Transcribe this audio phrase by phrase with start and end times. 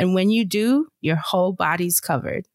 [0.00, 2.46] And when you do, your whole body's covered.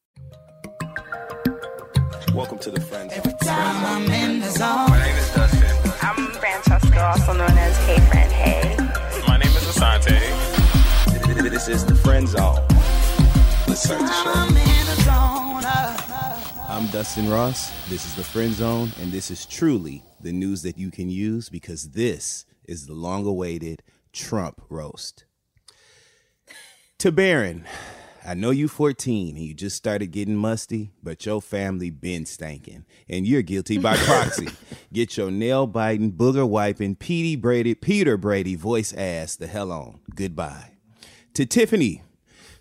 [2.33, 3.13] Welcome to the Friends.
[3.13, 4.89] Every time I'm in the zone.
[4.89, 5.91] My name is Dustin.
[6.01, 8.75] I'm Francheska, also known as Hey Fran Hey.
[9.27, 10.19] My name is Assante.
[11.51, 12.65] This is the Friend Zone.
[13.67, 14.33] Let's start the show.
[14.33, 15.65] I'm in the zone.
[15.65, 17.69] uh, I'm Dustin Ross.
[17.89, 21.49] This is the Friend Zone, and this is truly the news that you can use
[21.49, 25.25] because this is the long awaited Trump roast.
[26.99, 27.65] To Barron,
[28.25, 32.85] I know you 14 and you just started getting musty, but your family been stanking,
[33.09, 34.47] and you're guilty by proxy.
[34.93, 39.99] Get your nail biting, booger wiping, Petey Brady, Peter Brady voice ass the hell on.
[40.15, 40.71] Goodbye.
[41.33, 42.01] To Tiffany,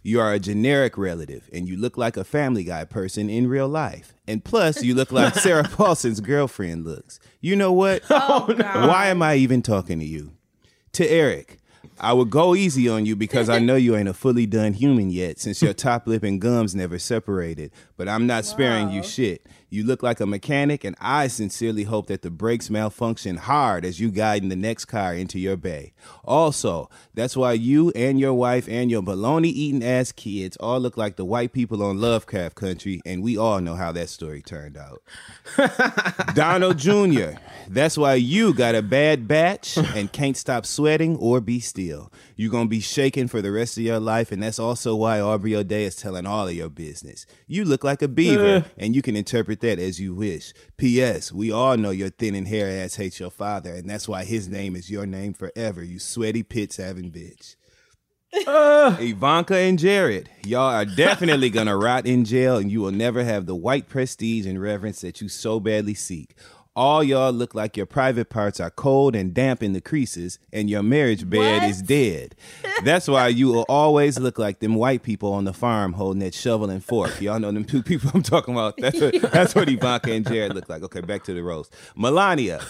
[0.02, 3.68] you are a generic relative and you look like a family guy person in real
[3.68, 4.14] life.
[4.26, 7.20] And plus, you look like Sarah Paulson's girlfriend looks.
[7.40, 8.02] You know what?
[8.10, 10.32] Oh, Why am I even talking to you?
[10.94, 11.58] To Eric,
[11.98, 15.10] I would go easy on you because I know you ain't a fully done human
[15.10, 17.70] yet since your top lip and gums never separated.
[17.96, 19.46] But I'm not sparing you shit.
[19.74, 23.98] You look like a mechanic, and I sincerely hope that the brakes malfunction hard as
[23.98, 25.94] you guiding the next car into your bay.
[26.24, 30.96] Also, that's why you and your wife and your baloney eating ass kids all look
[30.96, 34.76] like the white people on Lovecraft Country, and we all know how that story turned
[34.76, 35.02] out.
[36.36, 37.32] Donald Jr.,
[37.66, 42.12] that's why you got a bad batch and can't stop sweating or be still.
[42.36, 45.20] You're going to be shaking for the rest of your life, and that's also why
[45.20, 47.26] Aubrey O'Day is telling all of your business.
[47.48, 48.62] You look like a beaver, uh.
[48.78, 50.52] and you can interpret that as you wish.
[50.76, 51.32] P.S.
[51.32, 54.48] We all know your thin and hair ass hates your father, and that's why his
[54.48, 57.56] name is your name forever, you sweaty pits having bitch.
[58.46, 58.96] Uh.
[59.00, 63.46] Ivanka and Jared, y'all are definitely gonna rot in jail, and you will never have
[63.46, 66.34] the white prestige and reverence that you so badly seek.
[66.76, 70.68] All y'all look like your private parts are cold and damp in the creases, and
[70.68, 72.34] your marriage bed is dead.
[72.82, 76.34] That's why you will always look like them white people on the farm holding that
[76.34, 77.20] shovel and fork.
[77.20, 78.76] Y'all know them two people I'm talking about.
[78.78, 80.82] That's what, that's what Ivanka and Jared look like.
[80.82, 81.72] Okay, back to the roast.
[81.94, 82.60] Melania,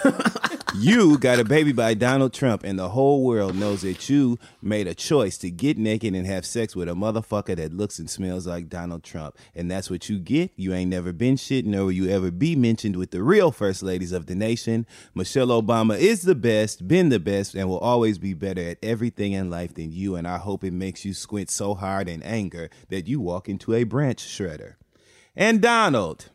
[0.77, 4.89] you got a baby by Donald Trump, and the whole world knows that you made
[4.89, 8.47] a choice to get naked and have sex with a motherfucker that looks and smells
[8.47, 9.39] like Donald Trump.
[9.55, 10.51] And that's what you get.
[10.57, 13.85] You ain't never been shit, nor will you ever be mentioned with the real first
[13.85, 14.85] ladies of the nation.
[15.15, 19.33] Michelle Obama is the best, been the best, and will always be better at everything
[19.33, 20.17] in life than you.
[20.17, 23.75] And I hope it makes you squint so hard in anger that you walk into
[23.75, 24.75] a branch shredder.
[25.37, 26.31] And Donald,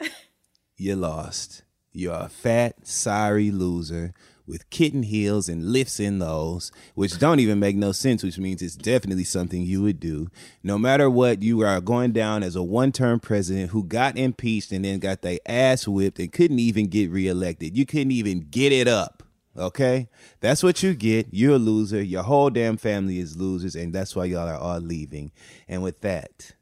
[0.78, 1.62] you lost.
[1.96, 4.12] You're a fat, sorry loser
[4.46, 8.60] with kitten heels and lifts in those, which don't even make no sense, which means
[8.60, 10.28] it's definitely something you would do.
[10.62, 14.72] No matter what, you are going down as a one term president who got impeached
[14.72, 17.74] and then got their ass whipped and couldn't even get reelected.
[17.74, 19.22] You couldn't even get it up.
[19.56, 20.10] Okay?
[20.40, 21.28] That's what you get.
[21.30, 22.02] You're a loser.
[22.02, 25.32] Your whole damn family is losers, and that's why y'all are all leaving.
[25.66, 26.52] And with that,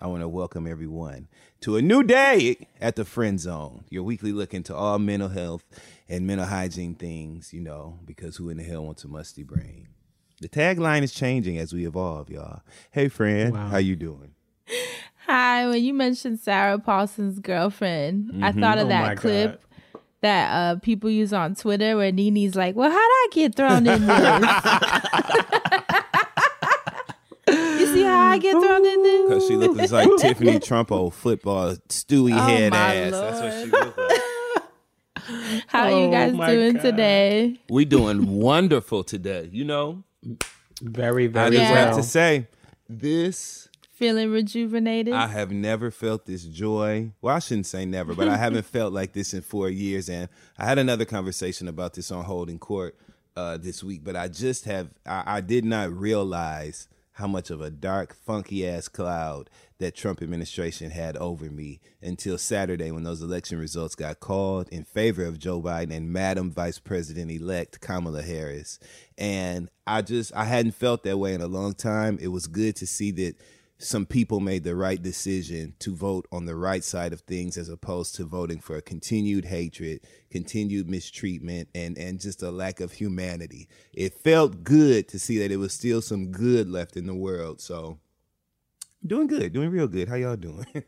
[0.00, 1.28] I want to welcome everyone
[1.60, 5.62] to a new day at the Friend Zone, your weekly look into all mental health
[6.08, 9.88] and mental hygiene things, you know, because who in the hell wants a musty brain?
[10.40, 12.62] The tagline is changing as we evolve, y'all.
[12.90, 14.32] Hey, friend, how you doing?
[15.26, 19.62] Hi, when you mentioned Sarah Paulson's girlfriend, I thought of Oh my that clip
[20.22, 24.06] that uh, people use on Twitter where NeNe's like, Well, how'd I get thrown in
[24.06, 26.00] this?
[27.80, 29.28] you see how I get thrown in this?
[29.28, 33.12] Because she looks like Tiffany Trumpo football stewy Oh, head my ass.
[33.12, 34.20] That's what she looks like.
[35.68, 36.82] How are you Oh, guys doing God.
[36.82, 37.60] today?
[37.68, 39.48] We doing wonderful today.
[39.52, 40.02] You know,
[40.82, 41.46] Very, very.
[41.46, 41.86] I very just Yeah.
[41.86, 42.48] have to say,
[42.88, 45.12] this Feeling rejuvenated?
[45.12, 47.12] I have never felt this joy.
[47.20, 50.08] Well, I shouldn't say never, but I haven't felt like this in four years.
[50.08, 50.28] And
[50.58, 52.96] I had another conversation about this on Holding Court
[53.36, 56.88] uh, this week, but I just have, I, I did not realize
[57.20, 62.38] how much of a dark, funky ass cloud that Trump administration had over me until
[62.38, 66.78] Saturday when those election results got called in favor of Joe Biden and Madam Vice
[66.78, 68.78] President elect Kamala Harris.
[69.18, 72.18] And I just I hadn't felt that way in a long time.
[72.20, 73.36] It was good to see that
[73.82, 77.70] some people made the right decision to vote on the right side of things as
[77.70, 80.00] opposed to voting for a continued hatred,
[80.30, 83.68] continued mistreatment, and, and just a lack of humanity.
[83.94, 87.62] It felt good to see that it was still some good left in the world.
[87.62, 87.98] So,
[89.06, 90.08] doing good, doing real good.
[90.08, 90.66] How y'all doing?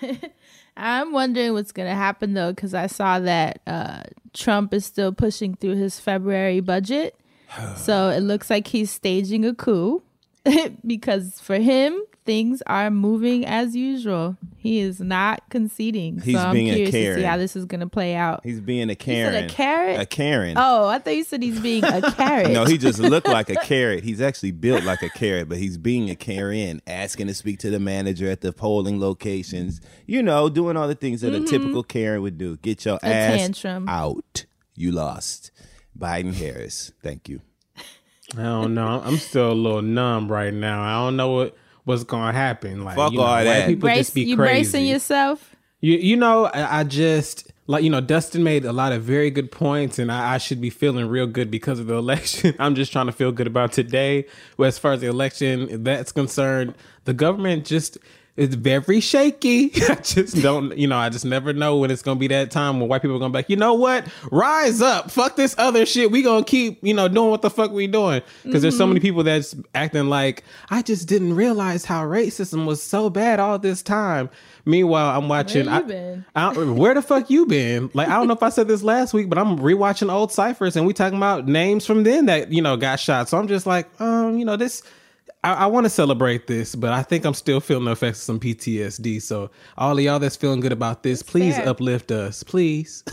[0.76, 4.02] I'm wondering what's going to happen though, because I saw that uh,
[4.32, 7.16] Trump is still pushing through his February budget.
[7.76, 10.02] so it looks like he's staging a coup
[10.86, 14.36] because for him, things are moving as usual.
[14.56, 16.20] He is not conceding.
[16.20, 18.40] He's so I'm being a curious to see how this is going to play out.
[18.44, 19.44] He's being a Karen.
[19.44, 20.00] a carrot?
[20.00, 20.54] A Karen.
[20.56, 22.50] Oh, I thought you said he's being a carrot.
[22.52, 24.04] No, he just looked like a carrot.
[24.04, 27.70] He's actually built like a carrot, but he's being a Karen, asking to speak to
[27.70, 29.80] the manager at the polling locations.
[30.06, 32.56] You know, doing all the things that a typical Karen would do.
[32.58, 33.06] Get your Mm-hmm.
[33.06, 33.88] A ass tantrum.
[33.88, 34.44] out.
[34.76, 35.50] You lost.
[35.98, 36.92] Biden Harris.
[37.02, 37.40] Thank you.
[38.36, 39.02] I don't know.
[39.04, 40.82] I'm still a little numb right now.
[40.82, 42.84] I don't know what what's gonna happen.
[42.84, 43.66] Like, Fuck you know, all white that.
[43.66, 44.52] People Brace, just be you crazy.
[44.52, 45.54] bracing yourself?
[45.80, 49.30] You you know, I, I just like you know, Dustin made a lot of very
[49.30, 52.54] good points, and I, I should be feeling real good because of the election.
[52.58, 54.26] I'm just trying to feel good about today.
[54.56, 56.74] Well, as far as the election that's concerned,
[57.04, 57.98] the government just
[58.36, 59.70] is very shaky.
[59.90, 62.80] I just don't, you know, I just never know when it's gonna be that time
[62.80, 65.84] when white people are gonna be like, you know what, rise up, fuck this other
[65.84, 66.10] shit.
[66.10, 69.00] We gonna keep, you know, doing what the fuck we doing because there's so many
[69.00, 73.82] people that's acting like I just didn't realize how racism was so bad all this
[73.82, 74.30] time.
[74.64, 75.66] Meanwhile, I'm watching.
[75.66, 76.24] Where I- been?
[76.34, 77.90] I don't- where the fuck you been?
[77.92, 80.76] Like I don't know if I said this last week, but I'm rewatching old ciphers
[80.76, 83.28] and we talking about names from then that you know got shot.
[83.28, 84.82] So I'm just like, um, you know, this.
[85.44, 88.24] I, I want to celebrate this, but I think I'm still feeling the effects of
[88.24, 89.20] some PTSD.
[89.22, 91.68] So all of y'all that's feeling good about this, please fair.
[91.68, 93.04] uplift us, please.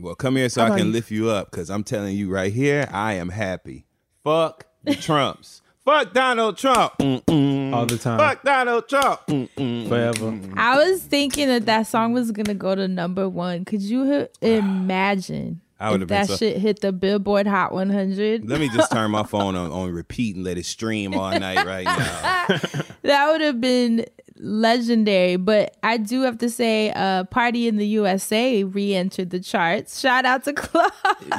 [0.00, 2.88] Well, come here so I can lift you up because I'm telling you right here,
[2.90, 3.86] I am happy.
[4.24, 5.62] Fuck the Trumps.
[5.84, 6.94] Fuck Donald Trump.
[6.98, 7.72] Mm-mm.
[7.72, 9.20] all the time, Fuck Donald Trump.
[9.28, 9.88] Mm-mm.
[9.88, 10.36] forever.
[10.56, 13.64] I was thinking that that song was gonna go to number one.
[13.64, 17.46] Could you h- imagine I would if have been that so- shit hit the Billboard
[17.46, 18.48] Hot 100?
[18.48, 21.66] Let me just turn my phone on, on repeat and let it stream all night
[21.66, 22.46] right now.
[23.02, 24.06] that would have been
[24.36, 25.36] legendary.
[25.36, 30.00] But I do have to say, uh, "Party in the USA" re-entered the charts.
[30.00, 30.92] Shout out to Clark.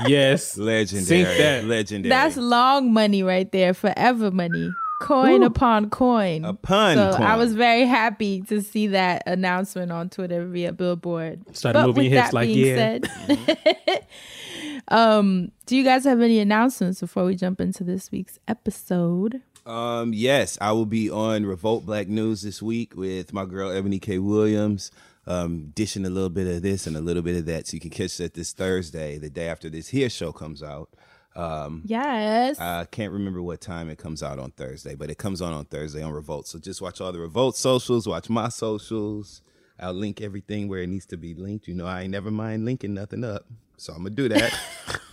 [0.07, 1.23] Yes, Legendary.
[1.25, 1.65] Sync that.
[1.65, 2.09] Legendary.
[2.09, 4.71] That's long money right there, forever money.
[5.03, 6.45] Coin upon coin.
[6.45, 11.43] A pun So I was very happy to see that announcement on Twitter via Billboard.
[11.55, 12.99] Started But moving with hips that like, being yeah.
[13.27, 14.07] said,
[14.87, 19.41] um, do you guys have any announcements before we jump into this week's episode?
[19.65, 24.01] Um, yes, I will be on Revolt Black News this week with my girl Eboni
[24.01, 24.19] K.
[24.19, 24.89] Williams.
[25.25, 27.79] Um, dishing a little bit of this and a little bit of that, so you
[27.79, 30.89] can catch that this Thursday, the day after this here show comes out.
[31.35, 32.59] Um, Yes.
[32.59, 35.65] I can't remember what time it comes out on Thursday, but it comes on on
[35.65, 36.47] Thursday on Revolt.
[36.47, 39.41] So just watch all the Revolt socials, watch my socials.
[39.79, 41.67] I'll link everything where it needs to be linked.
[41.67, 43.45] You know, I ain't never mind linking nothing up,
[43.77, 44.53] so I'm gonna do that.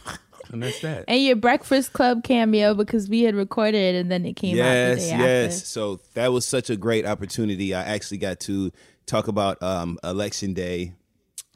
[0.52, 1.04] and that's that.
[1.08, 4.64] and your Breakfast Club cameo because we had recorded it and then it came out
[4.64, 5.66] the yes, yes.
[5.66, 7.74] So that was such a great opportunity.
[7.74, 8.70] I actually got to
[9.06, 10.92] talk about um, election day,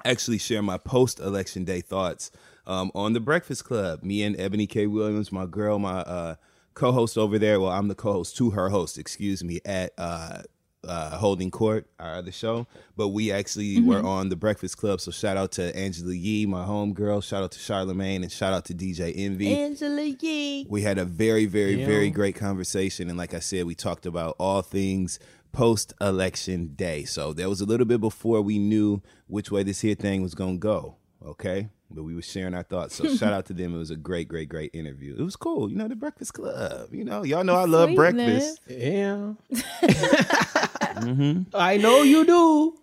[0.04, 2.30] actually share my post election day thoughts
[2.66, 4.02] um, on the Breakfast Club.
[4.02, 4.86] Me and Eboni K.
[4.86, 6.34] Williams, my girl, my uh,
[6.74, 7.60] co-host over there.
[7.60, 10.42] Well, I'm the co-host to her host, excuse me, at uh,
[10.86, 12.66] uh, Holding Court, our other show.
[12.96, 15.00] But we actually were on the Breakfast Club.
[15.00, 17.22] So shout out to Angela Yee, my homegirl.
[17.24, 19.54] Shout out to Charlemagne and shout out to DJ Envy.
[19.54, 20.66] Angela Yee.
[20.68, 21.86] We had a very, very, Yeah.
[21.86, 23.08] very great conversation.
[23.08, 25.18] And like I said, we talked about all things
[25.52, 27.04] post election day.
[27.04, 30.34] So there was a little bit before we knew which way this here thing was
[30.34, 30.96] going to go.
[31.24, 31.68] Okay.
[31.90, 32.96] But we were sharing our thoughts.
[32.96, 33.74] So shout out to them.
[33.74, 35.14] It was a great, great, great interview.
[35.18, 35.70] It was cool.
[35.70, 36.88] You know, the Breakfast Club.
[36.92, 38.58] You know, y'all know I love Sweetness.
[38.58, 38.60] breakfast.
[38.68, 39.34] Yeah.
[40.94, 41.42] Mm-hmm.
[41.54, 42.78] I know you do.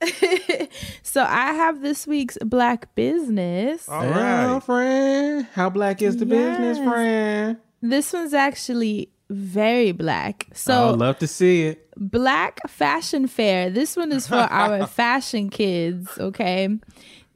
[1.02, 3.88] So I have this week's Black Business.
[3.88, 4.62] All Yeah, right.
[4.62, 5.46] friend.
[5.54, 7.56] How black is the business, friend?
[7.80, 10.48] This one's actually very black.
[10.52, 11.88] So I So would love to see it.
[11.96, 13.70] Black Fashion Fair.
[13.70, 16.68] This one is for our fashion kids, okay?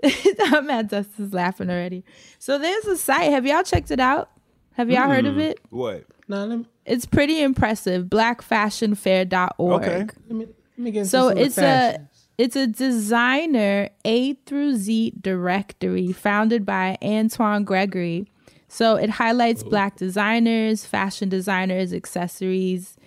[0.40, 2.04] I'm mad Dustin's laughing already.
[2.38, 3.30] So there's a site.
[3.30, 4.30] Have y'all checked it out?
[4.72, 5.58] Have y'all heard of it?
[5.70, 6.04] What?
[6.28, 8.04] No, let me, It's pretty impressive.
[8.04, 9.82] Blackfashionfair.org.
[9.82, 9.98] Okay.
[9.98, 14.76] let me, let me get So some of it's a it's a designer A through
[14.76, 18.30] Z directory founded by Antoine Gregory.
[18.68, 19.70] So it highlights oh.
[19.70, 22.97] black designers, fashion designers, accessories,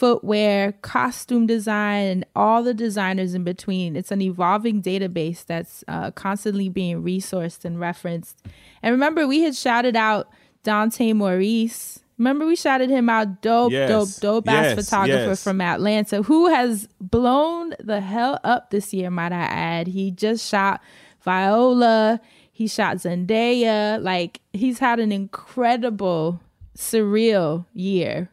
[0.00, 3.96] footwear, costume design, and all the designers in between.
[3.96, 8.42] It's an evolving database that's uh, constantly being resourced and referenced.
[8.82, 10.30] And remember, we had shouted out
[10.62, 11.98] Dante Maurice.
[12.16, 13.90] Remember, we shouted him out, dope, Yes.
[13.90, 15.44] dope, dope ass Yes, photographer yes.
[15.44, 19.86] from Atlanta, who has blown the hell up this year, might I add.
[19.86, 20.80] He just shot
[21.22, 24.02] Viola, he shot Zendaya.
[24.02, 26.40] Like, he's had an incredible,
[26.74, 28.30] surreal year.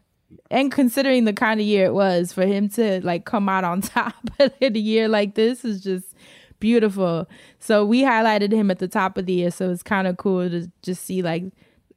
[0.49, 3.81] And considering the kind of year it was for him to like come out on
[3.95, 6.15] top in a year like this is just
[6.59, 7.27] beautiful.
[7.59, 9.51] So we highlighted him at the top of the year.
[9.51, 11.43] So it's kind of cool to just see like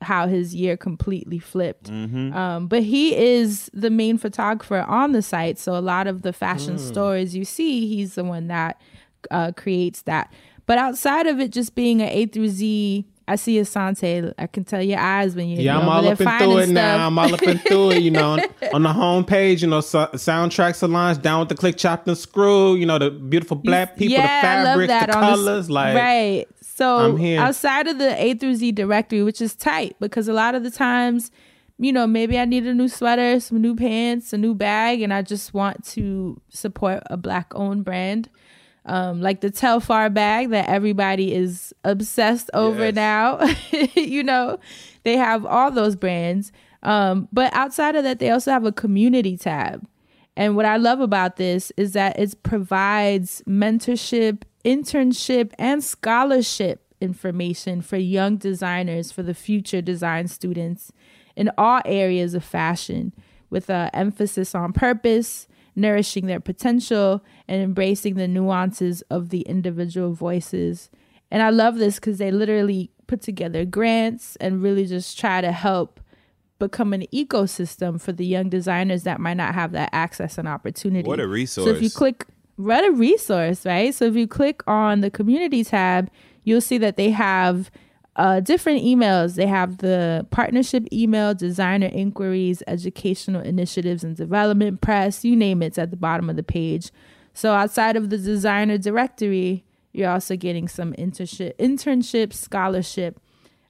[0.02, 1.90] how his year completely flipped.
[2.35, 5.59] Um, but he is the main photographer on the site.
[5.59, 8.80] So a lot of the fashion stories you see, he's the one that
[9.30, 10.33] uh, creates that.
[10.66, 14.33] But outside of it just being an A through Z, I see Assante.
[14.39, 16.75] I can tell your eyes when you're Yeah, I'm all up and through it stuff.
[16.75, 17.07] now.
[17.07, 18.03] I'm all up and through it.
[18.03, 18.41] You know, on,
[18.75, 22.75] on the homepage, you know, so, soundtrack salons down with the click, chop, and screw.
[22.75, 25.71] You know, the beautiful black people, the fabrics, the on s- colors.
[25.71, 26.47] like, right.
[26.63, 30.63] So outside of the A through Z directory, which is tight because a lot of
[30.63, 31.31] the times,
[31.79, 35.13] you know, maybe I need a new sweater, some new pants, a new bag, and
[35.13, 38.29] I just want to support a black owned brand.
[38.87, 42.95] Um, like the Telfar bag that everybody is obsessed over Yes.
[42.95, 43.41] now.
[43.95, 44.59] you know,
[45.03, 46.51] they have all those brands.
[46.83, 49.87] Um, but outside of that, they also have a community tab.
[50.37, 57.83] And what I love about this is that it provides mentorship, internship, and scholarship information
[57.83, 60.91] for young designers, for the future design students
[61.37, 63.13] in all areas of fashion,
[63.51, 70.12] with an emphasis on purpose, nourishing their potential, and embracing the nuances of the individual
[70.12, 70.88] voices.
[71.33, 75.50] And I love this because they literally put together grants and really just try to
[75.50, 75.99] help
[76.61, 81.09] become an ecosystem for the young designers that might not have that access and opportunity.
[81.09, 81.64] What a resource.
[81.66, 83.92] So if you click, what a resource, right?
[83.92, 86.09] So if you click on the community tab,
[86.45, 87.69] you'll see that they have
[88.14, 89.35] uh, different emails.
[89.35, 95.66] They have the partnership email, designer inquiries, educational initiatives and development press, you name it,
[95.66, 96.92] it's at the bottom of the page.
[97.35, 103.21] So outside of the designer directory, you're also getting some internship, internship, scholarship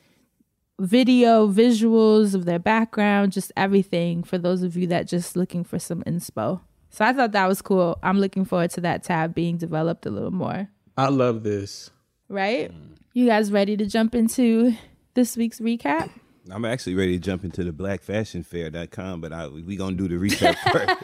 [0.79, 5.79] video, visuals of their background, just everything for those of you that just looking for
[5.79, 6.61] some inspo.
[6.89, 7.97] So I thought that was cool.
[8.03, 10.69] I'm looking forward to that tab being developed a little more.
[10.95, 11.89] I love this.
[12.29, 12.71] Right?
[13.13, 14.75] You guys ready to jump into
[15.15, 16.09] this week's recap?
[16.51, 20.55] I'm actually ready to jump into the blackfashionfair.com, but I, we gonna do the recap
[20.71, 21.03] first.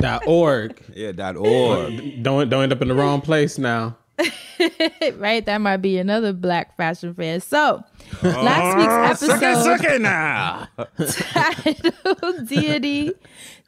[0.00, 0.80] Dot org.
[0.94, 2.22] yeah, dot org.
[2.22, 3.97] Don't don't end up in the wrong place now.
[5.16, 5.44] right?
[5.46, 7.40] That might be another black fashion fair.
[7.40, 7.82] So,
[8.22, 10.68] last week's episode now.
[10.98, 13.12] titled Deity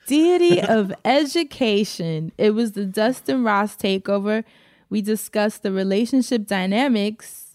[0.07, 2.33] Deity of Education.
[2.37, 4.45] It was the Dustin Ross takeover.
[4.89, 7.53] We discussed the relationship dynamics,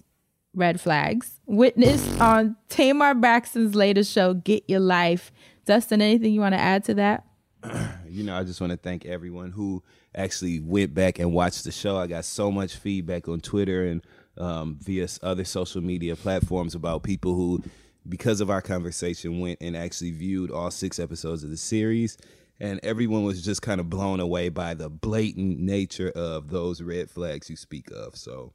[0.53, 5.33] red flags, witnessed on Tamar Braxton's latest show, Get Your Life.
[5.65, 7.25] Dustin, anything you want to add to that?
[8.07, 9.83] You know, I just want to thank everyone who
[10.15, 11.97] actually went back and watched the show.
[11.97, 14.01] I got so much feedback on Twitter and
[14.37, 17.63] um, via other social media platforms about people who,
[18.07, 22.17] because of our conversation, went and actually viewed all six episodes of the series.
[22.59, 27.09] And everyone was just kind of blown away by the blatant nature of those red
[27.09, 28.15] flags you speak of.
[28.15, 28.53] So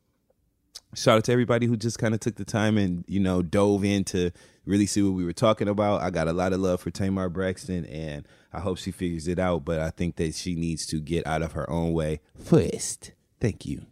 [0.95, 3.85] shout out to everybody who just kind of took the time and you know dove
[3.85, 4.31] in to
[4.65, 6.03] really see what we were talking about.
[6.03, 9.39] I got a lot of love for Tamar Braxton, and I hope she figures it
[9.39, 9.65] out.
[9.65, 13.13] But I think that she needs to get out of her own way first.
[13.41, 13.87] Thank you.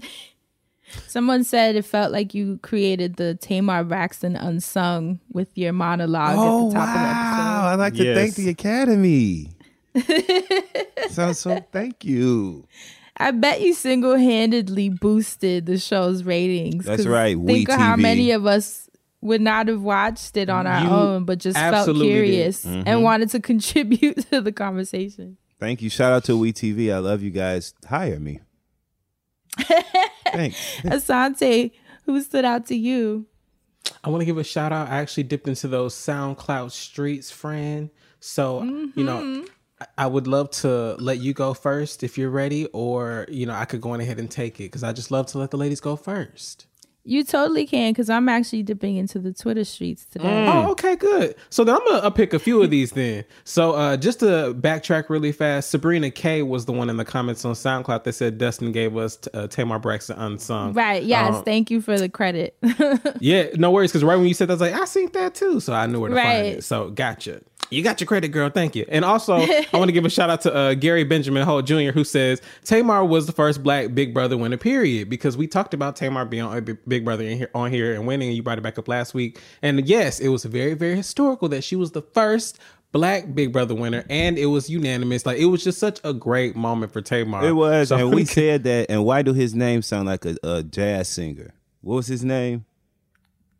[1.08, 6.68] Someone said it felt like you created the Tamar Braxton unsung with your monologue Oh
[6.68, 6.92] at the oh, top wow!
[6.92, 7.66] of the episode.
[7.66, 9.50] I'd like to thank the Academy.
[11.10, 12.66] so so thank you.
[13.16, 16.84] I bet you single handedly boosted the show's ratings.
[16.84, 18.88] That's right, Think of how many of us
[19.24, 22.12] would not have watched it on our You own, but just felt absolutely did.
[22.12, 23.02] curious and mm-hmm.
[23.02, 25.38] wanted to contribute to the conversation.
[25.58, 25.88] Thank you.
[25.88, 26.92] Shout out to WeTV.
[26.92, 27.72] I love you guys.
[27.88, 28.40] Hire me.
[29.56, 30.76] Thanks.
[30.82, 31.72] Assante,
[32.04, 33.26] who stood out to you?
[34.02, 34.88] I want to give a shout out.
[34.88, 37.88] I actually dipped into those SoundCloud streets, friend.
[38.20, 39.42] So, you know, mm-hmm.
[39.80, 43.54] I- I would love to let you go first if you're ready, or, you know,
[43.54, 45.56] I could go on ahead and take it because I just love to let the
[45.56, 46.66] ladies go first.
[47.06, 50.46] You totally can, because I'm actually dipping into the Twitter streets today.
[50.48, 51.34] Oh, okay, good.
[51.50, 53.24] So then I'm gonna pick a few of these then.
[53.44, 57.44] So uh, just to backtrack really fast, Sabrina K was the one in the comments
[57.44, 60.72] on SoundCloud that said Dustin gave us uh, Tamar Braxton unsung.
[60.72, 61.02] Right.
[61.02, 61.34] Yes.
[61.34, 62.56] Uh, thank you for the credit.
[63.20, 63.90] Yeah, no worries.
[63.90, 65.86] Because right when you said that, I was like, I seen that too, so I
[65.86, 66.64] knew where to find it.
[66.64, 67.40] So gotcha.
[67.74, 68.48] You got your credit, girl.
[68.50, 68.84] Thank you.
[68.88, 71.90] And also, I want to give a shout out to uh, Gary Benjamin Holt Jr.,
[71.92, 74.56] who says Tamar was the first Black Big Brother winner.
[74.56, 75.10] Period.
[75.10, 78.06] Because we talked about Tamar being on Big- Big Brother in here, on here and
[78.06, 79.40] winning, and you brought it back up last week.
[79.62, 82.58] And yes, it was very, very historical that she was the first.
[82.92, 85.26] Black Big Brother winner, and it was unanimous.
[85.26, 87.44] Like it was just such a great moment for Tamar.
[87.44, 88.86] It was, So- and we said that.
[88.88, 91.54] And why do his name sound like a, a jazz singer?
[91.80, 92.66] What was his name?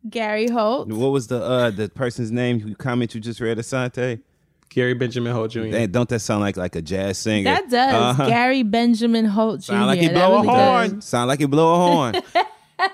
[0.09, 0.87] Gary Holt.
[0.89, 2.59] What was the uh the person's name?
[2.59, 4.21] Who comment you just read, Assante?
[4.69, 5.61] Gary Benjamin Holt Jr.
[5.67, 7.45] Hey, don't that sound like like a jazz singer?
[7.45, 7.93] That does.
[7.93, 8.27] Uh-huh.
[8.27, 9.71] Gary Benjamin Holt Jr.
[9.73, 10.95] Sound like he blow really a horn.
[10.95, 11.05] does.
[11.05, 12.15] Sound like he blow a horn.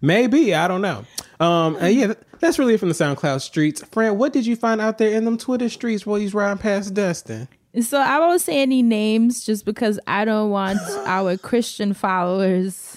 [0.00, 1.04] Maybe I don't know.
[1.38, 3.84] Um, and yeah, that's really it from the SoundCloud streets.
[3.92, 6.58] Fran, what did you find out there in them Twitter streets while you was riding
[6.58, 7.48] past Dustin?
[7.80, 12.91] So I won't say any names just because I don't want our Christian followers,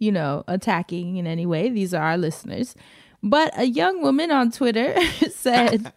[0.00, 1.68] you know, attacking in any way.
[1.68, 2.74] These are our listeners.
[3.22, 4.96] But a young woman on Twitter
[5.30, 5.92] said,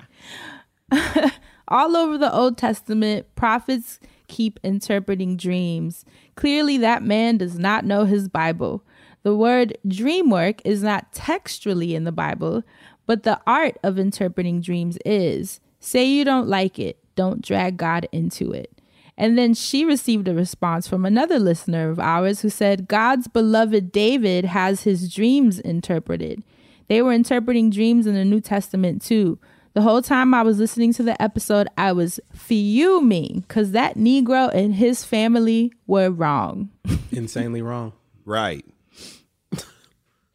[1.67, 6.05] all over the Old Testament, prophets keep interpreting dreams.
[6.35, 8.83] Clearly, that man does not know his Bible.
[9.23, 12.63] The word dream work is not textually in the Bible,
[13.05, 15.61] but the art of interpreting dreams is.
[15.79, 18.81] Say you don't like it, don't drag God into it.
[19.17, 23.91] And then she received a response from another listener of ours who said, God's beloved
[23.91, 26.43] David has his dreams interpreted.
[26.87, 29.37] They were interpreting dreams in the New Testament too.
[29.73, 34.53] The whole time I was listening to the episode, I was fuming because that Negro
[34.53, 36.69] and his family were wrong.
[37.11, 37.93] Insanely wrong.
[38.25, 38.65] right.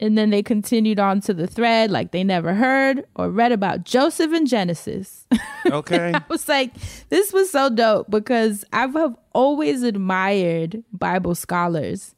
[0.01, 3.85] And then they continued on to the thread like they never heard or read about
[3.85, 5.27] Joseph in Genesis.
[5.67, 6.13] Okay.
[6.15, 6.73] I was like,
[7.11, 12.15] this was so dope because I've have always admired Bible scholars,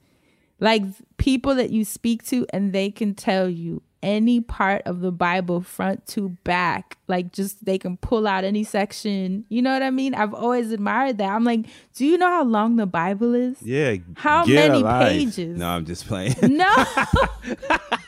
[0.60, 0.82] like
[1.16, 5.60] people that you speak to and they can tell you any part of the Bible
[5.60, 6.96] front to back.
[7.06, 9.44] Like, just they can pull out any section.
[9.48, 10.14] You know what I mean?
[10.14, 11.30] I've always admired that.
[11.30, 13.60] I'm like, do you know how long the Bible is?
[13.62, 13.96] Yeah.
[14.14, 15.08] How many a life.
[15.08, 15.58] pages?
[15.58, 16.34] No, I'm just playing.
[16.42, 16.70] No.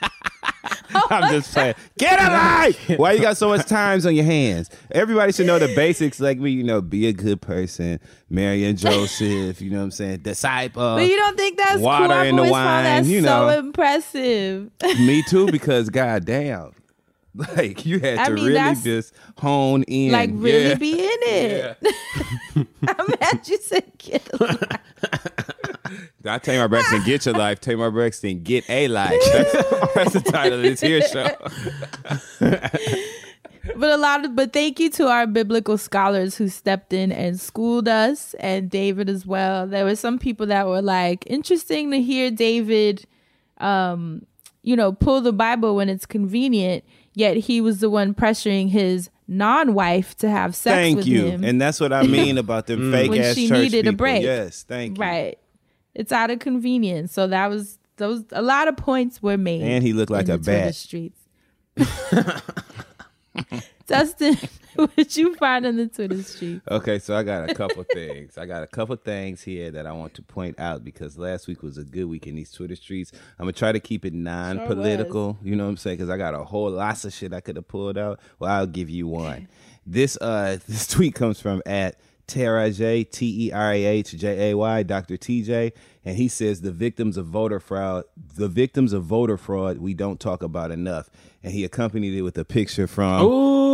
[1.10, 1.74] I'm just playing.
[1.98, 2.98] Get a life.
[2.98, 4.70] Why you got so much times on your hands?
[4.90, 6.50] Everybody should know the basics, like me.
[6.50, 8.00] You know, be a good person,
[8.30, 9.60] Mary and Joseph.
[9.60, 10.20] You know what I'm saying?
[10.20, 10.96] Disciple.
[10.96, 12.22] But you don't think that's Water cool?
[12.22, 13.48] In the always found that wine, you so know.
[13.58, 14.70] impressive.
[14.82, 16.72] me too, because goddamn,
[17.56, 20.74] like you had I to mean, really just hone in, like really Yeah.
[20.74, 21.76] be in it.
[22.88, 24.80] I'm mad you said get a life.
[26.24, 27.60] Not Tamar Braxton, get your life.
[27.60, 29.18] Tamar Braxton, get a life.
[29.32, 29.52] That's,
[29.94, 31.28] that's the title of this here show.
[33.76, 37.38] But a lot of but thank you to our biblical scholars who stepped in and
[37.40, 39.68] schooled us and David as well.
[39.68, 43.04] There were some people that were like interesting to hear David
[43.58, 44.26] um
[44.64, 46.82] you know pull the Bible when it's convenient,
[47.14, 51.26] yet he was the one pressuring his non-wife to have sex Thank with you.
[51.26, 51.44] him.
[51.44, 52.92] And that's what I mean about the mm.
[52.92, 54.22] fake When ass she church needed a break.
[54.22, 55.04] Yes, thank you.
[55.04, 55.38] Right.
[55.94, 57.12] It's out of convenience.
[57.12, 59.62] So that was those a lot of points were made.
[59.62, 60.74] And he looked like a the Twitter bat.
[60.74, 61.20] Streets.
[63.86, 64.36] Dustin,
[64.74, 66.62] what you find in the Twitter street?
[66.70, 68.38] Okay, so I got a couple things.
[68.38, 71.62] I got a couple things here that I want to point out because last week
[71.62, 73.12] was a good week in these Twitter streets.
[73.38, 75.38] I'm gonna try to keep it non-political.
[75.42, 75.96] you know what I'm saying?
[75.98, 78.20] Because I got a whole lots of shit I could have pulled out.
[78.38, 79.48] Well, I'll give you one.
[79.84, 81.96] This uh this tweet comes from at
[82.28, 85.16] Terahjay, T E R A H J A Y, Dr.
[85.16, 85.72] TJ,
[86.04, 88.04] and he says the victims of voter fraud,
[88.36, 91.08] the victims of voter fraud, we don't talk about enough.
[91.44, 93.28] And he accompanied it with a picture from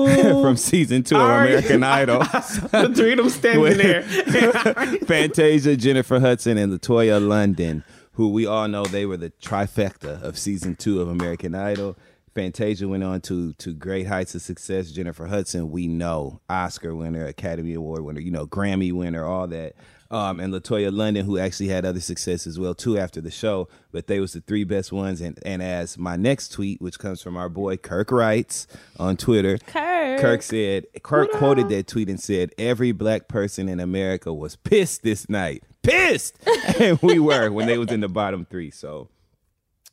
[0.42, 2.20] from season two of American Idol.
[2.20, 4.02] the three of them standing there.
[5.06, 10.38] Fantasia, Jennifer Hudson, and LaToya London, who we all know they were the trifecta of
[10.38, 11.96] season two of American Idol.
[12.34, 14.90] Fantasia went on to to great heights of success.
[14.90, 19.74] Jennifer Hudson, we know, Oscar winner, Academy Award winner, you know, Grammy winner, all that.
[20.10, 23.68] Um, and LaToya London, who actually had other success as well too after the show,
[23.92, 25.20] but they was the three best ones.
[25.20, 28.66] And and as my next tweet, which comes from our boy Kirk writes
[28.98, 30.20] on Twitter, Kirk.
[30.20, 35.02] Kirk said, Kirk quoted that tweet and said, every black person in America was pissed
[35.02, 35.62] this night.
[35.82, 36.38] Pissed!
[36.80, 38.70] and we were when they was in the bottom three.
[38.70, 39.08] So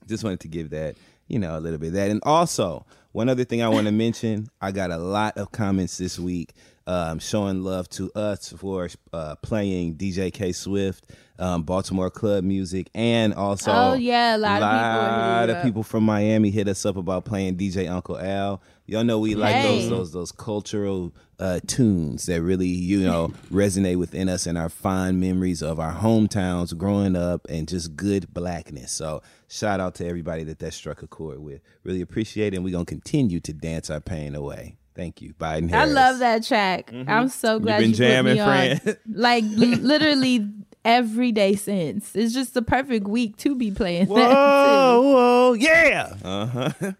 [0.07, 0.95] just wanted to give that,
[1.27, 2.09] you know, a little bit of that.
[2.09, 5.97] And also, one other thing I want to mention, I got a lot of comments
[5.97, 6.53] this week
[6.87, 12.89] um, showing love to us for uh, playing DJ K Swift, um, Baltimore club music,
[12.93, 16.03] and also Oh, yeah, a lot of people are hitting lot you of people from
[16.03, 18.61] Miami hit us up about playing DJ Uncle Al.
[18.85, 19.63] Y'all know we like Hey.
[19.63, 24.69] those those those cultural uh, tunes that really you know resonate within us and our
[24.69, 28.91] fond memories of our hometowns growing up and just good blackness.
[28.91, 31.61] So shout out to everybody that that struck a chord with.
[31.83, 34.77] Really appreciate it, and we're gonna continue to dance our pain away.
[34.95, 35.73] Thank you, Biden.
[35.73, 36.91] I love that track.
[37.07, 38.81] I'm so glad You've been you, jamming, put me friend.
[38.87, 38.95] on.
[39.21, 40.49] Like li- literally
[40.85, 42.15] every day since.
[42.15, 46.13] It's just the perfect week to be playing that Whoa, whoa, yeah.
[46.23, 46.91] Uh huh.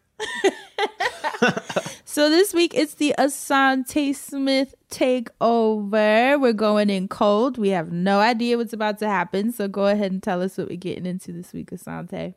[2.08, 6.40] So this week it's the Assante Smith takeover.
[6.40, 7.58] We're going in cold.
[7.58, 9.52] We have no idea what's about to happen.
[9.52, 12.36] So go ahead and tell us what we're getting into this week, Assante.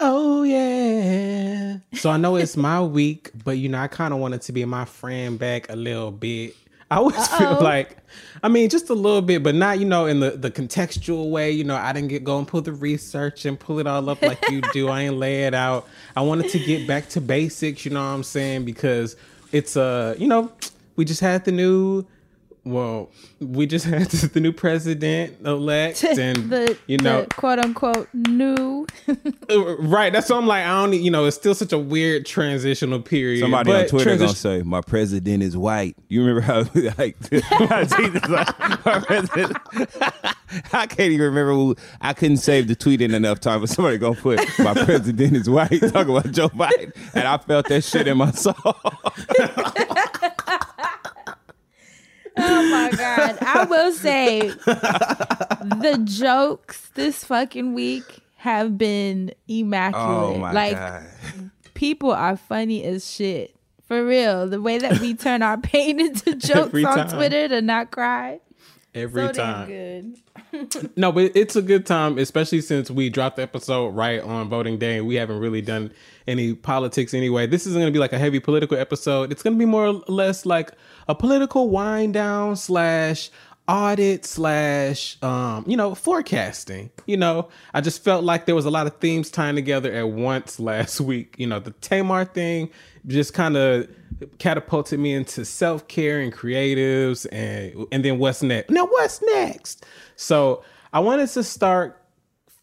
[0.00, 1.78] Oh yeah.
[1.94, 4.64] So I know it's my week, but you know, I kind of wanted to be
[4.64, 6.54] my friend back a little bit.
[6.90, 7.62] I always feel Uh-oh.
[7.64, 7.96] like,
[8.42, 11.50] I mean, just a little bit, but not, you know, in the, the contextual way.
[11.50, 14.22] You know, I didn't get go and pull the research and pull it all up
[14.22, 14.88] like you do.
[14.88, 15.88] I ain't lay it out.
[16.16, 18.64] I wanted to get back to basics, you know what I'm saying?
[18.64, 19.16] Because
[19.52, 20.52] it's uh, you know,
[20.96, 22.06] we just had the new
[22.70, 28.08] well, we just had the new president elect and the, you know the quote unquote
[28.12, 28.86] new.
[29.50, 30.12] Uh, Right.
[30.12, 33.40] That's why I'm like, I don't, you know, it's still such a weird transitional period.
[33.40, 36.58] Somebody on but Twitter gonna say, "My president is white." You remember how
[36.98, 39.56] like how Jesus like, "My president-"
[40.72, 41.52] I can't even remember.
[41.52, 45.36] Who, I couldn't save the tweet in enough time but somebody gonna put, "My president
[45.36, 48.54] is white." Talking about Joe Biden, and I felt that shit in my soul.
[52.38, 53.38] Oh my god!
[53.42, 60.06] I will say the jokes this fucking week have been immaculate.
[60.06, 61.04] oh my like god!
[61.74, 63.54] people are funny as shit.
[63.86, 67.08] For real, the way that we turn our pain into jokes on.
[67.08, 68.40] Twitter to not cry,
[68.94, 69.66] every so damn time.
[69.68, 70.16] good.
[70.96, 74.78] No, but it's a good time, especially since we dropped the episode right on voting
[74.78, 75.00] day.
[75.00, 75.92] We haven't really done
[76.26, 77.46] any politics anyway.
[77.46, 79.30] This isn't going to be like a heavy political episode.
[79.32, 80.72] It's going to be more or less like
[81.08, 83.30] a political wind down slash
[83.68, 88.70] audit slash um you know forecasting you know i just felt like there was a
[88.70, 92.70] lot of themes tying together at once last week you know the tamar thing
[93.08, 93.88] just kind of
[94.38, 98.70] catapulted me into self-care and creatives and and then what's next?
[98.70, 99.84] Now what's next?
[100.16, 102.02] So i wanted to start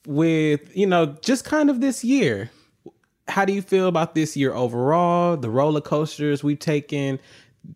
[0.08, 2.50] with you know just kind of this year.
[3.28, 5.36] How do you feel about this year overall?
[5.36, 7.20] The roller coasters we've taken.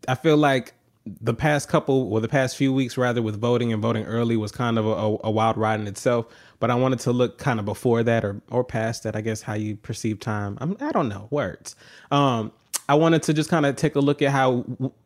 [0.08, 0.74] I feel like
[1.22, 4.52] the past couple or the past few weeks rather with voting and voting early was
[4.52, 6.28] kind of a, a wild ride in itself.
[6.60, 9.42] But i wanted to look kind of before that or or past that i guess
[9.42, 10.58] how you perceive time.
[10.62, 11.76] I'm, i don't know words.
[12.12, 12.52] Um
[12.90, 14.66] i wanted to just kind of take a look at how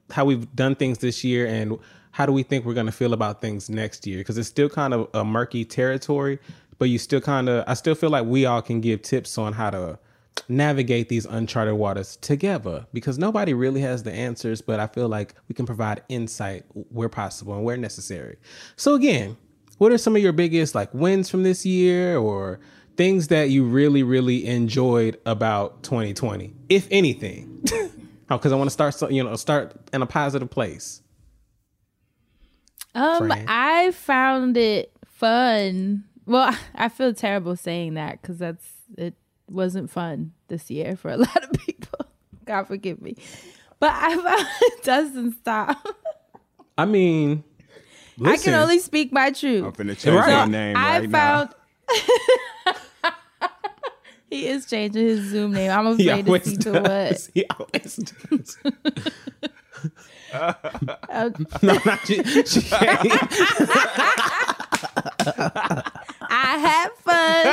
[0.09, 1.77] how we've done things this year and
[2.11, 4.19] how do we think we're going to feel about things next year?
[4.19, 6.37] Because it's still kind of a murky territory
[6.77, 9.53] but you still kind of i still feel like we all can give tips on
[9.53, 9.97] how to
[10.49, 15.35] navigate these uncharted waters together because nobody really has the answers but i feel like
[15.47, 18.37] we can provide insight where possible and where necessary.
[18.75, 19.37] So again
[19.77, 22.59] what are some of your biggest like wins from this year or
[22.97, 27.52] things that you really really enjoyed about 2020 if anything
[28.37, 31.01] because i want to start so you know start in a positive place
[32.95, 33.45] Um, Fran?
[33.47, 36.03] I found it fun.
[36.27, 38.65] Well, I feel terrible saying that because that's
[38.97, 39.15] it
[39.49, 42.05] wasn't fun this year for a lot of people.
[42.45, 43.15] God forgive me,
[43.79, 45.77] but I found it doesn't stop.
[46.77, 47.43] i mean
[48.23, 49.63] I can only speak my truth.
[49.63, 50.45] I'm finna change Right.
[50.45, 51.49] my name I right found
[54.33, 55.69] he is changing his Zoom name.
[55.69, 57.29] I'm afraid to see to what.
[57.33, 58.57] He always does.
[61.61, 61.99] no, not.
[62.07, 62.19] She.
[66.29, 67.43] I had fun.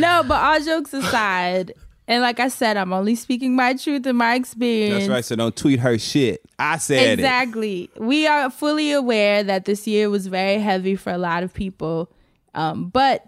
[0.00, 1.72] no, but all jokes aside,
[2.08, 5.04] and like I said, I'm only speaking my truth and my experience.
[5.04, 5.24] That's right.
[5.24, 6.42] So don't tweet her shit.
[6.58, 7.12] I said it.
[7.20, 7.90] exactly.
[7.96, 12.10] We are fully aware that this year was very heavy for a lot of people,
[12.58, 13.24] um, but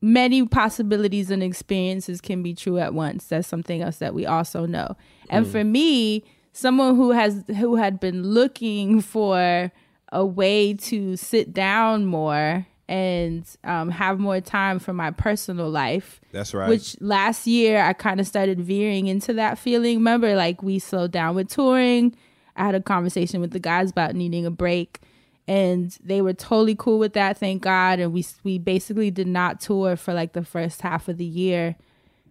[0.00, 3.26] many possibilities and experiences can be true at once.
[3.26, 4.96] That's something else that we also know.
[5.28, 9.70] And for me, someone who has who had been looking for
[10.10, 16.18] a way to sit down more and um, have more time for my personal life.
[16.32, 16.70] That's right.
[16.70, 19.98] Which last year I kind of started veering into that feeling.
[19.98, 22.16] Remember, like we slowed down with touring.
[22.56, 25.00] I had a conversation with the guys about needing a break,
[25.48, 27.38] and they were totally cool with that.
[27.38, 27.98] Thank God.
[27.98, 31.74] And we we basically did not tour for like the first half of the year.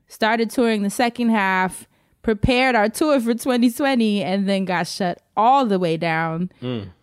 [0.08, 1.88] Started touring the second half.
[2.21, 6.51] Prepared our tour for 2020, and then got shut all the way down.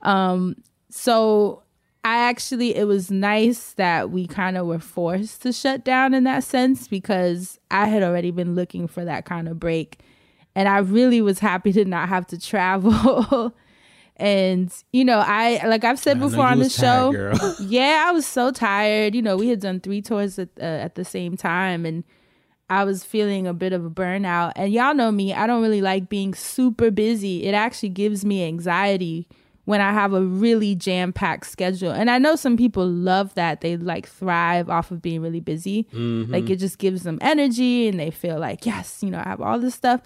[0.03, 0.57] Um,
[0.91, 1.63] so
[2.05, 6.25] I actually, it was nice that we kind of were forced to shut down in
[6.25, 10.01] that sense because I had already been looking for that kind of break.
[10.55, 13.55] And I really was happy to not have to travel.
[14.17, 18.27] And, you know, I, like I've said before on the tired, show, yeah, I was
[18.27, 19.15] so tired.
[19.15, 21.85] You know, we had done three tours at, uh, at the same time.
[21.85, 22.05] And
[22.71, 24.53] I was feeling a bit of a burnout.
[24.55, 27.45] And y'all know me, I don't really like being super busy.
[27.45, 29.27] It actually gives me anxiety
[29.65, 31.91] when I have a really jam packed schedule.
[31.91, 33.63] And I know some people love that.
[33.63, 35.89] They like thrive off of being really busy.
[36.31, 39.41] Like it just gives them energy and they feel like, yes, you know, I have
[39.41, 40.03] all this stuff.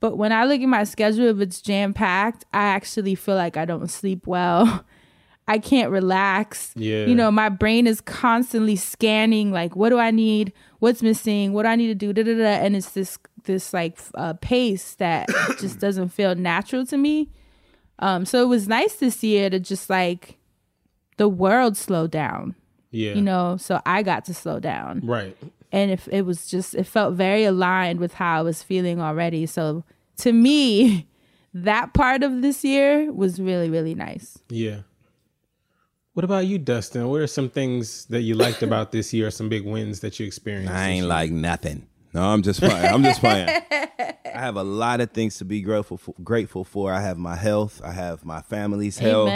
[0.00, 3.56] But when I look at my schedule, if it's jam packed, I actually feel like
[3.56, 4.84] I don't sleep well.
[5.48, 6.72] I can't relax.
[6.74, 7.06] Yeah.
[7.06, 10.52] You know, my brain is constantly scanning like what do I need?
[10.80, 11.52] What's missing?
[11.52, 12.12] What do I need to do?
[12.12, 12.64] Da, da, da.
[12.64, 15.28] And it's this this like uh, pace that
[15.60, 17.30] just doesn't feel natural to me.
[18.00, 20.36] Um so it was nice this year to just like
[21.16, 22.56] the world slow down.
[22.90, 23.14] Yeah.
[23.14, 25.36] You know, so I got to slow down Right.
[25.72, 29.46] And if it was just it felt very aligned with how I was feeling already.
[29.46, 29.84] So
[30.18, 31.08] to me,
[31.54, 34.38] that part of this year was really really nice.
[34.48, 34.80] Yeah.
[36.14, 37.06] What about you, Dustin?
[37.08, 39.30] What are some things that you liked about this year?
[39.30, 40.72] Some big wins that you experienced?
[40.72, 41.86] I ain't like nothing.
[42.14, 42.86] No, I'm just playing.
[42.86, 43.46] I'm just playing.
[43.70, 46.90] I have a lot of things to be grateful for, grateful for.
[46.90, 47.82] I have my health.
[47.84, 49.30] I have my family's health.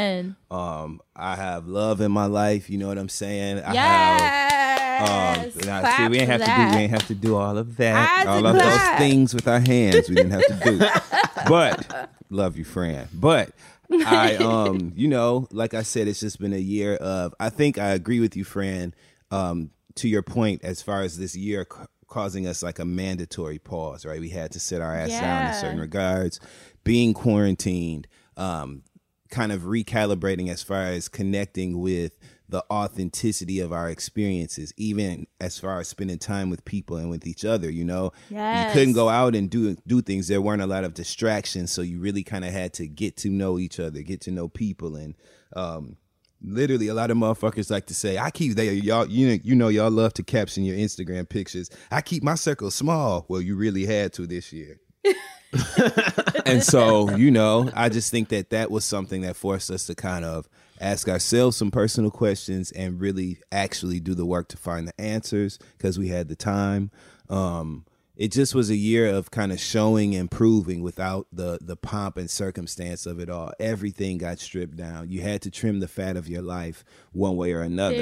[0.50, 2.70] Um, I have love in my life.
[2.70, 3.58] You know what I'm saying?
[3.58, 4.59] I have.
[5.00, 5.56] Yes.
[5.56, 6.52] Um, now, see, we ain't have to do.
[6.52, 6.74] that.
[6.74, 8.26] We ain't have to do all of that.
[8.26, 8.98] All of clap.
[8.98, 10.08] those things with our hands.
[10.08, 10.78] We didn't have to do.
[11.48, 13.08] but love you, friend.
[13.12, 13.50] But
[13.92, 17.34] I, um, you know, like I said, it's just been a year of.
[17.40, 18.94] I think I agree with you, Fran.
[19.30, 23.58] Um, to your point, as far as this year ca- causing us like a mandatory
[23.58, 24.20] pause, right?
[24.20, 26.40] We had to sit our ass down in certain regards,
[26.84, 28.82] being quarantined, um,
[29.30, 32.12] kind of recalibrating as far as connecting with
[32.50, 37.26] the authenticity of our experiences, even as far as spending time with people and with
[37.26, 37.70] each other.
[37.70, 40.28] You know, you couldn't go out and do do things.
[40.28, 43.30] There weren't a lot of distractions, so you really kind of had to get to
[43.30, 45.14] know each other, get to know people, and
[45.54, 45.96] um,
[46.42, 49.54] literally a lot of motherfuckers like to say, "I keep they y'all you know you
[49.54, 51.70] know y'all love to caption your Instagram pictures.
[51.90, 54.80] I keep my circle small." Well, you really had to this year.
[56.46, 59.94] and so, you know, I just think that that was something that forced us to
[59.94, 60.48] kind of
[60.80, 65.58] ask ourselves some personal questions and really actually do the work to find the answers
[65.76, 66.90] because we had the time.
[67.28, 67.84] Um,
[68.20, 72.18] it just was a year of kind of showing and proving without the the pomp
[72.18, 73.50] and circumstance of it all.
[73.58, 75.08] Everything got stripped down.
[75.08, 77.96] You had to trim the fat of your life one way or another.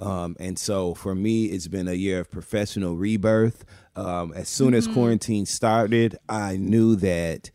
[0.00, 3.66] Um, and so for me, it's been a year of professional rebirth.
[3.94, 7.50] Um, as soon as quarantine started, I knew that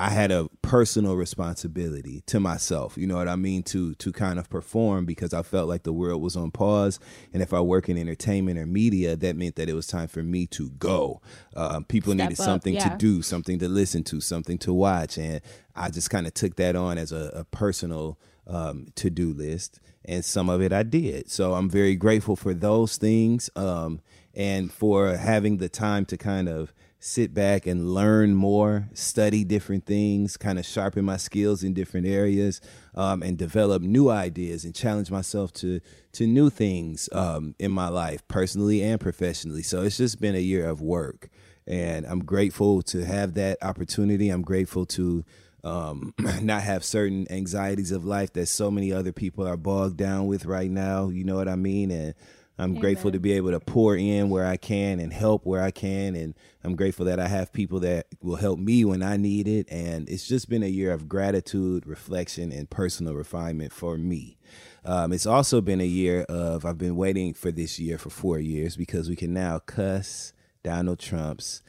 [0.00, 2.96] I had a personal responsibility to myself.
[2.96, 3.64] You know what I mean?
[3.64, 7.00] To to kind of perform because I felt like the world was on pause,
[7.32, 10.22] and if I work in entertainment or media, that meant that it was time for
[10.22, 11.20] me to go.
[11.56, 12.88] Um, people Step needed up, something yeah.
[12.88, 15.40] to do, something to listen to, something to watch, and
[15.74, 19.80] I just kind of took that on as a, a personal um, to do list,
[20.04, 21.28] and some of it I did.
[21.28, 24.00] So I'm very grateful for those things um,
[24.32, 29.86] and for having the time to kind of sit back and learn more, study different
[29.86, 32.60] things, kind of sharpen my skills in different areas,
[32.94, 35.80] um, and develop new ideas and challenge myself to
[36.12, 39.62] to new things um, in my life, personally and professionally.
[39.62, 41.28] So it's just been a year of work,
[41.66, 44.30] and I'm grateful to have that opportunity.
[44.30, 45.24] I'm grateful to
[45.64, 50.26] um, not have certain anxieties of life that so many other people are bogged down
[50.26, 51.08] with right now.
[51.08, 51.90] You know what I mean?
[51.90, 52.14] And
[52.58, 55.70] I'm grateful to be able to pour in where I can and help where I
[55.70, 56.16] can.
[56.16, 59.68] And I'm grateful that I have people that will help me when I need it.
[59.70, 64.38] And it's just been a year of gratitude, reflection, and personal refinement for me.
[64.84, 68.40] Um, it's also been a year of, I've been waiting for this year for four
[68.40, 70.32] years because we can now cuss
[70.64, 71.62] Donald Trump's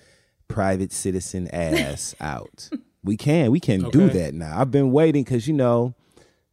[0.47, 2.69] private citizen ass out.
[3.04, 4.60] We can, we can do that now.
[4.60, 5.93] I've been waiting because, you know,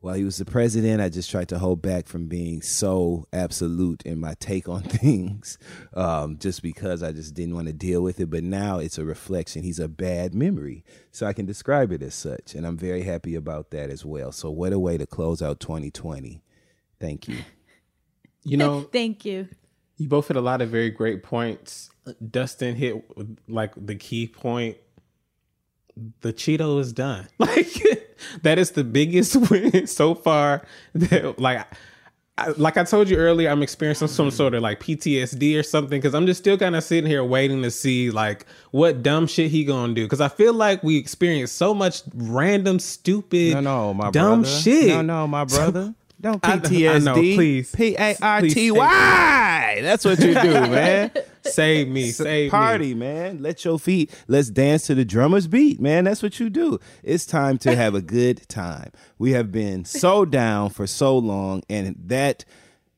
[0.01, 4.03] while he was the president, I just tried to hold back from being so absolute
[4.05, 5.59] in my take on things,
[5.95, 8.31] um, just because I just didn't want to deal with it.
[8.31, 9.63] But now it's a reflection.
[9.63, 13.35] He's a bad memory, so I can describe it as such, and I'm very happy
[13.35, 14.33] about that as well.
[14.33, 16.43] So what a way to close out 2020.
[17.01, 17.39] Thank you.
[18.49, 19.49] You know, Thank you.
[19.97, 21.91] you both hit a lot of very great points.
[22.31, 23.05] Dustin hit
[23.49, 24.77] like the key point.
[26.21, 27.27] The Cheeto is done.
[27.39, 27.83] Like
[28.43, 30.63] that is the biggest win so far.
[30.95, 31.67] That like.
[32.39, 35.99] I, like I told you earlier, I'm experiencing some sort of like PTSD or something
[35.99, 39.51] because I'm just still kind of sitting here waiting to see like what dumb shit
[39.51, 40.05] he gonna do.
[40.05, 44.55] Because I feel like we experience so much random, stupid, No, no, my dumb brother.
[44.61, 44.89] shit.
[44.89, 45.95] No, no, my brother.
[46.27, 47.05] Don't I- I PTSD.
[47.05, 47.71] know, please.
[47.73, 49.79] P A R T Y.
[49.83, 51.13] That's what you do, man.
[51.45, 52.95] Save me, save Party, me.
[52.95, 53.41] man.
[53.41, 54.11] Let your feet.
[54.27, 56.03] Let's dance to the drummer's beat, man.
[56.03, 56.81] That's what you do.
[57.05, 58.91] It's time to have a good time.
[59.17, 62.45] We have been so down for so long, and that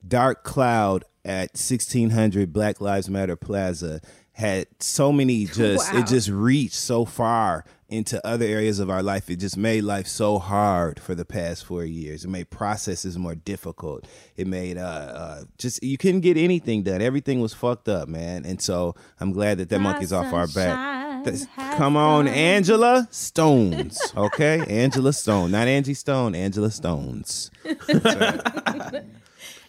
[0.07, 4.01] dark cloud at 1600 Black Lives Matter Plaza
[4.39, 6.01] had so many just Wow.
[6.01, 9.31] it just reached so far into other areas of our life.
[9.31, 12.25] It just made life so hard for the past four years.
[12.25, 14.07] It made processes more difficult.
[14.37, 17.01] It made uh, uh just you couldn't get anything done.
[17.03, 18.45] Everything was fucked up, man.
[18.45, 21.25] And so I'm glad that that monkey's off our back.
[21.25, 21.47] That's-
[21.77, 22.35] Come on, come.
[22.35, 23.99] Angela Stones.
[24.17, 26.35] Okay, Angela Stone, not Angie Stone.
[26.37, 27.51] Angela Stones.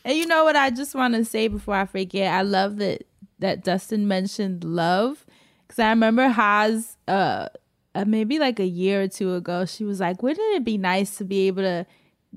[0.06, 2.34] And you know what I just want to say before I forget?
[2.34, 3.06] I love that
[3.40, 5.26] that Dustin mentioned love
[5.68, 7.50] because I remember Haas, uh,
[7.94, 11.18] uh, maybe like a year or two ago, she was like, "Wouldn't it be nice
[11.18, 11.86] to be able to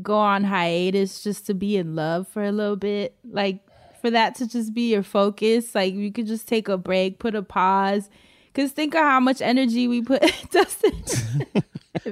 [0.03, 3.17] go on hiatus just to be in love for a little bit?
[3.25, 3.61] Like
[4.01, 5.75] for that to just be your focus.
[5.75, 8.09] Like you could just take a break, put a pause."
[8.55, 10.93] Cause think of how much energy we put Dustin.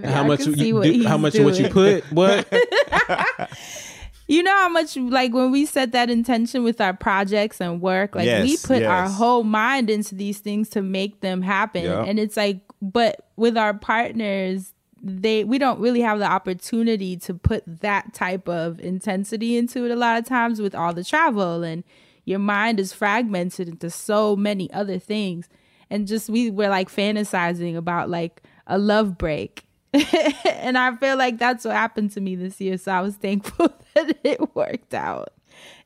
[0.05, 2.05] How much you do, how much what you put?
[2.13, 2.47] What?
[4.31, 8.15] You know how much like when we set that intention with our projects and work,
[8.15, 11.83] like we Yes, put our whole mind into these things to make them happen.
[11.85, 12.05] Yeah.
[12.05, 17.35] And it's like but with our partners, they we don't really have the opportunity to
[17.35, 21.65] put that type of intensity into it a lot of times with all the travel
[21.65, 21.83] and
[22.25, 25.49] your mind is fragmented into so many other things.
[25.91, 29.65] And just we were like fantasizing about like a love break.
[29.93, 32.79] and I feel like that's what happened to me this year.
[32.79, 33.75] So I was thankful
[34.07, 35.33] that it worked out.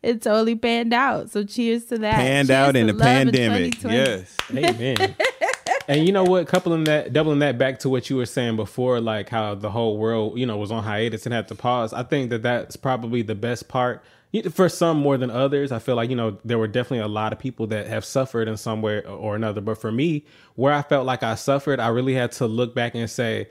[0.03, 1.31] It totally panned out.
[1.31, 2.17] So cheers to that.
[2.17, 3.81] Panned Cheers out in the pandemic.
[3.81, 3.97] 2020.
[3.97, 4.37] Yes.
[4.51, 5.17] Amen.
[5.89, 6.47] and you know what?
[6.47, 9.97] Coupling that, doubling that back to what you were saying before, like how the whole
[9.97, 11.93] world, you know, was on hiatus and had to pause.
[11.93, 14.05] I think that that's probably the best part.
[14.51, 17.33] For some more than others, I feel like you know there were definitely a lot
[17.33, 19.61] of people that have suffered in some way or another.
[19.61, 20.25] But for me,
[20.57, 23.49] where I felt like I suffered, I really had to look back and say,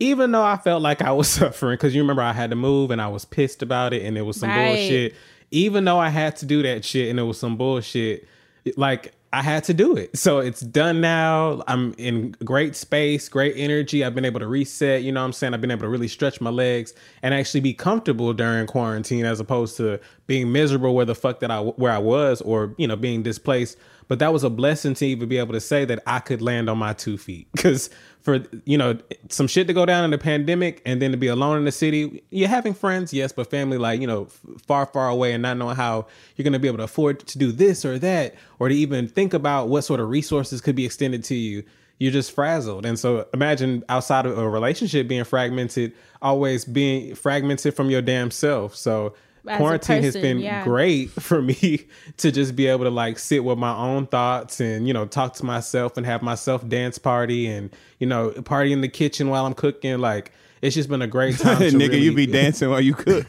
[0.00, 2.90] even though I felt like I was suffering, because you remember I had to move
[2.90, 4.68] and I was pissed about it and it was some Right.
[4.68, 5.14] bullshit.
[5.50, 8.28] Even though I had to do that shit and it was some bullshit,
[8.76, 10.16] like I had to do it.
[10.16, 11.62] So it's done now.
[11.66, 14.02] I'm in great space, great energy.
[14.04, 15.02] I've been able to reset.
[15.02, 15.52] You know what I'm saying?
[15.54, 19.38] I've been able to really stretch my legs and actually be comfortable during quarantine as
[19.40, 22.96] opposed to being miserable where the fuck that I where I was or, you know,
[22.96, 23.76] being displaced.
[24.06, 26.70] But that was a blessing to even be able to say that I could land
[26.70, 27.48] on my two feet.
[27.58, 27.90] Cause
[28.28, 28.98] for you know
[29.30, 31.72] some shit to go down in the pandemic and then to be alone in the
[31.72, 32.22] city.
[32.28, 34.26] You're having friends yes but family like you know
[34.66, 37.38] far far away and not knowing how you're going to be able to afford to
[37.38, 40.84] do this or that or to even think about what sort of resources could be
[40.84, 41.64] extended to you.
[41.96, 42.84] You're just frazzled.
[42.84, 48.30] And so imagine outside of a relationship being fragmented always being fragmented from your damn
[48.30, 48.76] self.
[48.76, 49.14] So
[49.46, 50.64] As a quarantine has been yeah.
[50.64, 51.86] great for me
[52.18, 55.34] to just be able to like sit with my own thoughts and you know talk
[55.34, 59.46] to myself and have myself dance party and you know party in the kitchen while
[59.46, 62.68] I'm cooking like it's just been a great time to Nigga, you really- be dancing
[62.70, 63.26] while you cook.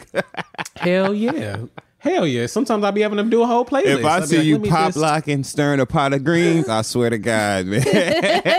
[0.77, 1.57] hell yeah
[1.99, 4.37] hell yeah sometimes I'll be having to do a whole playlist if I I'll see
[4.37, 7.83] like, you pop just- locking, stirring a pot of greens, I swear to God, man.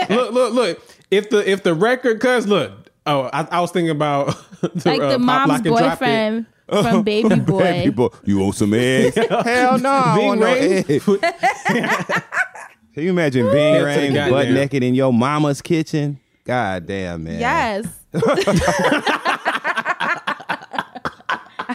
[0.09, 2.71] look look look if the if the record cuz look
[3.05, 4.27] oh I, I was thinking about
[4.61, 5.99] the, Like uh, the Pop mom's Lock and Drop It.
[5.99, 7.59] boyfriend from Baby Boy.
[7.59, 9.15] Baby boy, you want some eggs?
[9.45, 11.05] Hell no, I Big want no eggs.
[12.93, 14.53] Can you imagine being Hell rain butt goddamn.
[14.53, 16.19] naked in your mama's kitchen?
[16.43, 17.39] God damn, man.
[17.39, 17.87] Yes.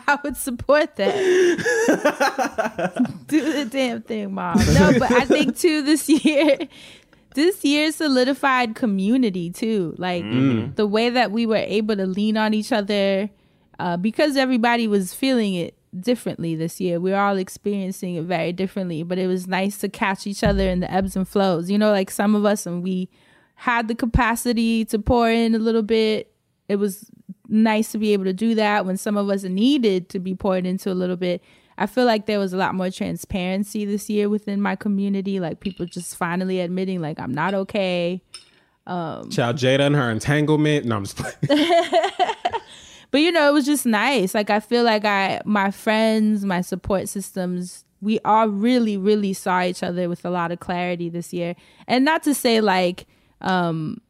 [0.09, 1.15] I would support that.
[3.27, 4.59] Do the damn thing, mom.
[4.75, 6.59] No, but I think too this year,
[7.35, 9.95] this year solidified community too.
[9.99, 10.75] Like mm-hmm.
[10.75, 13.31] the way that we were able to lean on each other,
[13.79, 17.01] uh, because everybody was feeling it differently this year.
[17.01, 20.69] We are all experiencing it very differently, but it was nice to catch each other
[20.69, 21.71] in the ebbs and flows.
[21.71, 23.09] You know, like some of us, and we
[23.55, 26.33] had the capacity to pour in a little bit.
[26.69, 27.11] It was
[27.49, 30.67] nice to be able to do that when some of us needed to be poured
[30.67, 31.43] into a little bit.
[31.79, 35.41] I feel like there was a lot more transparency this year within my community.
[35.41, 38.23] Like people just finally admitting, like, I'm not okay.
[38.87, 40.87] Um Child Jada and her entanglement.
[40.87, 41.35] No, I'm just playing.
[43.11, 44.35] but you know it was just nice.
[44.35, 49.63] Like i feel like i my friends my support systems we all really really saw
[49.63, 51.55] each other with a lot of clarity this year.
[51.87, 53.07] And not to say like
[53.41, 54.01] um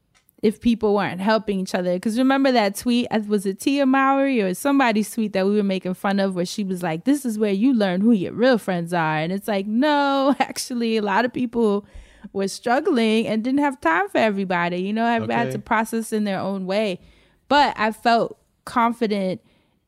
[0.43, 3.09] if people weren't helping each other because remember that tweet?
[3.27, 6.63] Was it tia mowry or somebody's tweet that we were making fun of where she
[6.63, 9.19] was like this is where you learn who your real friends are.
[9.19, 11.87] And it's like no actually a lot of people
[12.33, 14.79] were struggling and didn't have time for everybody.
[14.79, 17.01] You know everybody had to process in their own way.
[17.49, 19.41] But i felt confident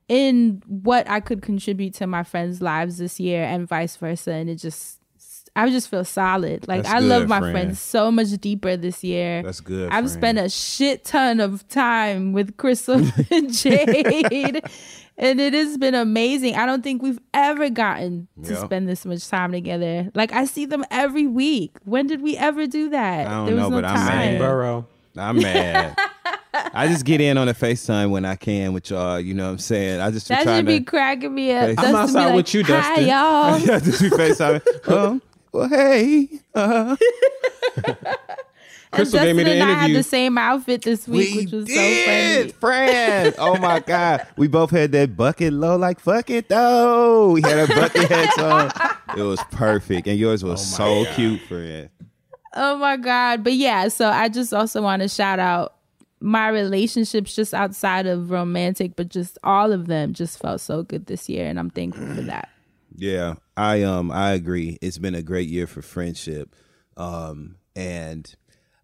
[0.09, 4.33] in what I could contribute to my friends' lives this year and vice versa.
[4.33, 5.01] And it just,
[5.55, 6.67] I just feel solid.
[6.67, 7.53] Like That's I love my friend.
[7.53, 9.43] friends so much deeper this year.
[9.43, 10.11] That's good, I've friend.
[10.11, 12.95] spent a shit ton of time with Crystal
[13.31, 14.63] and Jade.
[15.21, 16.55] And it has been amazing.
[16.55, 18.65] I don't think we've ever gotten to Yeah.
[18.65, 20.11] spend this much time together.
[20.15, 21.77] Like I see them every week.
[21.85, 23.27] When did we ever do that?
[23.27, 24.39] I don't there was know, no but I'm mad.
[24.39, 24.87] Burrow.
[25.17, 25.97] I'm mad.
[26.79, 29.19] I just get in on the FaceTime when I can with y'all.
[29.19, 30.01] You know what I'm saying?
[30.01, 31.71] I just be That should be cracking me up.
[31.71, 32.95] I'm Dustin be outside like, with you, Dustin.
[32.95, 33.59] Hi, y'all.
[33.67, 34.89] yeah, just be FaceTime.
[34.89, 35.21] um,
[35.53, 36.29] well, hey.
[36.55, 36.95] Uh,
[38.93, 41.51] Crystal and gave me Dustin the and I had the same outfit this week, which
[41.51, 42.53] was so funny.
[42.53, 43.35] friend.
[43.39, 47.33] Oh my god, we both had that bucket low, like fuck it though.
[47.33, 48.71] We had our bucket hats on.
[49.19, 51.91] It was perfect, and yours was so cute, friend.
[52.55, 53.43] Oh my god!
[53.43, 55.75] But yeah, so I just also want to shout out
[56.21, 61.07] my relationships just outside of romantic, but just all of them just felt so good
[61.07, 62.49] this year, and I'm thankful for that.
[63.01, 64.77] Yeah, I um I agree.
[64.83, 66.57] It's been a great year for friendship,
[66.97, 68.35] um, and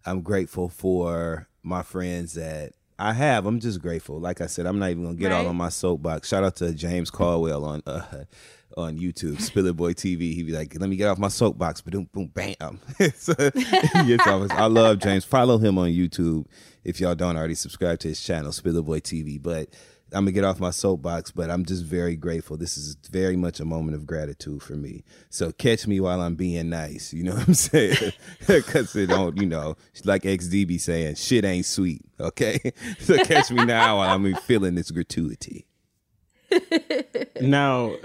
[0.05, 3.45] I'm grateful for my friends that I have.
[3.45, 4.21] I'm just grateful.
[4.21, 6.29] Like I said, I'm not even gonna get all on my soapbox.
[6.29, 8.23] Shout out to James Caldwell on uh,
[8.77, 10.33] on YouTube, Spiller Boy TV.
[10.33, 12.79] He'd be like, "Let me get off my soapbox." But Boom, boom, bam.
[13.15, 15.25] so, he gets off I love James.
[15.25, 16.45] Follow him on YouTube
[16.85, 19.41] if y'all don't already subscribe to his channel, Spiller Boy TV.
[19.41, 19.69] But
[20.13, 22.57] I'm gonna get off my soapbox, but I'm just very grateful.
[22.57, 25.03] This is very much a moment of gratitude for me.
[25.29, 27.11] So catch me while I'm being nice.
[27.11, 28.13] You know what I'm saying?
[28.47, 32.01] Because it don't, you know, like XD be saying, shit ain't sweet.
[32.19, 32.59] Okay,
[32.99, 35.65] so catch me now while I'm feeling this gratuity.
[37.41, 37.95] now,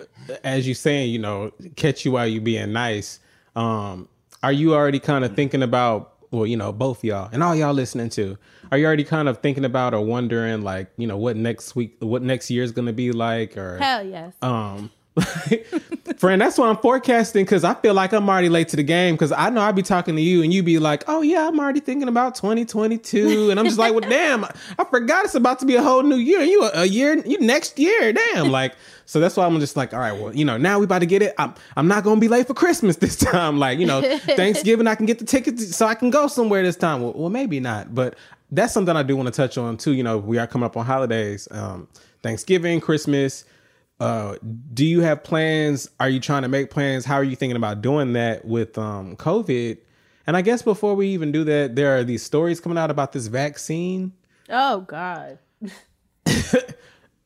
[0.42, 3.20] as you saying, you know, catch you while you being nice.
[3.54, 4.08] Um,
[4.42, 6.14] are you already kind of thinking about?
[6.30, 8.38] Well, you know, both y'all and all y'all listening to.
[8.70, 11.96] Are you already kind of thinking about or wondering, like, you know, what next week,
[11.98, 14.34] what next year is going to be like, or Hell yes.
[14.42, 14.90] um,
[16.18, 19.14] friend, that's what I'm forecasting because I feel like I'm already late to the game
[19.14, 21.58] because I know I'd be talking to you and you'd be like, oh yeah, I'm
[21.58, 25.66] already thinking about 2022, and I'm just like, well, damn, I forgot it's about to
[25.66, 26.40] be a whole new year.
[26.40, 28.74] You a, a year, you next year, damn, like.
[29.06, 31.06] So that's why I'm just like, all right, well, you know, now we about to
[31.06, 31.34] get it.
[31.36, 33.58] I'm, I'm not gonna be late for Christmas this time.
[33.58, 36.76] Like, you know, Thanksgiving, I can get the tickets so I can go somewhere this
[36.76, 37.02] time.
[37.02, 38.14] Well, well maybe not, but
[38.52, 39.94] that's something I do want to touch on too.
[39.94, 41.88] You know, we are coming up on holidays, um,
[42.22, 43.44] Thanksgiving, Christmas.
[44.00, 44.36] Uh,
[44.72, 45.88] do you have plans?
[46.00, 47.04] Are you trying to make plans?
[47.04, 49.78] How are you thinking about doing that with um, COVID?
[50.26, 53.12] And I guess before we even do that, there are these stories coming out about
[53.12, 54.12] this vaccine.
[54.48, 55.38] Oh God.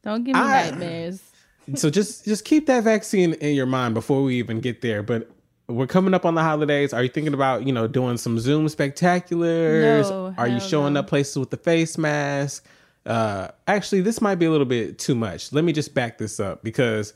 [0.03, 1.22] Don't give me I- nightmares.
[1.77, 5.03] so just just keep that vaccine in your mind before we even get there.
[5.03, 5.31] But
[5.66, 6.93] we're coming up on the holidays.
[6.93, 10.11] Are you thinking about you know doing some Zoom spectaculars?
[10.11, 11.01] No, Are you showing no.
[11.01, 12.66] up places with the face mask?
[13.07, 15.53] Uh, actually, this might be a little bit too much.
[15.53, 17.13] Let me just back this up because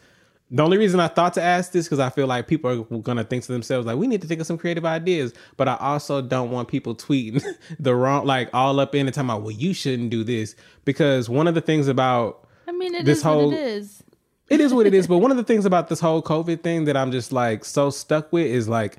[0.51, 3.25] the only reason I thought to ask this because I feel like people are gonna
[3.25, 6.21] think to themselves like we need to think of some creative ideas, but I also
[6.23, 7.43] don't want people tweeting
[7.79, 11.29] the wrong like all up in and talking about well you shouldn't do this because
[11.29, 14.03] one of the things about I mean, it is This whole- what it is.
[14.51, 15.07] it is what it is.
[15.07, 17.91] But one of the things about this whole COVID thing that I'm just like so
[17.91, 18.97] stuck with is like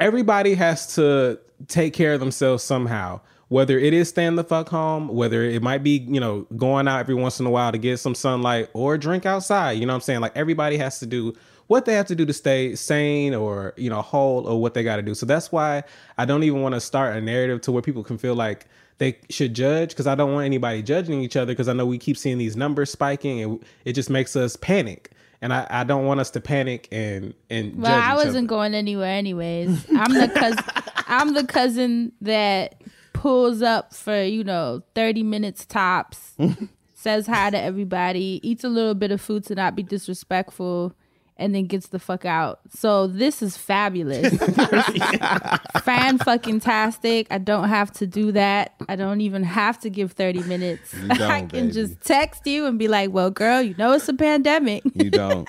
[0.00, 3.20] everybody has to take care of themselves somehow.
[3.48, 7.00] Whether it is staying the fuck home, whether it might be, you know, going out
[7.00, 9.72] every once in a while to get some sunlight or drink outside.
[9.72, 10.20] You know what I'm saying?
[10.20, 11.34] Like everybody has to do
[11.66, 14.82] what they have to do to stay sane or, you know, whole or what they
[14.82, 15.14] got to do.
[15.14, 15.82] So that's why
[16.18, 18.66] I don't even want to start a narrative to where people can feel like
[18.98, 21.96] they should judge because I don't want anybody judging each other because I know we
[21.98, 25.10] keep seeing these numbers spiking and it just makes us panic.
[25.40, 28.46] and I, I don't want us to panic and and Well, I wasn't other.
[28.46, 29.86] going anywhere anyways.
[29.96, 30.64] I'm the cousin.
[31.06, 32.82] I'm the cousin that
[33.18, 36.36] pulls up for you know 30 minutes tops,
[36.94, 40.94] says hi to everybody, eats a little bit of food to not be disrespectful,
[41.36, 42.60] and then gets the fuck out.
[42.70, 44.36] So this is fabulous.
[45.82, 47.26] Fan fucking tastic.
[47.30, 48.74] I don't have to do that.
[48.88, 50.94] I don't even have to give 30 minutes.
[51.10, 51.72] I can baby.
[51.72, 55.48] just text you and be like, "Well, girl, you know it's a pandemic." You don't.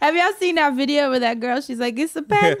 [0.00, 1.60] Have y'all seen that video where that girl?
[1.60, 2.60] She's like, "It's a pandemic,"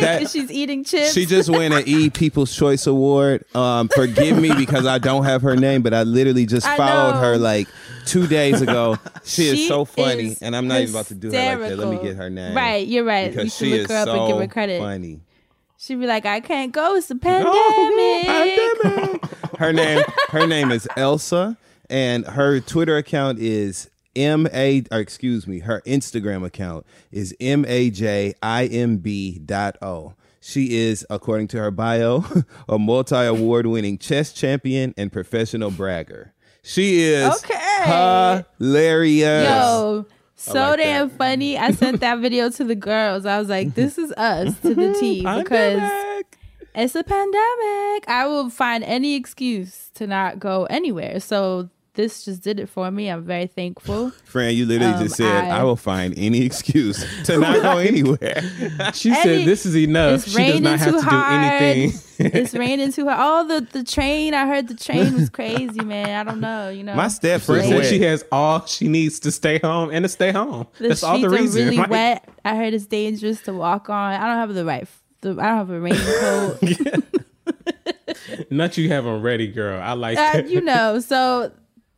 [0.00, 1.12] that- and she's eating chips.
[1.12, 3.44] She just won an E People's Choice Award.
[3.54, 7.14] Um, forgive me because I don't have her name, but I literally just I followed
[7.14, 7.20] know.
[7.20, 7.68] her like
[8.06, 8.96] two days ago.
[9.22, 11.78] She, is so funny, is and I'm not even about to do her like that.
[11.78, 12.56] Let me get her name.
[12.56, 13.30] Right, you're right.
[13.30, 14.80] Because you she should look is her up so and give her credit.
[14.80, 15.20] funny.
[15.78, 16.94] She'd be like, "I can't go.
[16.96, 17.54] It's a pandemic."
[19.58, 21.56] Her name, her name is Elsa,
[21.90, 24.82] and her Twitter account is M A.
[24.90, 30.14] Or excuse me, her Instagram account is M A J I M B dot O.
[30.42, 32.24] She is, according to her bio,
[32.68, 36.32] a multi award winning chess champion and professional bragger.
[36.62, 38.44] She is Okay.
[38.58, 39.48] hilarious.
[39.48, 41.18] Yo, so like damn that.
[41.18, 41.58] funny.
[41.58, 43.26] I sent that video to the girls.
[43.26, 45.80] I was like, "This is us to the T," because
[46.74, 48.08] it's a pandemic.
[48.08, 51.20] I will find any excuse to not go anywhere.
[51.20, 51.68] So
[52.00, 53.08] this just did it for me.
[53.08, 54.10] I'm very thankful.
[54.24, 57.78] Fran, you literally Um, just said, I, I- will find any excuse to not go
[57.92, 58.40] anywhere.
[58.94, 60.14] She Any- said this is enough.
[60.14, 61.42] It's She does raining not have too to do hard.
[61.62, 62.00] anything.
[62.18, 63.18] it's raining too hard.
[63.20, 64.34] Oh, the the train.
[64.34, 66.08] I heard the train was crazy, man.
[66.08, 66.68] I don't know.
[66.70, 70.04] You know, My steps Fred said she has all she needs to stay home and
[70.04, 70.66] to stay home.
[70.78, 71.62] the That's all the streets reason.
[71.62, 72.28] are really Like, wet.
[72.44, 74.12] I heard it's dangerous to walk on.
[74.14, 74.86] I don't have the right.
[75.22, 76.60] The, I don't have a raincoat.
[78.50, 79.80] Not you have them ready, girl.
[79.80, 80.48] I like uh, that.
[80.48, 81.52] you know, so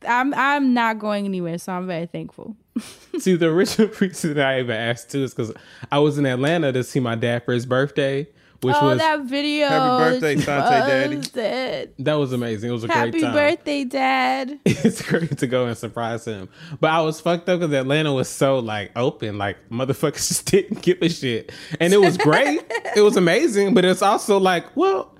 [0.07, 1.57] I'm I'm not going anywhere.
[1.57, 2.55] So I'm very thankful.
[3.19, 5.53] See, the original reason I even asked too is because
[5.91, 8.27] I was in Atlanta to see my dad for his birthday,
[8.61, 9.67] which oh, was that video.
[9.67, 11.15] Happy birthday, that Sante Daddy.
[11.17, 11.93] posted.
[11.99, 12.69] that was amazing.
[12.69, 13.33] It was a Happy great time.
[13.33, 14.59] Happy birthday, Dad.
[14.65, 16.49] it's great to go and surprise him.
[16.79, 20.81] But I was fucked up because Atlanta was so like open, like motherfuckers just didn't
[20.81, 22.61] give a shit, and it was great.
[22.95, 25.11] it was amazing, but it's also like, well.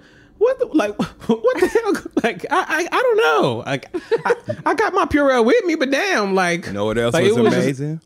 [0.43, 3.89] What the, like what the hell like I, I I don't know like
[4.25, 4.35] I,
[4.65, 7.35] I got my Purell with me but damn like You know what else like, was,
[7.35, 8.01] just- amazing?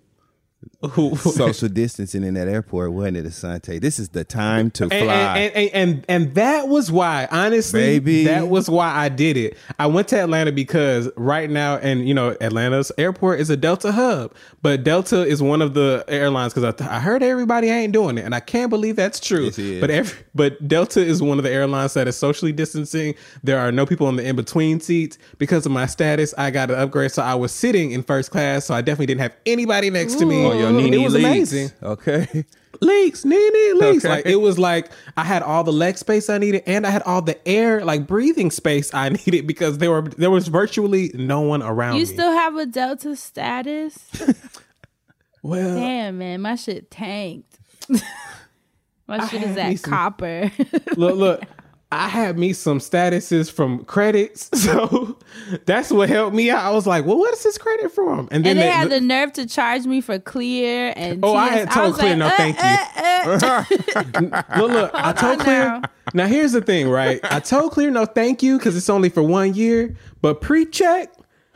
[0.92, 3.80] who, Social distancing in that airport, wasn't it, Assante?
[3.80, 4.98] This is the time to fly.
[4.98, 8.24] and, and, and, and and that was why honestly Baby.
[8.26, 12.14] that was why i did it i went to atlanta because right now and you
[12.14, 16.64] know atlanta's airport is a delta hub but delta is one of the airlines because
[16.64, 19.60] I, th- I heard everybody ain't doing it and i can't believe that's true Yes,
[19.60, 19.82] it is.
[19.82, 23.14] but every but delta is one of the airlines that is socially distancing
[23.44, 26.78] there are no people in the in-between seats because of my status i got an
[26.80, 30.16] upgrade so i was sitting in first class so i definitely didn't have anybody next
[30.16, 31.26] to me oh, on your it was leaks.
[31.26, 32.46] amazing Okay.
[32.82, 34.06] leaks, knee knee leaks.
[34.06, 34.10] Okay.
[34.16, 37.02] Like it was like I had all the leg space I needed, and I had
[37.04, 41.42] all the air, like breathing space I needed because there were there was virtually no
[41.42, 42.06] one around You me.
[42.06, 43.98] still have a Delta status?
[45.44, 47.58] well, Damn, man, my shit tanked.
[49.08, 50.52] my shit is had me at some- copper.
[50.98, 51.42] look, look.
[51.90, 55.18] I had me some statuses from credits, so
[55.66, 56.66] that's what helped me out.
[56.66, 58.90] I was like, "Well, what is this credit from?" And then and they they- had
[58.90, 62.28] the nerve to charge me for clear and Oh, I had told was Clear, no,
[62.28, 62.64] uh, thank you.
[62.66, 64.60] uh, uh.
[64.60, 65.60] look, look, I told on Clear.
[65.66, 65.82] now.
[66.14, 66.28] Now.
[66.28, 67.20] here's the thing, right?
[67.24, 69.96] I told Clear no, thank you, because it's only for one year.
[70.22, 71.10] But pre-check,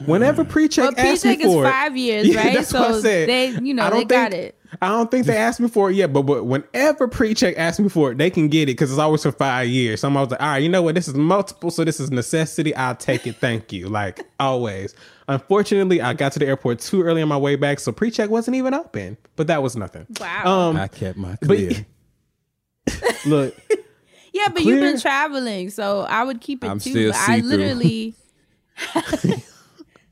[0.05, 2.53] whenever pre-check Well, asked me pre-check is for it- five years, Yeah, right?
[2.55, 3.27] That's what I So said.
[3.29, 4.55] they- you know, I don't they got it.
[4.81, 7.89] I don't think they asked me for it yet, but, but whenever pre-check asked me
[7.89, 10.01] for it, they can get it because it's always for five years.
[10.01, 10.95] So I'm always like, all right, you know what?
[10.95, 12.73] This is multiple, so this is necessity.
[12.75, 13.35] I'll take it.
[13.35, 13.89] Thank you.
[13.89, 14.95] Like always.
[15.27, 18.55] Unfortunately, I got to the airport too early on my way back, so pre-check wasn't
[18.55, 19.17] even open.
[19.35, 20.05] But that was nothing.
[20.19, 20.69] Wow.
[20.69, 21.85] Um, I kept my but clear.
[23.25, 23.55] look,
[24.33, 26.91] yeah, but you've been traveling, so I would keep it I'm too.
[26.91, 28.15] still but I literally,
[28.95, 29.41] I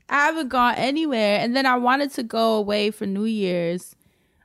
[0.08, 3.96] haven't gone anywhere, and then I wanted to go away for New Year's,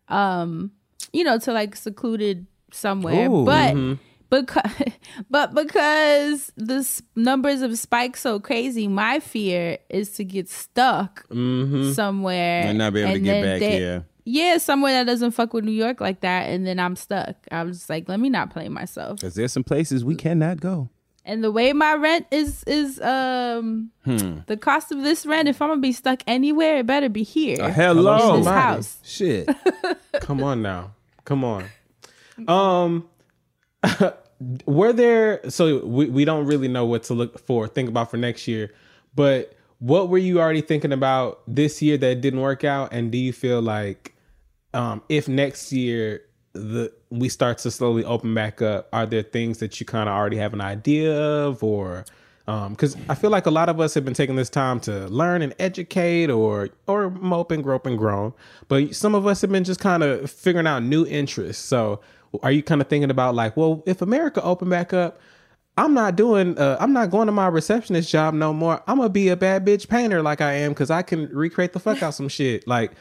[0.08, 0.72] um,
[1.14, 3.46] you know, to like secluded somewhere, Ooh.
[3.46, 3.74] but.
[3.76, 3.94] mm-hmm.
[4.28, 4.72] Because,
[5.30, 11.26] but because the numbers have spiked so crazy, my fear is to get stuck
[11.94, 14.06] somewhere And not be able to get back they- here.
[14.28, 17.36] Yeah, somewhere that doesn't fuck with New York like that, and then I'm stuck.
[17.52, 19.18] I was just like, let me not play myself.
[19.20, 20.90] Because there's some places we cannot go.
[21.28, 24.38] And the way my rent is is um Hmm.
[24.48, 27.58] the cost of this rent, if I'm gonna be stuck anywhere, it better be here.
[27.60, 28.36] Uh, hello.
[28.36, 29.00] in this house.
[29.04, 29.50] Shit.
[30.22, 30.92] come on now.
[31.26, 31.66] Come on.
[32.48, 33.10] Um
[34.66, 38.18] were there so we, we don't really know what to look for think about for
[38.18, 38.70] next year
[39.16, 42.94] but what were you already thinking about this year that didn't work out?
[42.94, 44.16] And do you feel like
[44.74, 46.22] um, if next year
[46.56, 50.16] the we start to slowly open back up, are there things that you kind of
[50.16, 52.06] already have an idea of, or
[52.46, 55.42] because I feel like a lot of us have been taking this time to learn
[55.42, 58.34] and educate, or or mope and grope and groan
[58.68, 61.64] but some of us have been just kind of figuring out new interests.
[61.64, 62.02] So,
[62.44, 65.20] are you kind of thinking about like, well, if America open back up?
[65.78, 66.58] I'm not doing.
[66.58, 68.82] Uh, I'm not going to my receptionist job no more.
[68.88, 71.80] I'm gonna be a bad bitch painter like I am because I can recreate the
[71.80, 72.66] fuck out some shit.
[72.66, 72.94] Like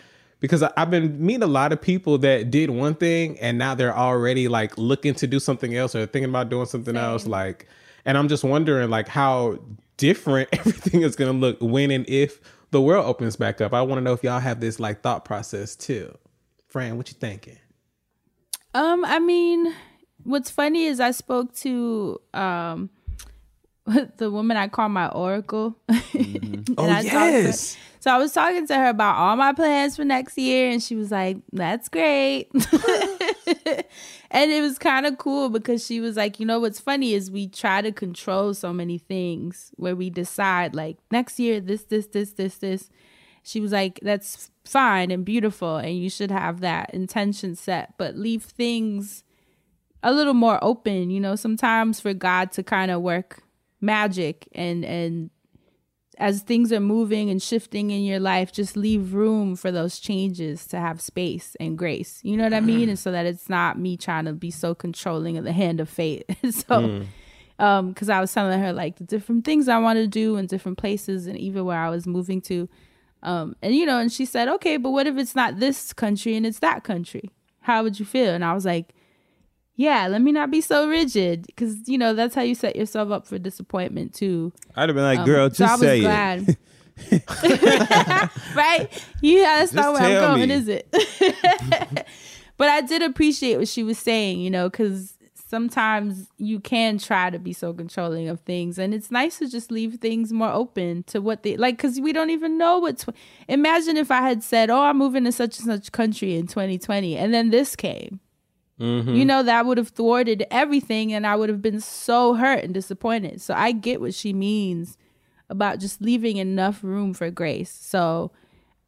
[0.45, 3.75] because I, I've been meeting a lot of people that did one thing and now
[3.75, 7.27] they're already like looking to do something else or thinking about doing something else.
[7.27, 7.67] Like,
[8.05, 9.59] and I'm just wondering like how
[9.97, 12.43] different everything is gonna look when and if
[12.73, 13.73] the world opens back up.
[13.73, 16.15] I want to know if y'all have this like thought process too.
[16.67, 17.57] Fran, what you thinking?
[18.75, 19.75] Um, I mean,
[20.25, 22.91] what's funny is I spoke to um
[24.17, 25.77] the woman I call my oracle.
[26.15, 26.55] Mm-hmm.
[26.55, 27.77] and Oh, I yes.
[28.01, 30.95] so I was talking to her about all my plans for next year, and she
[30.95, 32.49] was like, "That's great."
[34.31, 37.31] and it was kind of cool because she was like, "You know what's funny is
[37.31, 42.07] we try to control so many things where we decide like next year this, this,
[42.07, 42.91] this, this, this."
[43.43, 48.17] She was like, "That's fine and beautiful, and you should have that intention set, but
[48.17, 49.25] leave things."
[50.07, 53.43] a little more open you know sometimes for god to kind of work
[53.85, 55.31] magic and and
[56.17, 60.65] as things are moving and shifting in your life just leave room for those changes
[60.69, 62.21] to have space and grace.
[62.23, 62.89] You know what i mean?
[62.89, 65.89] And so that it's not me trying to be so controlling of the hand of
[65.89, 66.25] fate.
[66.53, 67.05] So
[67.59, 70.47] um because i was telling her like the different things i want to do in
[70.47, 72.69] different places and even where i was moving to
[73.23, 76.37] um and you know and she said okay but what if it's not this country
[76.37, 77.31] and it's that country?
[77.61, 78.31] How would you feel?
[78.35, 78.95] And i was like
[79.77, 83.11] yeah, let me not be so rigid because you know that's how you set yourself
[83.11, 84.53] up for disappointment too.
[84.77, 86.03] I'd have been like, Um, girl, so just say it.
[86.03, 86.57] glad.
[88.55, 88.89] right?
[89.21, 90.55] Yeah, that's not Just where I'm going, me.
[90.55, 90.87] is it?
[92.57, 97.31] but I did appreciate what she was saying, you know, because sometimes you can try
[97.31, 101.03] to be so controlling of things, and it's nice to just leave things more open
[101.05, 103.07] to what they like, because we don't even know what's.
[103.49, 107.17] Imagine if I had said, "Oh, I'm moving to such and such country in 2020,"
[107.17, 108.21] and then this came.
[109.15, 112.75] You know, that would have thwarted everything, and I would have been so hurt and
[112.75, 113.41] disappointed.
[113.41, 114.99] So I get what she means
[115.49, 117.71] about just leaving enough room for grace.
[117.71, 118.33] So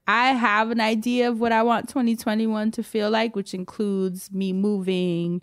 [0.09, 4.53] I have an idea of what I want 2021 to feel like, which includes me
[4.53, 5.43] moving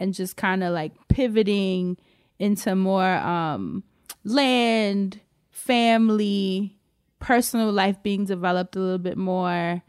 [0.00, 1.96] and just kind of like pivoting
[2.38, 3.84] into more um,
[4.24, 5.20] land,
[5.50, 6.78] family,
[7.18, 9.82] personal life being developed a little bit more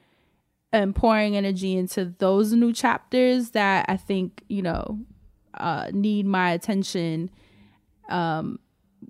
[0.73, 4.99] and pouring energy into those new chapters that I think, you know,
[5.53, 7.29] uh, need my attention.
[8.09, 8.59] Um,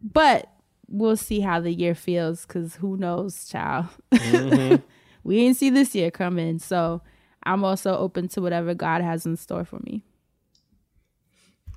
[0.02, 0.52] but
[0.90, 3.86] we'll see how the year feels because who knows, child.
[5.24, 6.60] we ain't see this year coming.
[6.60, 7.02] So
[7.44, 10.04] I'm also open to whatever God has in store for me.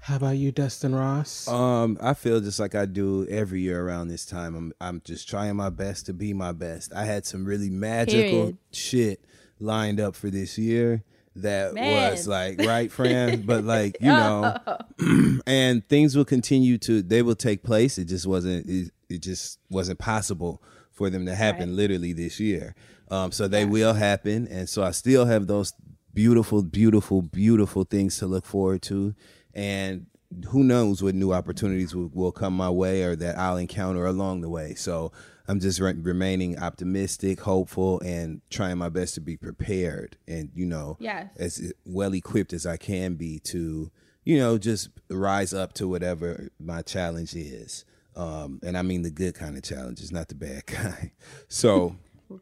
[0.03, 1.49] How about you, Dustin Ross?
[1.49, 4.55] Um, I feel just like I do every year around this time.
[4.55, 6.93] I'm I'm just trying my best to be my best.
[6.95, 8.59] I had some really magical Period.
[8.71, 9.26] shit
[9.59, 11.03] lined up for this year
[11.37, 12.11] that Man.
[12.11, 14.57] was like right, Fran, but like you know,
[15.47, 17.99] and things will continue to they will take place.
[17.99, 22.75] It just wasn't it, it just wasn't possible for them to happen literally this year.
[23.11, 25.73] Um, so they will happen, and so I still have those
[26.13, 29.15] beautiful, beautiful, beautiful things to look forward to,
[29.55, 30.07] and
[30.49, 34.41] who knows what new opportunities will, will come my way or that I'll encounter along
[34.41, 34.75] the way.
[34.75, 35.13] So
[35.49, 40.67] I'm just re- remaining optimistic, hopeful, and trying my best to be prepared and you
[40.67, 41.29] know Yes.
[41.39, 43.91] as well equipped as I can be to
[44.25, 47.85] you know just rise up to whatever my challenge is.
[48.17, 51.11] Um, and I mean the good kind of challenges, not the bad kind.
[51.49, 51.97] So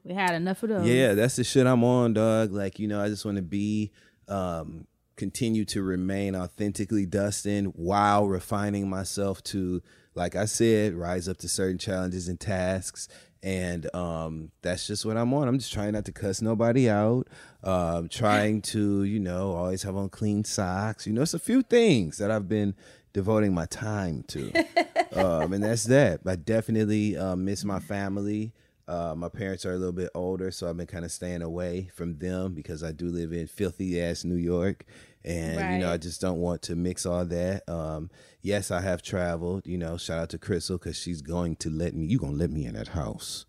[0.04, 0.86] We had enough of those.
[0.86, 2.52] yeah, that's the shit I'm on, dog.
[2.52, 3.90] Like, you know, I just want to be,
[4.28, 4.86] um,
[5.16, 9.82] continue to remain authentically Dustin while refining myself to,
[10.14, 13.08] like I said, rise up to certain challenges and tasks.
[13.42, 15.48] And um, that's just what I'm on.
[15.48, 17.28] I'm just trying not to cuss nobody out.
[17.62, 21.06] Um, trying to, you know, always have on clean socks.
[21.06, 22.74] You know, it's a few things that I've been
[23.12, 24.50] devoting my time to.
[25.12, 26.20] um, and that's that.
[26.26, 28.54] I definitely uh, miss my family.
[28.86, 31.90] Uh, my parents are a little bit older, so I've been kind of staying away
[31.94, 34.84] from them because I do live in filthy ass New York,
[35.24, 37.66] and you know I just don't want to mix all that.
[37.66, 38.10] Um,
[38.44, 39.66] yes, I have traveled.
[39.66, 42.06] You know, shout out to Crystal because she's going to let me.
[42.06, 43.44] You gonna let me in that house?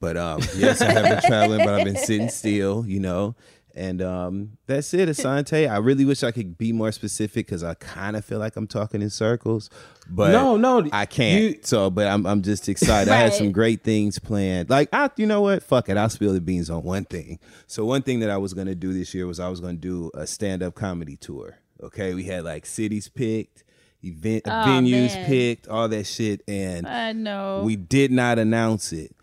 [0.00, 2.84] But um, yes, I have been traveling, but I've been sitting still.
[2.86, 3.34] You know,
[3.74, 5.70] And um, that's it, Assante.
[5.70, 8.66] I really wish I could be more specific because I kind of feel like I'm
[8.66, 9.70] talking in circles,
[10.08, 11.40] but No, no, I can't.
[11.42, 13.12] you- so, but I'm I'm just excited.
[13.12, 14.68] I had some great things planned.
[14.70, 15.62] Like, I, you know what?
[15.62, 15.96] Fuck it.
[15.96, 17.38] I'll spill the beans on one thing.
[17.66, 20.10] So, one thing that I was gonna do this year was I was gonna do
[20.14, 21.58] a stand up comedy tour.
[21.82, 23.64] Okay, we had like cities picked,
[24.02, 25.26] event oh, venues man.
[25.26, 27.62] picked, all that shit, and I know.
[27.64, 29.14] we did not announce it.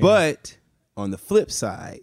[0.00, 0.56] But
[0.96, 2.00] on the flip side,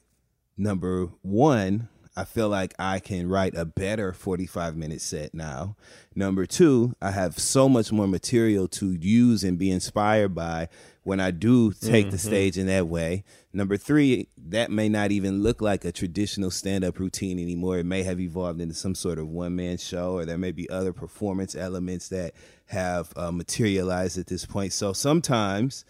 [0.58, 5.76] number one, I feel like I can write a better 45 minute set now.
[6.16, 10.70] Number two, I have so much more material to use and be inspired by
[11.08, 13.24] when I do take the stage in that way.
[13.54, 17.78] Number three, that may not even look like a traditional stand up routine anymore.
[17.78, 20.70] It may have evolved into some sort of one man show, or there may be
[20.70, 22.34] other performance elements that
[22.66, 24.74] have uh, materialized at this point.
[24.74, 25.86] So sometimes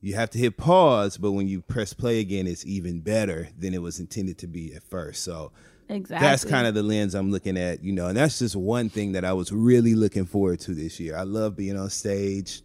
[0.00, 3.74] you have to hit pause, but when you press play again, it's even better than
[3.74, 5.22] it was intended to be at first.
[5.22, 5.52] So
[5.90, 6.26] exactly.
[6.26, 9.12] that's kind of the lens I'm looking at, you know, and that's just one thing
[9.12, 11.14] that I was really looking forward to this year.
[11.14, 12.62] I love being on stage,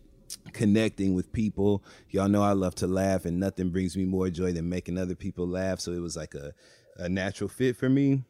[0.52, 1.84] connecting with people.
[2.10, 5.16] Y'all know I love to laugh, and nothing brings me more joy than making other
[5.16, 5.80] people laugh.
[5.80, 6.54] So it was like a,
[6.98, 8.24] a natural fit for me.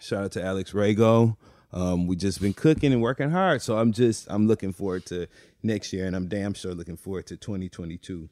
[0.00, 1.36] Shout out to Alex Rago.
[1.72, 5.26] Um, we just been cooking and working hard, so I'm just I'm looking forward to
[5.62, 8.28] next year, and I'm damn sure looking forward to 2022.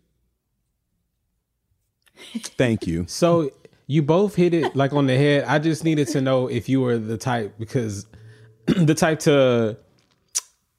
[2.56, 3.06] Thank you.
[3.08, 3.50] So
[3.86, 5.44] you both hit it like on the head.
[5.44, 8.06] I just needed to know if you were the type because
[8.66, 9.76] the type to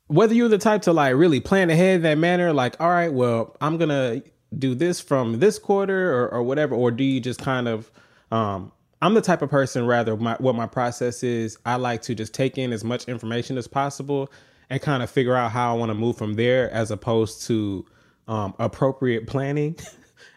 [0.08, 3.56] whether you're the type to like really plan ahead that manner, like, all right, well,
[3.62, 4.22] I'm gonna
[4.58, 7.92] do this from this quarter or, or whatever, or do you just kind of
[8.32, 12.16] um I'm the type of person rather my what my process is, I like to
[12.16, 14.32] just take in as much information as possible
[14.70, 17.86] and kind of figure out how I want to move from there as opposed to
[18.28, 19.76] um appropriate planning.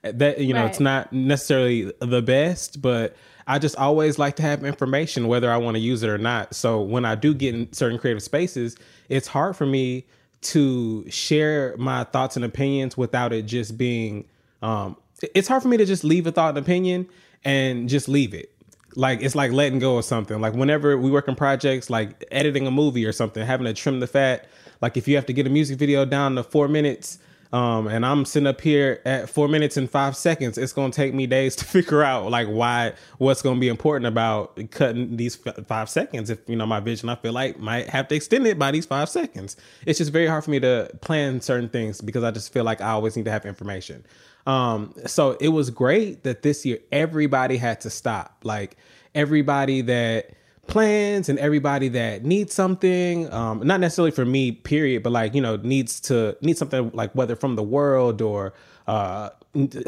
[0.02, 4.64] that you know it's not necessarily the best but i just always like to have
[4.64, 6.54] information whether i want to use it or not.
[6.54, 8.76] So when i do get in certain creative spaces
[9.08, 10.06] it's hard for me
[10.40, 14.26] to share my thoughts and opinions without it just being
[14.62, 14.96] um
[15.34, 17.08] it's hard for me to just leave a thought and opinion
[17.44, 18.52] and just leave it.
[18.94, 20.40] Like it's like letting go of something.
[20.40, 24.00] Like whenever we work in projects like editing a movie or something having to trim
[24.00, 24.48] the fat.
[24.80, 27.18] Like if you have to get a music video down to four minutes
[27.52, 30.58] um, and I'm sitting up here at four minutes and five seconds.
[30.58, 34.58] It's gonna take me days to figure out like why what's gonna be important about
[34.70, 36.30] cutting these f- five seconds.
[36.30, 38.86] If you know my vision, I feel like might have to extend it by these
[38.86, 39.56] five seconds.
[39.86, 42.80] It's just very hard for me to plan certain things because I just feel like
[42.80, 44.04] I always need to have information.
[44.46, 48.40] Um, so it was great that this year everybody had to stop.
[48.44, 48.76] Like
[49.14, 50.30] everybody that
[50.68, 55.40] plans and everybody that needs something um not necessarily for me period but like you
[55.40, 58.52] know needs to need something like whether from the world or
[58.86, 59.30] uh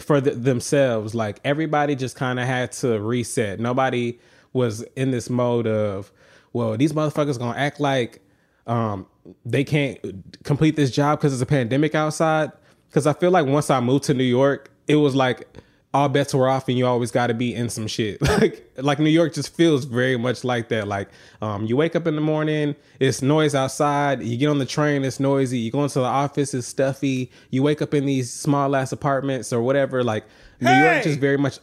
[0.01, 3.61] for th- themselves like everybody just kind of had to reset.
[3.61, 4.19] Nobody
[4.53, 6.11] was in this mode of
[6.53, 8.21] well these motherfuckers gonna act like
[8.67, 9.07] um
[9.45, 9.99] they can't
[10.45, 12.51] complete this job because it's a pandemic outside.
[12.89, 15.47] Because i feel like once i moved to new york it was like
[15.93, 18.19] all bets were off and you always got to be in some shit.
[18.41, 20.87] Like like new york just feels very much like that.
[20.89, 21.09] Like
[21.43, 25.05] um you wake up in the morning it's noise outside you get on the train
[25.05, 28.75] it's noisy you go into the office it's stuffy you wake up in these small
[28.77, 30.03] ass apartments or whatever.
[30.05, 30.25] Like
[30.61, 31.59] new york just very much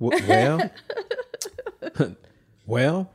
[0.00, 0.70] W- well?
[2.66, 3.12] Well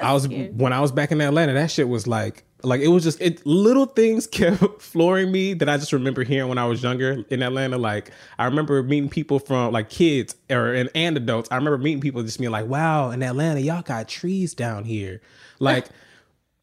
[0.00, 1.52] I was when I was back in Atlanta.
[1.52, 3.44] That shit was like, like it was just it.
[3.46, 7.42] Little things kept flooring me that I just remember hearing when I was younger in
[7.42, 7.78] Atlanta.
[7.78, 11.48] Like I remember meeting people from like kids or and, and adults.
[11.50, 15.20] I remember meeting people just being like, "Wow, in Atlanta, y'all got trees down here."
[15.58, 15.86] Like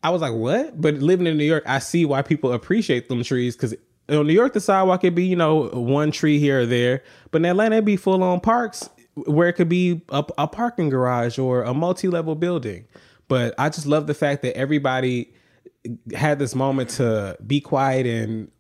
[0.04, 3.24] I was like, "What?" But living in New York, I see why people appreciate them
[3.24, 3.76] trees because.
[4.08, 7.42] In New York, the sidewalk could be, you know, one tree here or there, but
[7.42, 11.38] in Atlanta, it'd be full on parks where it could be a, a parking garage
[11.38, 12.88] or a multi-level building.
[13.28, 15.32] But I just love the fact that everybody
[16.14, 18.52] had this moment to be quiet and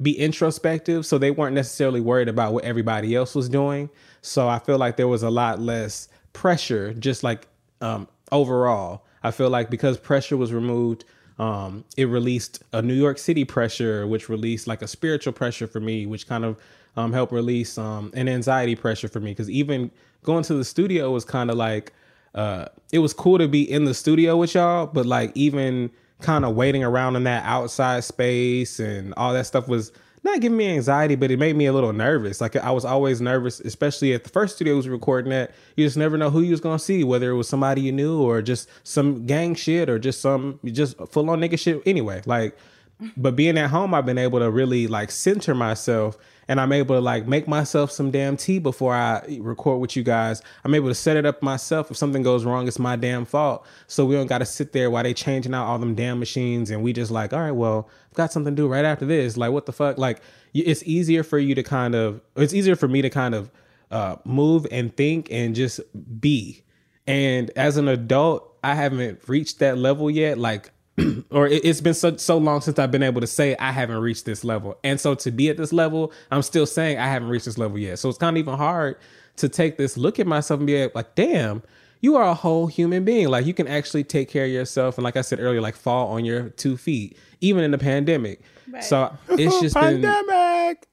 [0.00, 3.88] be introspective so they weren't necessarily worried about what everybody else was doing.
[4.20, 7.46] So i feel like there was a lot less pressure just like
[7.80, 9.04] um overall.
[9.22, 11.04] I feel like because pressure was removed
[11.38, 15.80] um it released a new york city pressure which released like a spiritual pressure for
[15.80, 16.58] me which kind of
[16.96, 19.30] um helped release um an anxiety pressure for me.
[19.30, 19.90] Because even
[20.22, 21.92] going to the studio was kind of like
[22.34, 25.90] uh it was cool to be in the studio with y'all but like even
[26.22, 29.92] kind of waiting around in that outside space and all that stuff was
[30.24, 32.40] not giving me anxiety, but it made me a little nervous.
[32.40, 35.52] Like I was always nervous, especially at the first studio was recording at.
[35.76, 38.22] You just never know who you was gonna see, whether it was somebody you knew
[38.22, 41.82] or just some gang shit or just some just full on nigga shit.
[41.86, 42.56] Anyway, like
[43.16, 46.16] but being at home, I've been able to really like center myself
[46.48, 50.02] and I'm able to like make myself some damn tea before I record with you
[50.02, 50.42] guys.
[50.64, 51.90] I'm able to set it up myself.
[51.90, 53.66] If something goes wrong, it's my damn fault.
[53.86, 56.70] So we don't got to sit there while they changing out all them damn machines
[56.70, 59.36] and we just like, all right, well, I've got something to do right after this.
[59.36, 59.98] Like, what the fuck?
[59.98, 60.20] Like,
[60.52, 63.50] it's easier for you to kind of, it's easier for me to kind of
[63.90, 65.80] uh, move and think and just
[66.20, 66.62] be.
[67.06, 70.38] And as an adult, I haven't reached that level yet.
[70.38, 70.70] Like,
[71.30, 73.98] or it, it's been so so long since I've been able to say I haven't
[73.98, 74.78] reached this level.
[74.84, 77.78] And so to be at this level, I'm still saying I haven't reached this level
[77.78, 77.98] yet.
[77.98, 78.96] So it's kind of even hard
[79.36, 81.62] to take this look at myself and be like, damn,
[82.00, 83.28] you are a whole human being.
[83.28, 84.98] Like you can actually take care of yourself.
[84.98, 88.42] And like I said earlier, like fall on your two feet, even in the pandemic.
[88.80, 90.86] So it's just been Pandemic.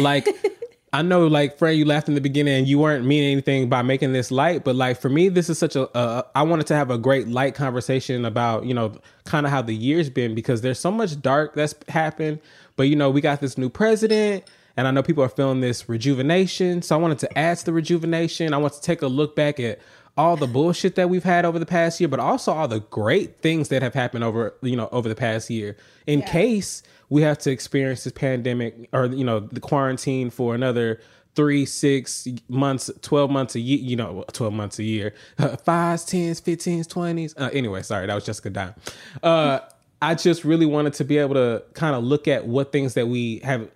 [0.00, 0.28] like
[0.94, 3.82] I know like Fred, you laughed in the beginning and you weren't meaning anything by
[3.82, 5.88] making this light, but like for me, this is such a.
[5.88, 9.60] Uh, I wanted to have a great light conversation about you know kind of how
[9.60, 12.38] the year's been because there's so much dark that's happened,
[12.76, 14.44] but you know we got this new president.
[14.76, 16.82] And I know people are feeling this rejuvenation.
[16.82, 18.52] So I wanted to add to the rejuvenation.
[18.52, 19.80] I want to take a look back at
[20.16, 23.40] all the bullshit that we've had over the past year, but also all the great
[23.40, 25.76] things that have happened over, you know, over the past year.
[26.06, 31.00] In case we have to experience this pandemic or, you know, the quarantine for another
[31.34, 36.04] three, six months, 12 months a year, you know, 12 months a year, uh, fives,
[36.04, 37.34] tens, fifteens, twenties.
[37.36, 38.74] Uh, anyway, sorry, that was Jessica Dime.
[39.22, 39.60] Uh,
[40.00, 43.08] I just really wanted to be able to kind of look at what things that
[43.08, 43.68] we have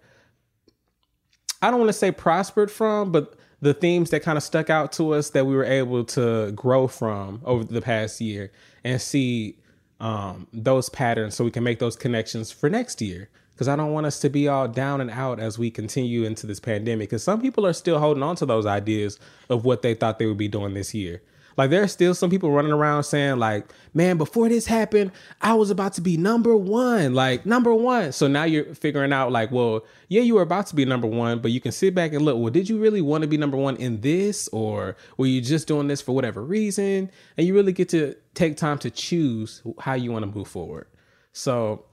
[1.61, 4.93] I don't want to say prospered from, but the themes that kind of stuck out
[4.93, 8.53] to us that we were able to grow from over the past year
[8.85, 9.59] and see
[10.01, 13.29] um, those patterns so we can make those connections for next year.
[13.53, 16.47] Because I don't want us to be all down and out as we continue into
[16.47, 17.11] this pandemic.
[17.11, 19.19] Because some people are still holding on to those ideas
[19.49, 21.23] of what they thought they would be doing this year.
[21.59, 25.11] Like there are still some people running around saying like, "Man, before this happened,
[25.43, 28.13] I was about to be number 1." Like, number 1.
[28.13, 31.41] So now you're figuring out like, well, yeah, you were about to be number 1,
[31.41, 33.57] but you can sit back and look, well, did you really want to be number
[33.57, 37.11] 1 in this or were you just doing this for whatever reason?
[37.37, 40.87] And you really get to take time to choose how you want to move forward.
[41.33, 41.85] So,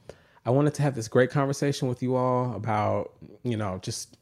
[0.46, 4.16] I wanted to have this great conversation with you all about, you know, just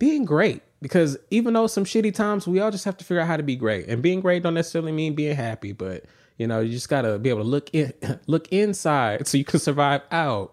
[0.00, 3.28] being great because even though some shitty times we all just have to figure out
[3.28, 3.86] how to be great.
[3.88, 6.04] And being great don't necessarily mean being happy but
[6.36, 7.94] you know you just got to be able to look in
[8.26, 10.52] look inside so you can survive out.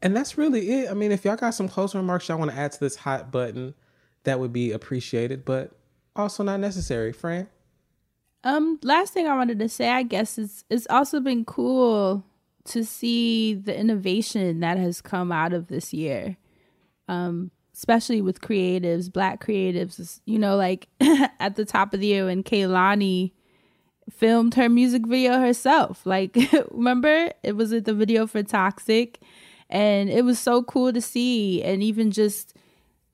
[0.00, 0.90] And that's really it.
[0.90, 3.30] I mean if y'all got some closing remarks y'all want to add to this hot
[3.30, 3.74] button
[4.24, 5.72] that would be appreciated but
[6.16, 7.12] also not necessary.
[7.12, 7.48] Fran?
[8.44, 12.24] Um, last thing I wanted to say, I guess, is it's also been cool
[12.66, 16.36] to see the innovation that has come out of this year.
[17.08, 20.88] Um, especially with creatives, black creatives, you know, like
[21.38, 23.30] at the top of the year when Kehlani
[24.10, 26.04] filmed her music video herself.
[26.04, 26.36] Like,
[26.72, 27.30] remember?
[27.44, 29.20] It was the video for Toxic.
[29.70, 31.62] And it was so cool to see.
[31.62, 32.52] And even just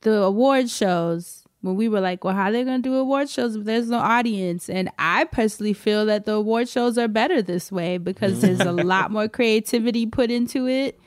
[0.00, 3.28] the award shows when we were like, well, how are they going to do award
[3.28, 4.70] shows if there's no audience?
[4.70, 8.72] And I personally feel that the award shows are better this way because there's a
[8.72, 10.98] lot more creativity put into it.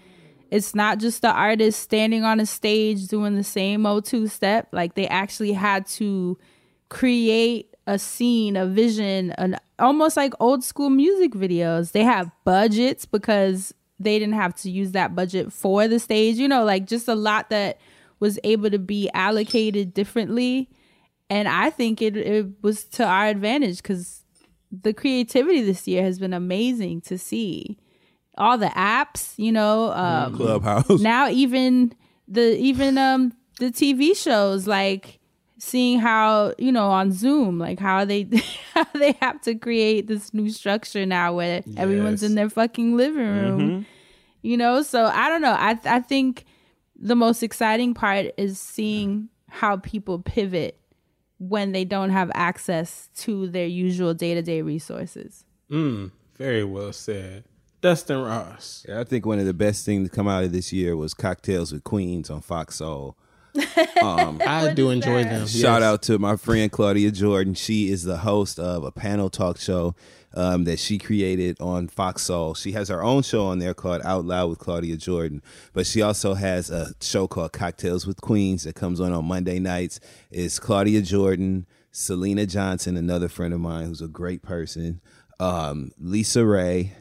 [0.51, 4.69] It's not just the artist standing on a stage doing the same old two step.
[4.71, 6.37] Like they actually had to
[6.89, 11.91] create a scene, a vision, an almost like old school music videos.
[11.91, 16.37] They have budgets because they didn't have to use that budget for the stage.
[16.37, 17.79] You know, like just a lot that
[18.19, 20.69] was able to be allocated differently.
[21.29, 24.23] And I think it, it was to our advantage because
[24.71, 27.77] the creativity this year has been amazing to see.
[28.37, 30.99] All the apps, you know, um, Clubhouse.
[30.99, 31.93] now even
[32.27, 35.19] the even um the TV shows like
[35.59, 38.29] seeing how you know on Zoom like how they
[38.73, 43.27] how they have to create this new structure now where everyone's in their fucking living
[43.27, 43.85] room.
[44.41, 45.53] You know so I don't know.
[45.57, 46.45] I I think
[46.99, 50.79] the most exciting part is seeing how people pivot
[51.39, 55.45] when they don't have access to their usual day-to-day resources.
[55.71, 57.43] Mm, very well said
[57.81, 60.71] dustin ross Yeah, I think one of the best things to come out of this
[60.73, 63.15] year was Cocktails with Queens on Fox Soul.
[63.55, 65.83] i do enjoy them Shout Yes.
[65.83, 67.53] out to my friend Claudia Jordan.
[67.55, 69.95] She is the host of a panel talk show
[70.35, 72.53] um, that she created on Fox Soul.
[72.53, 75.41] She has her own show on there called Out Loud with Claudia Jordan,
[75.73, 79.57] but she also has a show called Cocktails with Queens that comes on on Monday
[79.57, 79.99] nights.
[80.29, 85.01] It's Claudia Jordan, Syleena Johnson, another friend of mine who's a great person,
[85.39, 86.91] um, LisaRaye,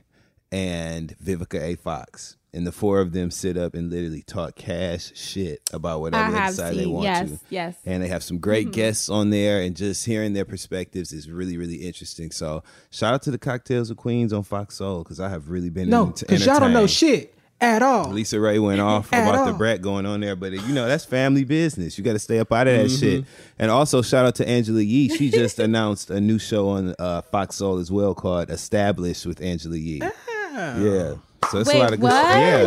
[0.52, 1.76] and Vivica A.
[1.76, 2.36] Fox.
[2.52, 6.38] And the four of them sit up and literally talk cash shit about whatever they
[6.38, 7.38] have decide they want Yes, to.
[7.50, 7.76] yes.
[7.84, 8.72] And they have some great mm-hmm.
[8.72, 12.30] guests on there, and just hearing their perspectives is really, really interesting.
[12.30, 15.68] So, shout out to the Cocktails of Queens on Fox Soul because I have really
[15.68, 18.06] been No, ent- because y'all don't know shit at all.
[18.06, 21.44] LisaRaye went off At about the brat going on there, but you know that's family
[21.44, 21.98] business.
[21.98, 23.00] You got to stay up out of that mm-hmm.
[23.00, 23.24] shit.
[23.58, 25.08] And also shout out to Angela Yee.
[25.10, 29.42] She just announced a new show on uh, Fox Soul as well called "Established" with
[29.42, 30.00] Angela Yee.
[30.02, 30.10] Ah,
[30.56, 31.14] Yeah,
[31.50, 32.12] so it's a lot of good what?
[32.12, 32.34] stuff.
[32.36, 32.64] Yeah.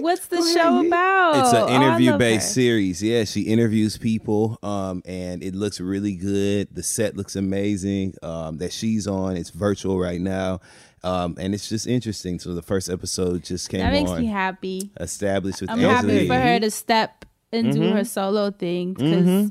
[0.00, 1.36] what's the show about?
[1.36, 2.52] It's Oh, an interview based her.
[2.54, 3.02] series.
[3.02, 6.68] Yeah, she interviews people, um, and it looks really good.
[6.74, 8.14] The set looks amazing.
[8.22, 9.36] Um, that she's on.
[9.36, 10.60] It's virtual right now,
[11.04, 12.38] um, and it's just interesting.
[12.38, 13.84] So the first episode just came out.
[13.84, 14.20] That makes on.
[14.20, 14.90] me happy.
[14.98, 16.26] Established with I'm Angela happy Yee.
[16.28, 17.96] for her to step and do Mm-hmm.
[17.96, 19.50] her solo thing because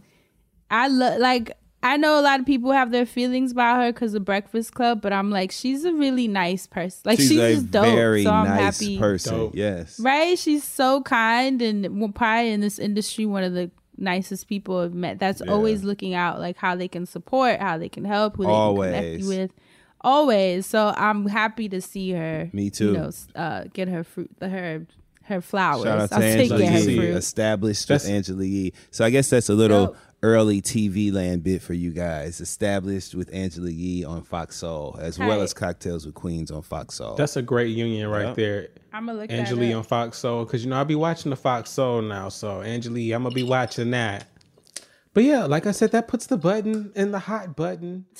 [0.71, 1.51] I love like
[1.83, 5.01] I know a lot of people have their feelings about her because of Breakfast Club,
[5.01, 7.01] but I'm like she's a really nice person.
[7.05, 7.85] Like she's, she's, a just dope.
[7.85, 8.99] very so I'm nice happy.
[8.99, 9.37] person.
[9.37, 9.55] Dope.
[9.55, 9.99] Yes.
[9.99, 10.37] Right?
[10.37, 15.19] She's so kind and probably in this industry one of the nicest people I've met.
[15.19, 18.49] That's always looking out like how they can support, how they can help, who they
[18.49, 19.21] can connect Always.
[19.21, 19.51] you with.
[20.01, 20.65] Always.
[20.65, 22.49] So I'm happy to see her.
[22.53, 22.87] Me too.
[22.87, 24.85] You know, uh, get her fruit, the her
[25.23, 25.83] her flowers.
[25.83, 26.99] Shout out to I'll say Angela Yee.
[27.09, 28.73] Established That's- with Angela Yee.
[28.89, 29.97] So I guess that's a little Dope.
[30.23, 32.41] Early TV land bit for you guys.
[32.41, 36.95] Established with Angela Yee on Fox Soul, as well as Cocktails with Queens on Fox
[36.95, 37.15] Soul.
[37.15, 38.35] That's a great union right Yep.
[38.35, 38.67] there.
[38.93, 41.35] I'm gonna look Angela Yee on Fox Soul because you know I'll be watching the
[41.35, 42.29] Fox Soul now.
[42.29, 44.27] So Angela Yee, I'm gonna be watching that.
[45.13, 48.05] But yeah, like I said, that puts the button in the hot button.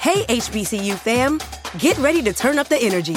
[0.00, 1.38] Hey, HBCU fam,
[1.78, 3.16] get ready to turn up the energy.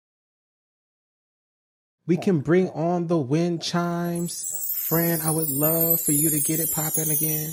[2.07, 4.67] We can bring on the wind chimes.
[4.87, 7.51] Fran, I would love for you to get it popping again.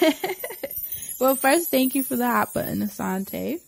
[1.18, 3.60] Well, first, thank you for the hot button, Assante.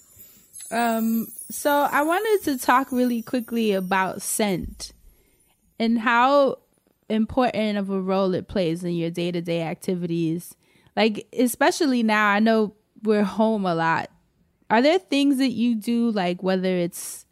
[0.71, 4.93] Um, so I wanted to talk really quickly about scent
[5.79, 6.59] and how
[7.09, 10.55] important of a role it plays in your day to day activities.
[10.95, 14.11] Like, especially now, I know we're home a lot.
[14.69, 17.25] Are there things that you do, like whether it's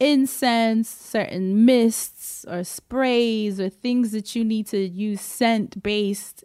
[0.00, 6.44] incense, certain mists, or sprays, or things that you need to use scent based?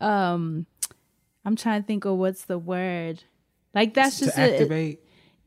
[0.00, 0.66] Um,
[1.44, 3.24] I'm trying to think of what's the word.
[3.74, 5.00] Like that's just to a- activate.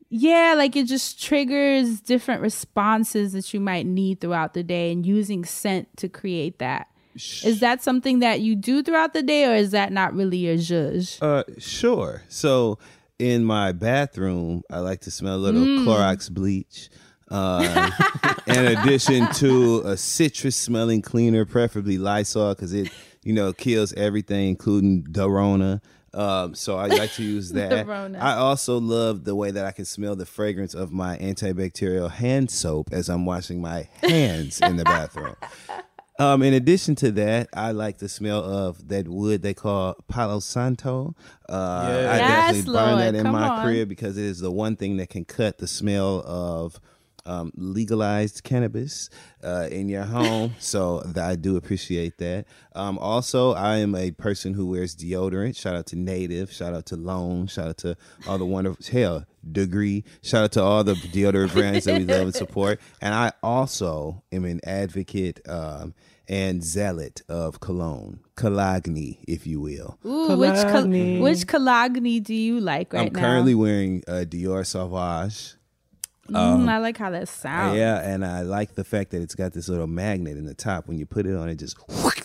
[0.08, 5.04] yeah, like it just triggers different responses that you might need throughout the day and
[5.04, 6.86] using scent to create that.
[7.16, 10.54] Is that something that you do throughout the day or is that not really your
[10.56, 11.20] zhuzh?
[11.20, 12.22] Uh, sure.
[12.28, 12.78] So
[13.18, 15.84] in my bathroom, I like to smell a little Mm.
[15.84, 16.88] Clorox bleach.
[17.30, 17.90] Uh,
[18.46, 22.90] in addition to a citrus smelling cleaner, preferably Lysol, because it,
[23.22, 25.80] you know, kills everything, including Dorona.
[26.12, 27.88] Um, so I like to use that.
[27.88, 32.50] I also love the way that I can smell the fragrance of my antibacterial hand
[32.50, 35.36] soap as I'm washing my hands in the bathroom.
[36.18, 40.40] Um, in addition to that, I like the smell of that wood they call Palo
[40.40, 41.14] Santo.
[41.48, 43.64] Uh, I Yes, definitely burn Lord, that in my on.
[43.64, 46.78] crib because it is the one thing that can cut the smell of
[47.26, 49.10] um, legalized cannabis
[49.44, 50.54] uh, in your home.
[50.58, 52.46] so th- I do appreciate that.
[52.74, 55.56] Um, also, I am a person who wears deodorant.
[55.56, 56.52] Shout out to Native.
[56.52, 57.46] Shout out to Lone.
[57.46, 57.96] Shout out to
[58.28, 60.04] all the wonderful hell degree.
[60.22, 62.80] Shout out to all the deodorant brands that we love and support.
[63.00, 65.94] And I also am an advocate um,
[66.28, 69.98] and zealot of cologne, Calagni, if you will.
[70.06, 71.20] Ooh, which col- Cologne.
[71.20, 73.06] which Calagni do you like right now?
[73.06, 73.20] I'm now?
[73.20, 75.54] currently wearing uh, Dior Sauvage.
[76.30, 77.76] Mm, I like how that sounds.
[77.76, 80.88] Yeah, and I like the fact that it's got this little magnet in the top.
[80.88, 81.76] When you put it on, it just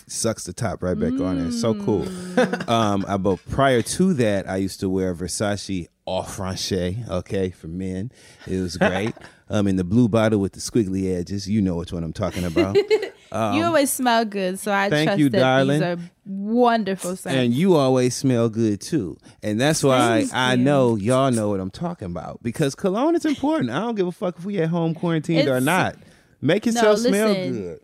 [0.06, 1.46] sucks the top right back on there.
[1.46, 2.02] It's so cool.
[2.02, 2.68] Mm.
[2.68, 7.68] um, I, but prior to that, I used to wear Versace Eau Fraîche, okay, for
[7.68, 8.12] men.
[8.46, 9.14] It was great.
[9.48, 11.48] um, in the blue bottle with the squiggly edges.
[11.48, 12.76] You know which one I'm talking about.
[13.32, 15.80] you always smell good, so I Um, thank trust you, that darling.
[15.80, 17.36] these are wonderful scents.
[17.36, 19.16] and you always smell good too.
[19.42, 20.62] And that's why Thank I you.
[20.64, 23.70] know y'all know what I'm talking about because cologne is important.
[23.70, 25.96] I don't give a fuck if we at home quarantined or It's- not.
[26.40, 27.52] Make yourself smell listen.
[27.52, 27.80] good.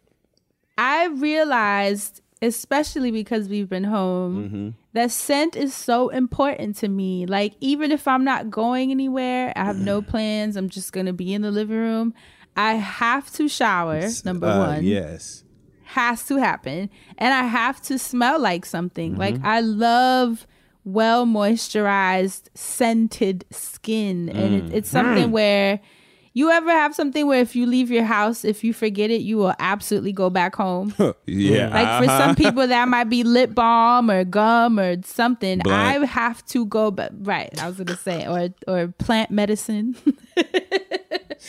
[0.78, 4.68] I realized, especially because we've been home, Mm-hmm.
[4.94, 7.26] that scent is so important to me.
[7.26, 11.12] Like, even if I'm not going anywhere, I have no plans, I'm just going to
[11.12, 12.14] be in the living room.
[12.56, 14.84] I have to shower, number Uh, one.
[14.84, 15.44] Yes.
[15.84, 16.90] Has to happen.
[17.18, 19.16] And I have to smell like something.
[19.16, 19.46] Like, Mm-hmm.
[19.46, 20.46] I love
[20.84, 24.28] well moisturized, scented skin.
[24.30, 25.32] And it, it's something Mm.
[25.32, 25.80] where.
[26.34, 29.36] You ever have something where if you leave your house, if you forget it, you
[29.36, 30.94] will absolutely go back home?
[31.26, 31.68] Yeah.
[31.68, 35.58] Like for some people, that might be lip balm or gum or something.
[35.58, 35.78] Blunt.
[36.02, 39.94] I have to go, but right, I was gonna say, or or plant medicine.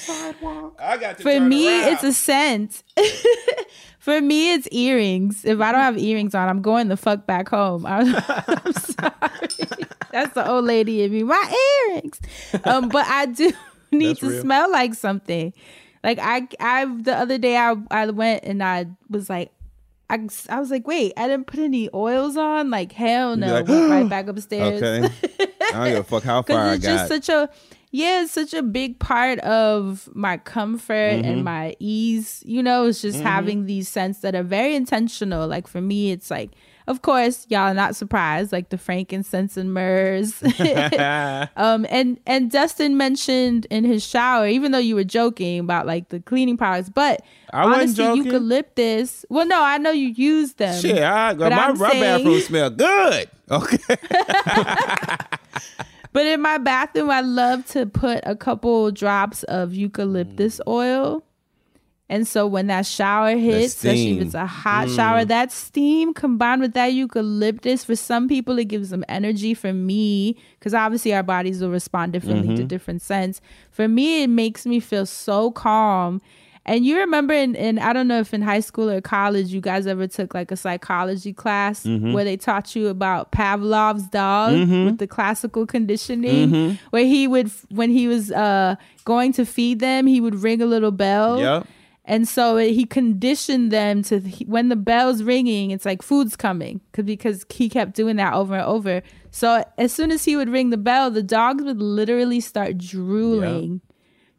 [0.10, 2.84] I got to for me, it's a scent.
[4.00, 5.46] for me, it's earrings.
[5.46, 7.86] If I don't have earrings on, I'm going the fuck back home.
[7.86, 9.86] I'm, I'm sorry.
[10.12, 11.24] That's the old lady in me.
[11.24, 11.56] My
[11.90, 12.20] earrings.
[12.66, 13.52] Um, but I do
[13.92, 14.42] need That's to real.
[14.42, 15.54] smell like something.
[16.04, 19.52] Like I, I the other day I I went and I was like.
[20.10, 22.70] I, I was like, wait, I didn't put any oils on.
[22.70, 23.52] Like, hell no.
[23.52, 24.84] like, Went right back upstairs.
[24.84, 25.10] Okay.
[25.40, 26.82] I don't give a fuck how far I got.
[26.82, 27.50] just such a
[27.96, 31.26] yeah, it's such a big part of my comfort Mm-hmm.
[31.32, 32.42] and my ease.
[32.46, 35.48] You know, it's just having these scents that are very intentional.
[35.48, 36.50] Like for me, it's like,
[36.88, 40.42] of course, y'all are not surprised, like the frankincense and myrrhs.
[41.56, 46.10] um, and and Dustin mentioned in his shower, even though you were joking about like
[46.10, 47.22] the cleaning products, but
[47.54, 49.24] I honestly, eucalyptus.
[49.30, 50.82] Well, no, I know you use them.
[50.82, 53.30] Shit, I, But my, I'm my saying- bathroom smell good.
[53.52, 53.78] Okay.
[56.14, 60.72] But in my bathroom, I love to put a couple drops of eucalyptus Mm.
[60.72, 61.24] oil.
[62.10, 64.96] And so when that shower hits, especially if it's a hot Mm.
[64.96, 69.54] shower, that steam combined with that eucalyptus, for some people, it gives them energy.
[69.56, 72.58] For me, because obviously our bodies will respond differently Mm-hmm.
[72.58, 73.42] to different scents.
[73.72, 76.22] For me, it makes me feel so calm.
[76.66, 79.60] And you remember in, in I don't know if in high school or college you
[79.60, 82.14] guys ever took like a psychology class Mm-hmm.
[82.14, 86.76] where they taught you about Pavlov's dog with the classical conditioning Mm-hmm.
[86.92, 90.66] where he would when he was uh going to feed them he would ring a
[90.66, 91.68] little bell Yep.
[92.06, 97.04] and so he conditioned them to when the bell's ringing it's like food's coming 'cause-
[97.06, 99.02] because he kept doing that over and over
[99.32, 103.82] so as soon as he would ring the bell the dogs would literally start drooling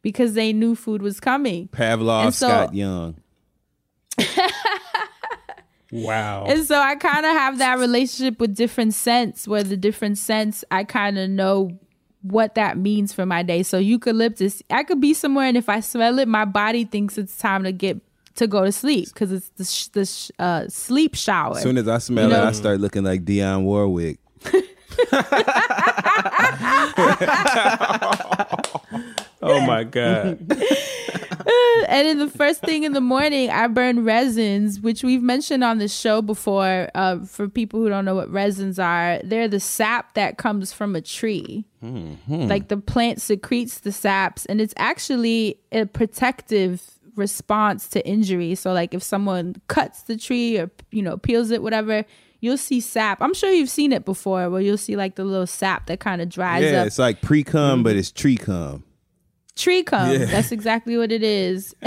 [0.04, 3.16] because they knew food was coming Pavlov so- Scott Young.
[5.92, 6.46] Wow.
[6.48, 10.64] And so I kind of have that relationship with different scents where the different scents
[10.72, 11.78] I kind of know
[12.22, 13.62] what that means for my day.
[13.62, 17.38] So eucalyptus, I could be somewhere and if I smell it, my body thinks it's
[17.38, 18.00] time to get
[18.34, 21.58] to go to sleep because it's the, sh- the sh- uh, sleep shower.
[21.58, 24.18] As soon as I smell You know- it, I start looking like Dionne Warwick.
[29.48, 30.38] oh my god.
[31.88, 35.78] and in the first thing in the morning, I burn resins, which we've mentioned on
[35.78, 36.88] the show before.
[36.94, 40.96] Uh, for people who don't know what resins are, they're the sap that comes from
[40.96, 41.64] a tree.
[42.28, 46.82] Like the plant secretes the saps, and it's actually a protective
[47.14, 48.54] response to injury.
[48.54, 52.04] So, like if someone cuts the tree or you know peels it, whatever.
[52.40, 53.22] You'll see sap.
[53.22, 56.20] I'm sure you've seen it before, where you'll see like the little sap that kind
[56.20, 56.86] of dries Yeah, up.
[56.88, 58.84] it's like pre cum, but it's tree cum.
[59.56, 60.10] Tree cum.
[60.10, 60.24] Yeah.
[60.26, 61.74] That's exactly what it is.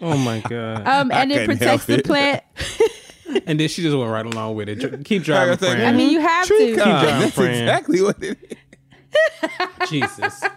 [0.00, 0.86] Oh my god.
[0.86, 2.04] Um, and it protects the it.
[2.04, 2.42] plant.
[3.46, 5.04] and then she just went right along with it.
[5.04, 5.82] Keep driving, friend.
[5.82, 6.76] I mean, you have Tree to.
[6.76, 6.90] cum.
[6.90, 7.50] driving, That's friend.
[7.54, 9.88] exactly what it is.
[9.88, 10.42] Jesus.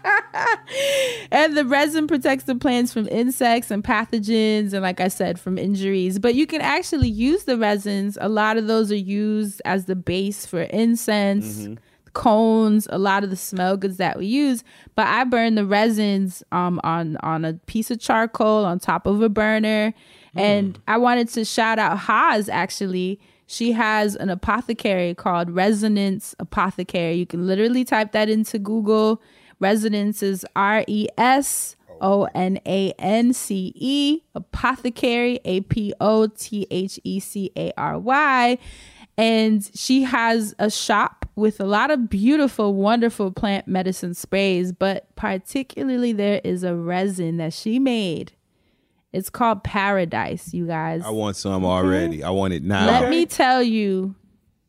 [1.31, 5.57] And the resin protects the plants from insects and pathogens, and like I said, from
[5.57, 6.17] injuries.
[6.19, 8.17] But you can actually use the resins.
[8.21, 11.67] A lot of those are used as the base for incense,
[12.15, 14.63] cones, a lot of the smell goods that we use.
[14.95, 19.21] But I burn the resins um, on on a piece of charcoal on top of
[19.21, 19.93] a burner.
[20.37, 23.19] And I wanted to shout out Haas actually.
[23.47, 27.13] She has an apothecary called Resonance Apothecary.
[27.13, 29.21] You can literally type that into Google.
[29.59, 36.27] Resonance is R E S O N A N C E, apothecary, A P O
[36.27, 38.57] T H E C A R Y.
[39.17, 45.13] And she has a shop with a lot of beautiful, wonderful plant medicine sprays, but
[45.15, 48.33] particularly there is a resin that she made.
[49.13, 51.01] It's called Paradise, you guys.
[51.05, 52.23] I want some already.
[52.23, 52.85] I want it now.
[52.85, 54.15] Let me tell you,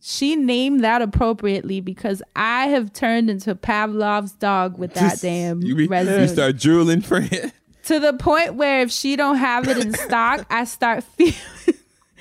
[0.01, 5.75] she named that appropriately because I have turned into Pavlov's dog with that damn you,
[5.75, 6.21] be, resin.
[6.23, 7.53] you start drooling, friend.
[7.87, 11.35] to the point where if she don't have it in stock, I start feeling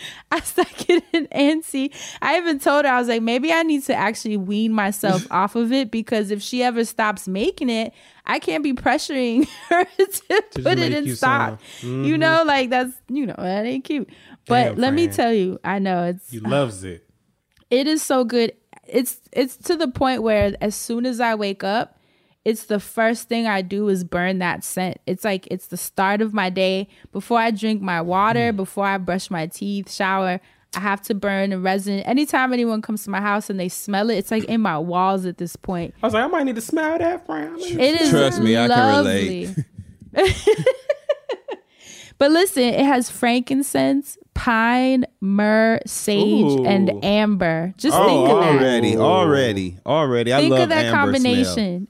[0.31, 1.93] I start getting antsy.
[2.21, 5.55] I even told her I was like, maybe I need to actually wean myself off
[5.55, 7.93] of it because if she ever stops making it,
[8.25, 11.59] I can't be pressuring her to, put it in stock.
[11.79, 12.03] some.
[12.03, 12.47] You know, mm-hmm.
[12.47, 14.09] like that's you know that ain't cute.
[14.47, 17.07] But Damn, let me tell you, I know it's He loves it.
[17.69, 18.53] it is so good.
[18.87, 21.97] It's it's to the point where as soon as I wake up,
[22.45, 24.99] it's the first thing I do is burn that scent.
[25.07, 26.87] It's like it's the start of my day.
[27.11, 28.57] Before I drink my water, hmm.
[28.57, 30.39] before I brush my teeth, shower,
[30.75, 32.01] I have to burn a resin.
[32.01, 35.25] Anytime anyone comes to my house and they smell it, it's like in my walls
[35.25, 35.95] at this point.
[36.03, 37.57] I was like, I might need to smell that, friend.
[37.59, 39.47] It is Trust me, I can relate.
[39.47, 39.65] lovely.
[42.19, 46.65] but listen, it has frankincense, pine, myrrh, sage, Ooh.
[46.65, 47.73] and amber.
[47.77, 48.61] Just Oh, think of that.
[48.61, 50.33] already, already, already.
[50.33, 51.87] I think love of that amber combination.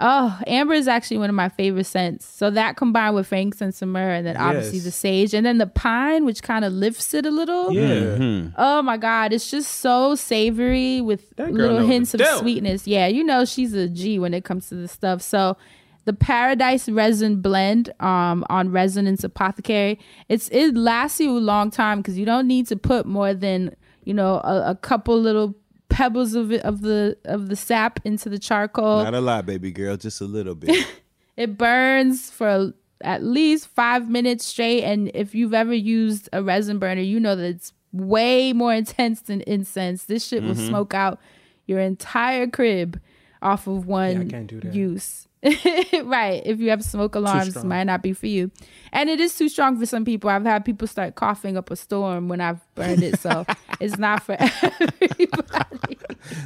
[0.00, 2.24] Oh, amber is actually one of my favorite scents.
[2.24, 4.84] So that combined with frankincense and myrrh, and then obviously Yes.
[4.84, 7.72] the sage, and then the pine, which kind of lifts it a little.
[7.72, 8.48] Yeah.
[8.56, 12.40] Oh my god, it's just so savory with little hints of dope.
[12.40, 12.86] sweetness.
[12.86, 15.20] Yeah, you know she's a G when it comes to this stuff.
[15.20, 15.56] So
[16.04, 19.98] the Paradise Resin Blend um, on Resonance Apothecary,
[20.28, 23.74] it's it lasts you a long time because you don't need to put more than
[24.04, 25.54] you know a, a couple little
[25.88, 29.02] pebbles of it, of the of the sap into the charcoal.
[29.04, 30.86] Not a lot, baby girl, just a little bit.
[31.36, 34.82] It burns for at least five minutes straight.
[34.82, 39.20] And if you've ever used a resin burner, you know that it's way more intense
[39.20, 40.02] than incense.
[40.06, 40.66] This shit will Mm-hmm.
[40.66, 41.20] smoke out
[41.66, 43.00] your entire crib
[43.40, 44.74] off of one can't do that.
[44.74, 45.27] use.
[46.04, 46.42] right.
[46.44, 48.50] If you have smoke alarms, might not be for you.
[48.92, 50.30] And it is too strong for some people.
[50.30, 53.20] I've had people start coughing up a storm when I've burned it.
[53.20, 53.46] So
[53.80, 55.98] it's not for everybody.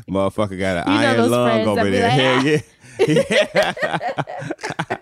[0.09, 2.03] Motherfucker got an You iron lung over there.
[2.03, 3.99] like, Hell ah!
[4.69, 4.99] yeah.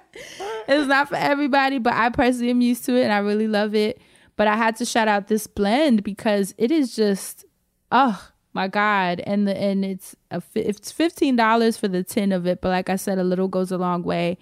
[0.69, 3.75] it's not for everybody, but I personally am used to it and I really love
[3.75, 4.01] it.
[4.37, 7.45] But I had to shout out this blend because it is just,
[7.91, 9.21] oh my god!
[9.21, 12.91] And the and it's a it's fifteen dollars for the tin of it, but like
[12.91, 14.39] I said, a little goes a long way.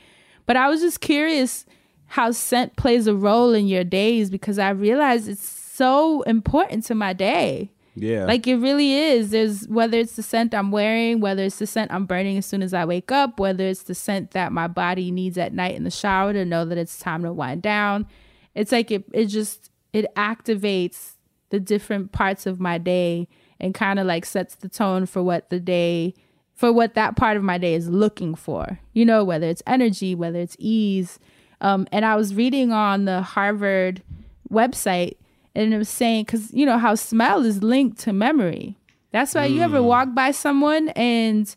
[0.47, 1.66] But I was just curious
[2.06, 6.94] how scent plays a role in your days because I realized it's so important to
[6.94, 7.70] my day.
[7.94, 8.24] Yeah.
[8.24, 9.30] Like it really is.
[9.30, 12.62] There's whether it's the scent I'm wearing, whether it's the scent I'm burning as soon
[12.62, 15.85] as I wake up, whether it's the scent that my body needs at night in
[15.85, 18.06] the shower to know that it's time to wind down.
[18.55, 21.14] It's like it it just it activates
[21.51, 23.28] the different parts of my day
[23.60, 26.14] and kind of like sets the tone for what the day
[26.55, 28.80] for what that part of my day is looking for.
[28.93, 31.18] You know, whether it's energy, whether it's ease.
[31.60, 34.02] Um, and I was reading on the Harvard
[34.51, 35.16] website
[35.55, 38.76] and it was saying because you know how smell is linked to memory
[39.10, 41.55] that's why you ever walk by someone and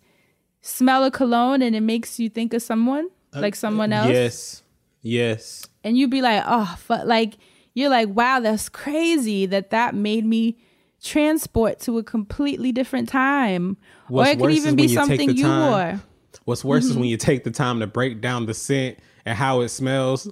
[0.62, 4.64] smell a cologne and it makes you think of someone like someone else Yes.
[5.02, 5.66] Yes.
[5.86, 7.36] and you'd be like oh but like
[7.74, 10.58] you're like wow that's crazy that that made me
[11.02, 15.36] transport to a completely different time What's or it could even be when you something
[15.36, 16.02] you time- wore
[16.46, 16.92] What's worse Mm-hmm.
[16.92, 20.30] is when you take the time to break down the scent and how it smells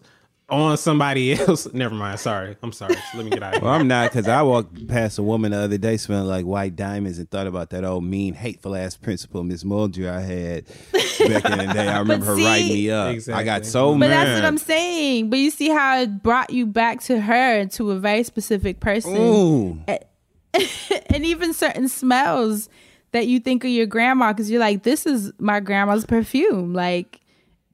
[0.50, 1.72] on somebody else.
[1.74, 2.20] Never mind.
[2.20, 2.56] Sorry.
[2.64, 2.96] I'm sorry.
[2.96, 3.82] So let me get out of Well, here.
[3.82, 7.20] I'm not because I walked past a woman the other day smelling like white diamonds
[7.20, 10.66] and thought about that old mean, hateful ass principal, Miss Muldry, I had
[11.32, 11.88] back in the day.
[11.88, 13.16] I remember her see- writing me up.
[13.32, 14.08] I got so But mad.
[14.08, 15.30] But that's what I'm saying.
[15.30, 19.16] But you see how it brought you back to her, to a very specific person.
[19.18, 19.80] Ooh.
[21.08, 22.70] and even certain smells
[23.12, 26.74] that you think of your grandma because you're like, this is my grandma's perfume.
[26.74, 27.22] Like,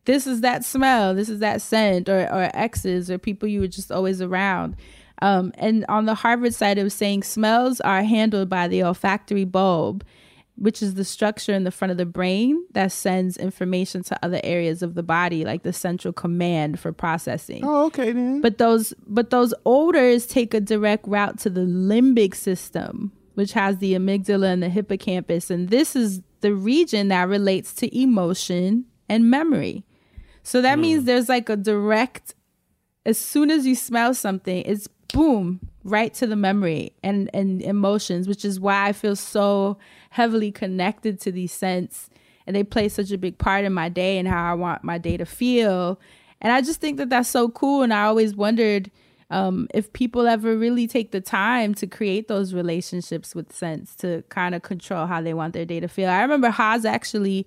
[0.05, 1.13] this is that smell.
[1.13, 4.75] This is that scent, or or exes, or people you were just always around.
[5.21, 10.03] Um, and on the Harvard side, was saying smells are handled by the olfactory bulb,
[10.57, 14.39] which is the structure in the front of the brain that sends information to other
[14.43, 17.63] areas of the body, like the central command for processing.
[17.65, 18.41] Oh, okay then.
[18.41, 23.77] But those but those odors take a direct route to the limbic system, which has
[23.77, 29.29] the amygdala and the hippocampus, and this is the region that relates to emotion and
[29.29, 29.83] memory.
[30.43, 30.81] So that hmm.
[30.81, 32.35] means there's like a direct
[33.05, 38.27] as soon as you smell something, it's boom right to the memory and and emotions,
[38.27, 39.77] which is why I feel so
[40.15, 42.09] heavily connected to these scents
[42.47, 44.97] and they play such a big part in my day and how I want my
[44.97, 45.99] day to feel.
[46.39, 47.81] And I just think that that's so cool.
[47.81, 48.89] And I always wondered
[49.29, 54.23] um, if people ever really take the time to create those relationships with scents to
[54.29, 56.09] kind of control how they want their day to feel.
[56.09, 57.45] I remember Haas actually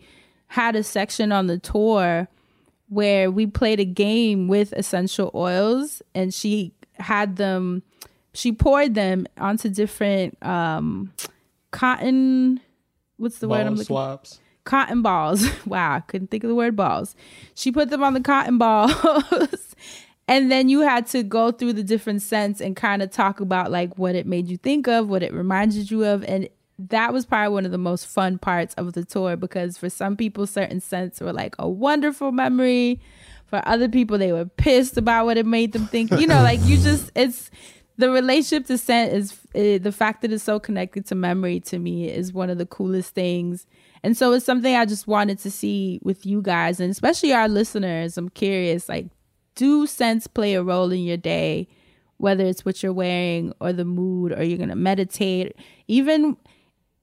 [0.49, 2.29] had a section on the tour
[2.91, 7.83] where we played a game with essential oils and she had them
[8.35, 11.11] she poured them onto different um
[11.71, 12.61] cotton.
[13.17, 13.95] What's the word I'm looking?
[14.65, 15.49] Cotton balls.
[15.67, 17.17] wow, I couldn't think of the word balls.
[17.55, 19.75] She put them on the cotton balls.
[20.29, 23.71] And then you had to go through the different scents and kind of talk about
[23.71, 26.23] like what it made you think of, what it reminded you of.
[26.25, 29.89] And that was probably one of the most fun parts of the tour because for
[29.89, 33.01] some people, certain scents were like a wonderful memory.
[33.47, 36.11] For other people, they were pissed about what it made them think.
[36.11, 37.51] You know, like you just, it's
[37.99, 41.81] the relationship to scent is uh, the fact that it's so connected to memory to
[41.81, 43.67] me is one of the coolest things.
[44.05, 47.49] And so it's something I just wanted to see with you guys and especially our
[47.49, 48.17] listeners.
[48.17, 49.07] I'm curious, like,
[49.57, 51.67] do scents play a role in your day,
[52.19, 55.57] whether it's what you're wearing or the mood or you're going to meditate?
[55.89, 56.37] Even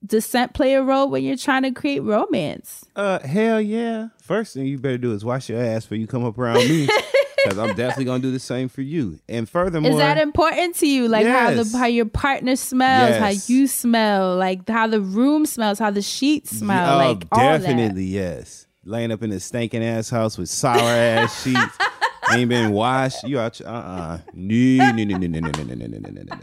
[0.06, 2.86] does scent play a role when you're trying to create romance?
[2.96, 4.10] Uh, hell yeah.
[4.22, 6.88] First thing you better do is wash your ass before you come up around me.
[7.46, 9.20] Because I'm definitely gonna do the same for you.
[9.30, 11.08] And furthermore, Is that important to you?
[11.08, 13.20] Like how the how your partner smells, Yes.
[13.48, 17.40] how you smell, like how the room smells, how the sheets smell, Oh, like all
[17.40, 17.62] that.
[17.62, 18.68] definitely yes.
[18.84, 21.78] Laying up in a stinking ass house with sour ass sheets,
[22.32, 23.24] ain't been washed.
[23.24, 23.60] You out?
[23.62, 26.38] Uh uh No no no no no no no no no no no no.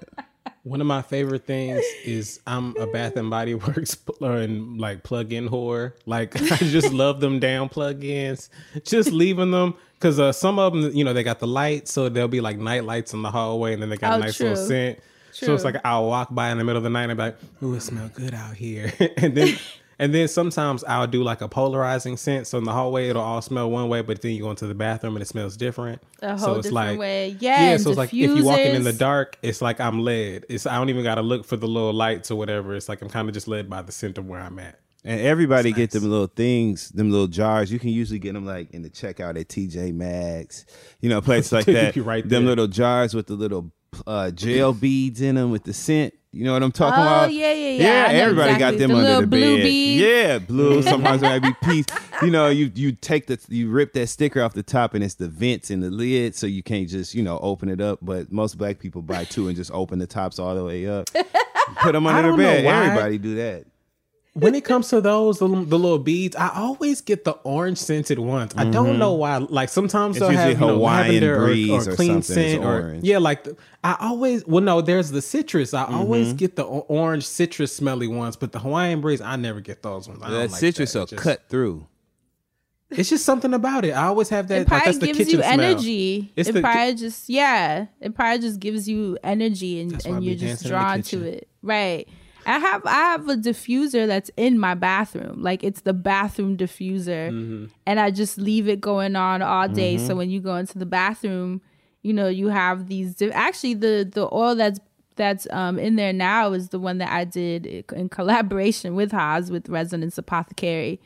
[0.65, 5.03] One of my favorite things is I'm a Bath and Body Works pl- and like
[5.03, 5.93] plug-in whore.
[6.07, 8.49] Like I just love them damn plug-ins.
[8.85, 12.09] Just leaving them because uh, some of them, you know, they got the lights, so
[12.09, 14.41] there'll be like night lights in the hallway, and then they got Oh, a nice
[14.41, 14.66] little true.
[14.66, 14.99] scent.
[15.31, 17.37] So it's like I'll walk by in the middle of the night and be like,
[17.62, 19.57] "Ooh, it smells good out here," and then.
[19.99, 22.49] And then sometimes I'll do like a polarizing scent.
[22.49, 24.74] So in the hallway, it'll all smell one way, but then you go into the
[24.74, 26.03] bathroom and it smells different.
[26.23, 27.37] A so it's different like, way.
[27.39, 27.77] Yeah, yeah.
[27.77, 30.45] So it's like if you're walking in the dark, it's like I'm led.
[30.49, 32.74] It's I don't even got to look for the little lights or whatever.
[32.74, 34.81] It's like I'm kind of just led by the scent of where I'm at.
[35.05, 37.73] And everybody get them little things, them little jars.
[37.73, 40.65] You can usually get them like in the checkout at TJ Maxx,
[41.01, 41.97] you know, places like that.
[41.97, 42.51] Right them there.
[42.51, 43.73] little jars with the little
[44.07, 46.15] uh, gel beads in them with the scent.
[46.35, 47.33] You know what I'm talking Oh, about?
[47.33, 48.07] yeah, yeah, yeah.
[48.09, 49.62] I know everybody got them The under the blue bed.
[49.65, 50.03] beads.
[50.03, 50.83] Yeah, blue.
[50.83, 51.85] Sometimes might be peace.
[52.23, 55.16] You know, you you take the you rip that sticker off the top and it's
[55.16, 57.99] the vents in the lid, so you can't just you know open it up.
[58.01, 61.11] But most black people buy two and just open the tops all the way up.
[61.83, 62.65] Put them under the bed.
[62.65, 63.65] Everybody do that.
[64.35, 68.19] When it comes to those the, the little beads, I always get the orange scented
[68.19, 68.55] ones.
[68.57, 69.37] I don't know why.
[69.37, 70.25] Like sometimes Mm-hmm.
[70.25, 72.73] It's they'll have usually you know, Hawaiian lavender or- breeze or, or clean scent or
[72.83, 73.05] orange.
[73.05, 75.75] yeah, like the, I always well no, there's the citrus.
[75.75, 75.95] I Mm-hmm.
[75.95, 80.09] always get the orange citrus smelly ones, but the Hawaiian breeze I never get those
[80.09, 80.23] ones.
[80.23, 80.99] I That like citrus that.
[81.01, 81.87] will just- cut through.
[82.91, 83.93] It's just something about it.
[83.93, 84.55] I always have that.
[84.55, 85.61] it like, probably that's the gives kitchen you smell.
[85.61, 86.33] energy.
[86.37, 87.87] It's it the- probably just yeah.
[88.01, 91.03] It probably just gives you energy and, That's why I and you're just dancing drawn
[91.03, 91.49] to it.
[91.63, 92.09] Right.
[92.47, 95.43] I have I have a diffuser that's in my bathroom.
[95.43, 97.31] Like it's the bathroom diffuser.
[97.31, 97.66] Mm-hmm.
[97.86, 99.98] And I just leave it going on all day.
[99.98, 101.60] So when you go into the bathroom,
[102.02, 104.81] you know, you have these di- actually the the oil that's
[105.16, 109.51] that's um in there now is the one that I did in collaboration with Haas
[109.51, 111.01] with Resonance Apothecary.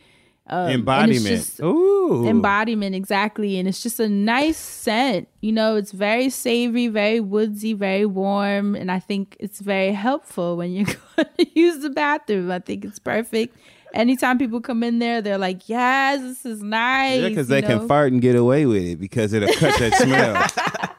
[0.48, 1.24] Um, Embodiment.
[1.26, 2.28] just- Ooh.
[2.28, 7.72] embodiment exactly and it's just a nice scent you know it's very savory very woodsy
[7.72, 10.86] very warm and i think it's very helpful when you're
[11.16, 13.56] going to use the bathroom i think it's perfect
[13.92, 17.78] anytime people come in there they're like yes this is nice Yeah, because they know?
[17.80, 20.92] can fart and get away with it because it'll cut that smell.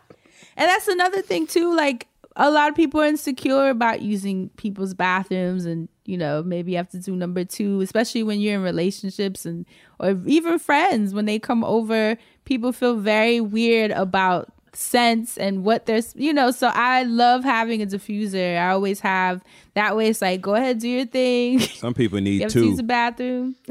[0.59, 1.75] And that's another thing too.
[1.75, 6.71] Like a lot of people are insecure about using people's bathrooms, and you know maybe
[6.71, 9.65] you have to do number two, especially when you're in relationships and
[9.99, 12.17] or even friends when they come over.
[12.45, 17.81] People feel very weird about scents and what there's you know so i love having
[17.81, 18.57] a diffuser.
[18.57, 19.43] I always have.
[19.75, 21.59] That way it's like go ahead do your thing.
[21.83, 23.55] Some people you need have to use the bathroom.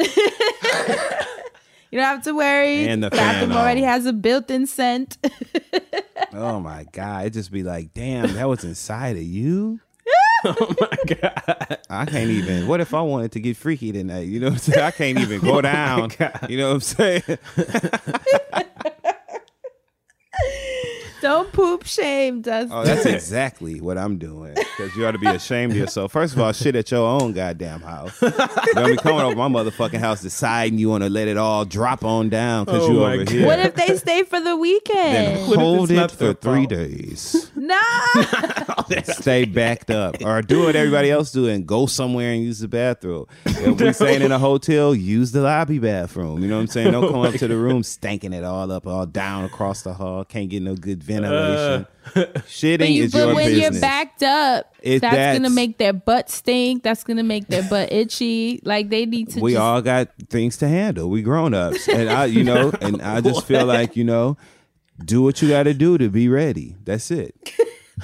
[1.93, 2.89] You don't have to worry.
[2.89, 5.17] And the bathroom already has a built-in scent.
[6.33, 7.27] Oh my god!
[7.27, 9.81] It just be like, damn, that was inside of you.
[10.45, 11.79] Oh my god!
[11.89, 12.67] I can't even.
[12.69, 14.29] What if I wanted to get freaky tonight?
[14.29, 14.85] You know what I'm saying?
[14.85, 16.11] I can't even Oh go down.
[16.49, 17.23] You know what I'm saying?
[21.27, 24.55] don't poop shame dustin Oh, that's exactly what I'm doing.
[24.55, 26.13] Because you ought to be ashamed of yourself.
[26.13, 28.21] First of all, shit at your own goddamn house.
[28.23, 28.31] You
[28.75, 32.05] don't be coming over my motherfucking house deciding you want to let it all drop
[32.05, 33.29] on down because Oh you my over God.
[33.33, 33.47] here.
[33.47, 35.49] What if they stay for the weekend?
[35.49, 36.69] What if hold it for three fault?
[36.69, 37.51] days.
[37.57, 37.81] no.
[39.05, 42.69] Stay backed up, or do what everybody else do and go somewhere and use the
[42.69, 43.27] bathroom.
[43.45, 46.41] If we're staying in a hotel, use the lobby bathroom.
[46.43, 46.93] You know what I'm saying?
[46.93, 50.25] Don't come up to the room stanking it all up, all down across the hall.
[50.25, 51.87] Can't get no good ventilation.
[52.15, 53.73] Uh, Shitting But, you, is but your when business.
[53.73, 56.83] you're backed up, It- that's, gonna make their butt stink.
[56.83, 58.61] That's gonna make their butt itchy.
[58.65, 59.41] Like they need to.
[59.41, 61.11] we just, all got things to handle.
[61.11, 64.37] We grown ups, and I, you know, and I just feel like you know,
[65.05, 66.77] do what you got to do to be ready.
[66.85, 67.35] That's it.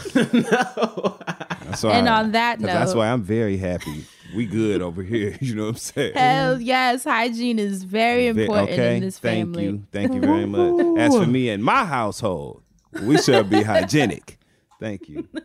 [0.14, 5.36] That's why And on that 'cause that's why I'm very happy we good over here.
[5.40, 6.14] You know what I'm saying?
[6.14, 8.96] Hell yes, hygiene is very important okay.
[8.96, 9.42] in this family.
[9.42, 9.64] Thank family.
[9.64, 9.86] you.
[9.92, 10.98] Thank you very much.
[10.98, 12.61] As for me and my household,
[13.00, 14.38] we shall be hygienic.
[14.80, 15.28] Thank you.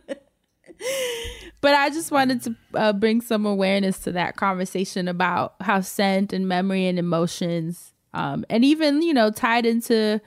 [1.60, 6.32] But I just wanted to uh, bring some awareness to that conversation about how scent
[6.32, 10.20] and memory and emotions, um, and even you know tied into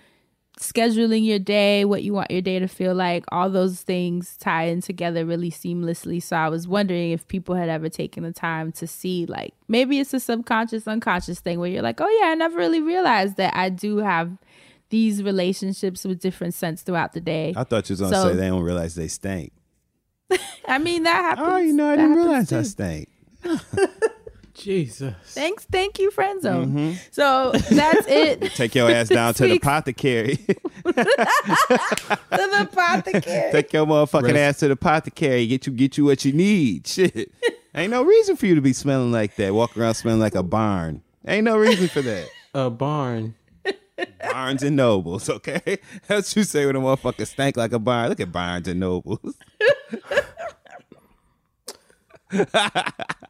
[0.59, 4.65] scheduling your day, what you want your day to feel like, all those things tie
[4.65, 6.21] in together really seamlessly.
[6.21, 9.99] So I was wondering if people had ever taken the time to see, like, maybe
[9.99, 13.55] it's a subconscious, unconscious thing where you're like, oh yeah, I never really realized that
[13.55, 14.37] I do have
[14.91, 17.53] these relationships with different scents throughout the day.
[17.57, 19.51] I thought you was gonna So- say they don't realize they stink.
[20.67, 21.47] I mean, that happens.
[21.49, 23.83] Oh, you know, I That didn't happens realize I too.
[23.83, 24.01] stink.
[24.53, 25.15] Jesus.
[25.27, 26.67] Thanks, thank you, friend zone.
[26.67, 26.91] Mm-hmm.
[27.11, 28.41] So that's it.
[28.53, 30.35] Take your ass down to the apothecary.
[30.35, 33.51] to the apothecary.
[33.51, 35.47] Take your motherfucking Rest- ass to the apothecary.
[35.47, 36.85] Get you get you what you need.
[36.85, 37.31] Shit.
[37.73, 39.53] Ain't no reason for you to be smelling like that.
[39.53, 41.01] Walk around smelling like a barn.
[41.27, 42.27] Ain't no reason for that.
[42.53, 43.33] A barn.
[44.19, 45.79] Barnes and Nobles, okay?
[46.07, 48.09] That's what you say when a motherfucker stank like a barn.
[48.09, 49.35] Look at Barnes and Nobles.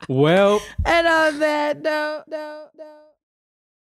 [0.07, 2.93] Well, and on that, no, no, no.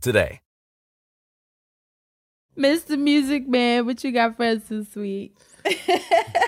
[0.00, 0.40] today.
[2.56, 2.98] Mr.
[2.98, 5.36] Music Man, what you got for us this week?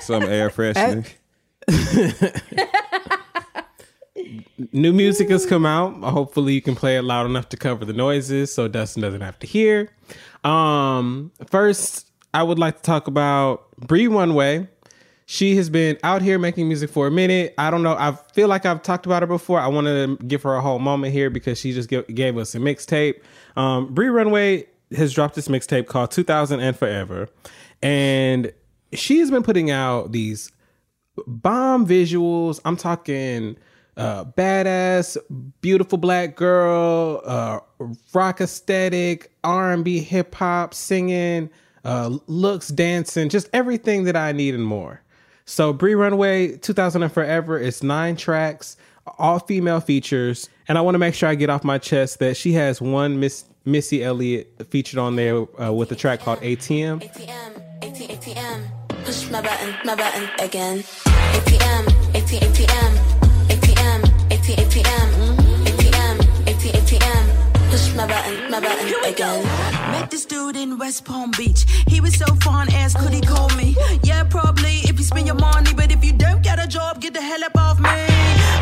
[0.00, 1.06] Some air freshener.
[4.72, 5.94] new music has come out.
[6.02, 9.38] Hopefully, you can play it loud enough to cover the noises so Dustin doesn't have
[9.40, 9.90] to hear.
[10.44, 14.68] Um, first, I would like to talk about Bree Runway.
[15.30, 17.52] She has been out here making music for a minute.
[17.58, 17.92] I don't know.
[17.92, 19.60] I feel like I've talked about her before.
[19.60, 22.54] I wanted to give her a whole moment here because she just gi- gave us
[22.54, 23.20] a mixtape.
[23.54, 24.64] Um, Bree Runway
[24.96, 27.28] has dropped this mixtape called 2000 and Forever.
[27.82, 28.54] And
[28.94, 30.50] she has been putting out these
[31.26, 32.58] bomb visuals.
[32.64, 33.58] I'm talking
[33.98, 35.18] uh, badass,
[35.60, 37.60] beautiful black girl, uh,
[38.14, 41.50] rock aesthetic, R&B, hip hop, singing,
[41.84, 45.02] uh, looks, dancing, just everything that I need and more.
[45.48, 48.76] So Bree Runway 2000 and Forever is nine tracks,
[49.18, 52.36] all female features, and I want to make sure I get off my chest that
[52.36, 57.00] she has one Miss Missy Elliott featured on there uh, with a track called ATM.
[57.00, 59.04] ATM, ATM, ATM.
[59.06, 60.80] Push my button, my button again.
[60.80, 63.18] ATM, ATM, ATM.
[63.48, 65.37] ATM, ATM, ATM.
[67.70, 69.44] Push my button, my button again.
[69.92, 71.64] Met this dude in West Palm Beach.
[71.86, 73.76] He was so fun, asked could he call me?
[74.02, 77.14] Yeah, probably if you spend your money, but if you don't get a job, get
[77.14, 77.88] the hell up off me.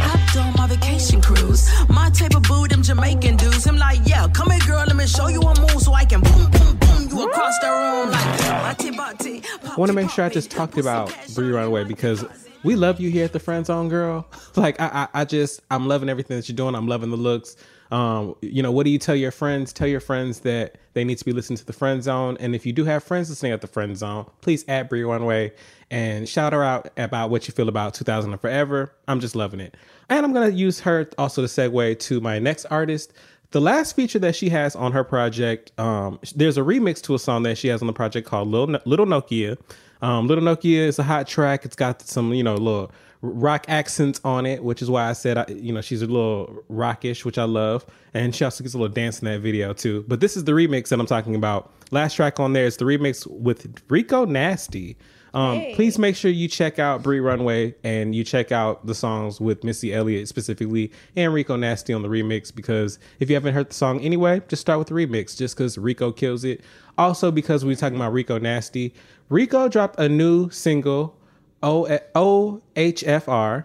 [0.08, 1.70] Hopped on my vacation cruise.
[1.88, 3.66] My type of boo, them Jamaican dudes.
[3.66, 6.20] I'm like, yeah, come here, girl, let me show you a move so I can
[6.20, 9.42] boom, boom, boom you across the room like bati bati.
[9.64, 12.24] I want to make sure I just talked about Bree Runway because
[12.62, 14.26] we love you here at the Friend Zone, girl.
[14.56, 16.74] Like I, I, I just I'm loving everything that you're doing.
[16.74, 17.56] I'm loving the looks.
[17.90, 19.72] Um, you know, what do you tell your friends?
[19.72, 22.36] Tell your friends that they need to be listening to the Friend Zone.
[22.40, 25.52] And if you do have friends listening at the Friend Zone, please add Bree Runway
[25.90, 28.92] and shout her out about what you feel about 2000 and Forever.
[29.06, 29.76] I'm just loving it.
[30.08, 33.12] And I'm gonna use her also to segue to my next artist.
[33.52, 37.18] The last feature that she has on her project, um, there's a remix to a
[37.18, 39.56] song that she has on the project called Little, Little Nokia.
[40.02, 41.64] Um, Little Nokia is a hot track.
[41.64, 42.90] It's got some, you know, little
[43.26, 46.64] rock accents on it, which is why I said, I, you know, she's a little
[46.68, 47.84] rockish, which I love.
[48.14, 50.04] And she also gets a little dance in that video too.
[50.08, 51.72] But this is the remix that I'm talking about.
[51.90, 54.96] Last track on there is the remix with Rico Nasty.
[55.34, 59.38] Um, Please make sure you check out Bree Runway and you check out the songs
[59.38, 63.68] with Missy Elliott specifically and Rico Nasty on the remix because if you haven't heard
[63.68, 66.62] the song anyway, just start with the remix just because Rico kills it.
[66.96, 68.94] Also, because we're talking about Rico Nasty,
[69.28, 71.14] Rico dropped a new single,
[71.62, 73.64] O OHFR.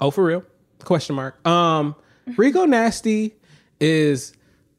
[0.00, 0.44] Oh, for real?
[0.84, 1.46] Question mark.
[1.46, 1.94] Um,
[2.36, 3.34] Rico Nasty
[3.80, 4.32] is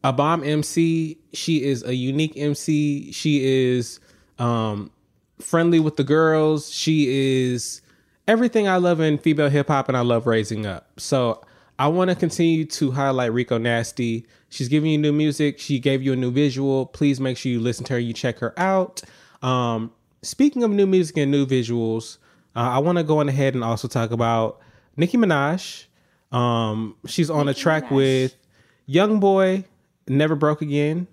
[0.04, 1.18] a bomb MC.
[1.34, 3.12] She is a unique MC.
[3.12, 4.00] She is
[4.38, 4.92] um
[5.40, 6.72] friendly with the girls.
[6.72, 7.82] She is
[8.28, 11.00] everything I love in female hip hop and I love raising up.
[11.00, 11.42] So
[11.78, 14.26] I want to continue to highlight Rico Nasty.
[14.50, 15.60] She's giving you new music.
[15.60, 16.86] She gave you a new visual.
[16.86, 18.00] Please make sure you listen to her.
[18.00, 19.02] You check her out.
[19.42, 19.92] Um,
[20.22, 22.18] speaking of new music and new visuals,
[22.56, 24.60] uh, I want to go on ahead and also talk about
[24.98, 25.86] Nicki Minaj.
[26.32, 28.36] Um, she's on a track with
[28.86, 29.66] Young Boy,
[30.08, 31.08] Never Broke Again.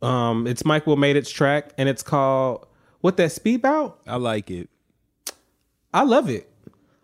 [0.00, 2.66] Um, it's Mike Will made its track, and it's called
[3.00, 4.00] What That Speed Bout.
[4.06, 4.68] I like it.
[5.92, 6.48] I love it.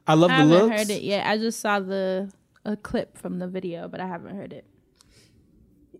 [0.06, 0.80] I love I the haven't looks.
[0.80, 1.26] heard it yet.
[1.26, 2.30] I just saw the
[2.64, 4.64] a clip from the video, but I haven't heard it.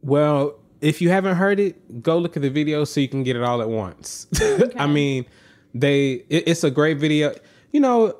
[0.02, 3.36] Well, if you haven't heard it, go look at the video so you can get
[3.36, 4.27] it all at once.
[4.77, 5.27] I mean,
[5.74, 7.35] they it- it's a great video.
[7.73, 8.19] You know,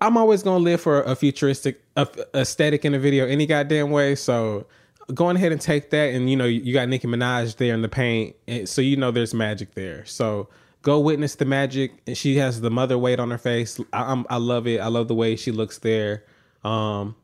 [0.00, 4.14] I'm always gonna live for a futuristic a, aesthetic in a video any goddamn way.
[4.14, 4.66] So
[5.14, 7.88] go ahead and take that, and you know, you got Nicki Minaj there in the
[7.88, 10.04] paint, and so you know there's magic there.
[10.06, 10.48] So
[10.82, 12.00] go witness the magic.
[12.06, 13.80] And she has the mother weight on her face.
[13.92, 14.80] I, I'm, I love it.
[14.80, 16.24] I love the way she looks there.
[16.62, 17.16] Um,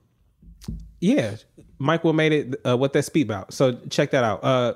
[1.01, 1.37] yeah,
[2.05, 2.61] Will made it.
[2.67, 3.53] Uh, what that speed about?
[3.53, 4.45] So check that out.
[4.45, 4.75] Uh,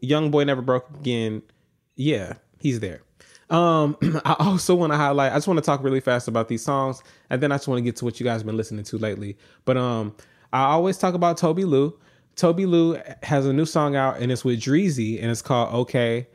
[0.00, 1.42] young boy never broke again.
[1.96, 3.02] Yeah, he's there.
[3.48, 5.32] Um, I also want to highlight.
[5.32, 7.78] I just want to talk really fast about these songs, and then I just want
[7.78, 9.36] to get to what you guys been listening to lately.
[9.64, 10.14] But um,
[10.52, 11.98] I always talk about Tobi Lou.
[12.36, 16.26] Tobi Lou has a new song out, and it's with Dreezy, and it's called Okay.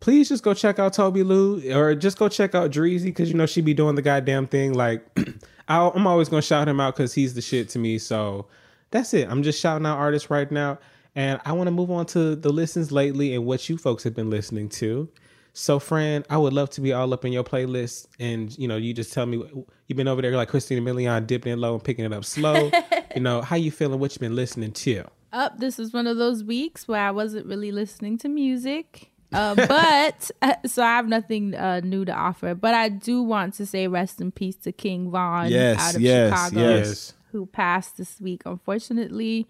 [0.00, 3.34] Please just go check out Tobi Lou, or just go check out Dreezy because you
[3.34, 4.72] know she be doing the goddamn thing.
[4.72, 5.04] Like,
[5.68, 7.98] I'm always gonna shout him out because he's the shit to me.
[7.98, 8.46] So
[8.90, 9.28] that's it.
[9.28, 10.78] I'm just shouting out artists right now,
[11.14, 14.14] and I want to move on to the listens lately and what you folks have
[14.14, 15.08] been listening to.
[15.52, 18.76] So, friend, I would love to be all up in your playlist, and you know,
[18.76, 19.42] you just tell me
[19.86, 22.70] you've been over there like Christina Milian, dipping it low and picking it up slow.
[23.14, 23.98] you know, how you feeling?
[23.98, 25.04] What you been listening to?
[25.32, 29.10] Up, this is one of those weeks where I wasn't really listening to music.
[29.32, 32.54] Uh, but uh, so I have nothing uh, new to offer.
[32.54, 36.00] But I do want to say rest in peace to King Von Yes, out of
[36.00, 37.14] yes, Chicago, yes.
[37.38, 38.42] Who passed this week.
[38.44, 39.46] Unfortunately,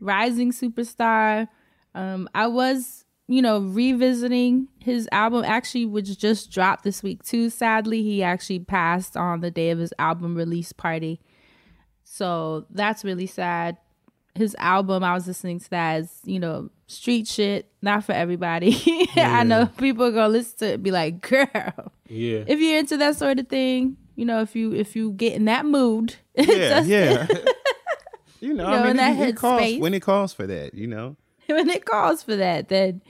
[0.00, 1.48] rising superstar.
[1.94, 5.44] Um, I was, you know, revisiting his album.
[5.44, 7.50] Actually, which just dropped this week too.
[7.50, 11.20] Sadly, he actually passed on the day of his album release party.
[12.04, 13.76] So that's really sad.
[14.34, 18.76] His album, I was listening to that as, you know, street shit, not for everybody.
[19.16, 22.44] I know people are gonna listen to it and be like, girl, Yeah.
[22.46, 25.44] if you're into that sort of thing, you know, if you if you get in
[25.44, 27.26] that mood, Yeah, yeah.
[27.30, 27.44] you know,
[28.40, 30.74] You know, I in mean, that it, it calls when it calls for that.
[30.74, 31.16] You know,
[31.46, 33.02] when it calls for that, then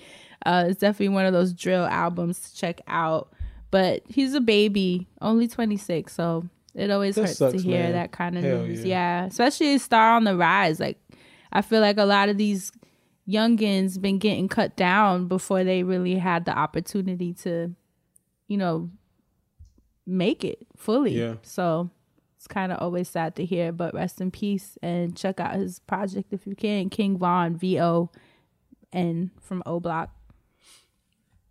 [0.45, 3.33] uh, it's definitely one of those drill albums to check out.
[3.71, 7.93] But he's a baby, only 26, so it always That hurts to hear man.
[7.93, 8.85] that kind of Hell news.
[8.85, 9.23] yeah.
[9.23, 9.27] Yeah.
[9.27, 10.79] especially a star on the rise.
[10.79, 10.99] Like
[11.53, 12.71] I feel like a lot of these
[13.29, 17.75] youngins been getting cut down before they really had the opportunity to,
[18.47, 18.89] you know,
[20.07, 21.19] make it fully.
[21.19, 21.35] Yeah.
[21.43, 21.91] So
[22.37, 25.81] it's kind of always sad to hear, but rest in peace and check out his
[25.81, 26.91] project if you can.
[26.91, 28.11] King Von V O
[28.93, 30.11] N from O Block.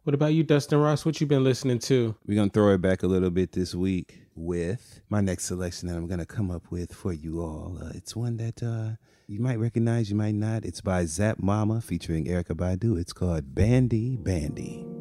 [0.04, 1.04] What about you, Dustin Ross?
[1.04, 2.16] What you been listening to?
[2.28, 5.96] we're gonna throw it back a little bit this week with my next selection that
[5.96, 7.80] I'm gonna come up with for you all.
[7.82, 8.96] Uh, it's one that uh,
[9.28, 10.64] you might recognize, you might not.
[10.64, 13.00] It's by Zap Mama featuring Erykah Badu.
[13.00, 14.95] It's called Bandy Bandy.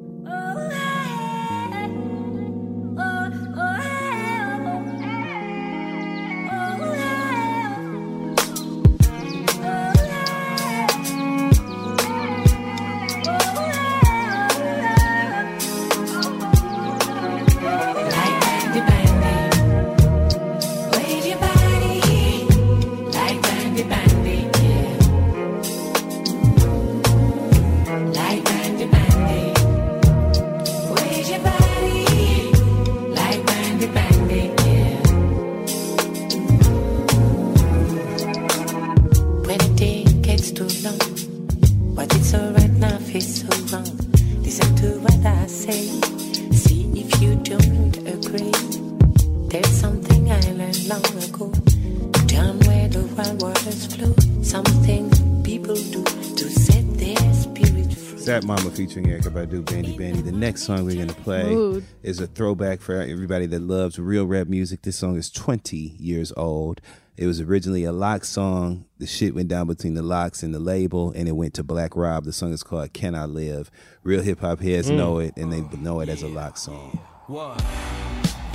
[58.95, 60.21] Featuring Erykah Badu, Bandy Bandy.
[60.21, 61.85] The next song we're gonna play Mood.
[62.05, 64.83] is a throwback for everybody that loves real rap music.
[64.83, 66.81] This song is 20 years old.
[67.17, 68.85] It was originally a lock song.
[68.99, 71.97] The shit went down between the LOX and the label, and it went to Black
[71.97, 72.25] Rob.
[72.25, 73.69] The song is called "Can I Live."
[74.05, 76.97] Real hip hop heads know it, and they know it as a lock song.
[77.27, 77.61] What?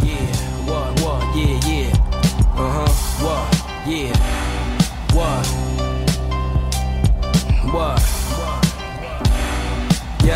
[0.05, 0.15] Yeah,
[0.65, 1.91] what, what, yeah, yeah.
[2.55, 2.87] Uh huh,
[3.25, 3.43] what,
[3.85, 4.15] yeah.
[5.13, 5.45] What?
[7.73, 8.18] What?
[10.29, 10.35] Yo,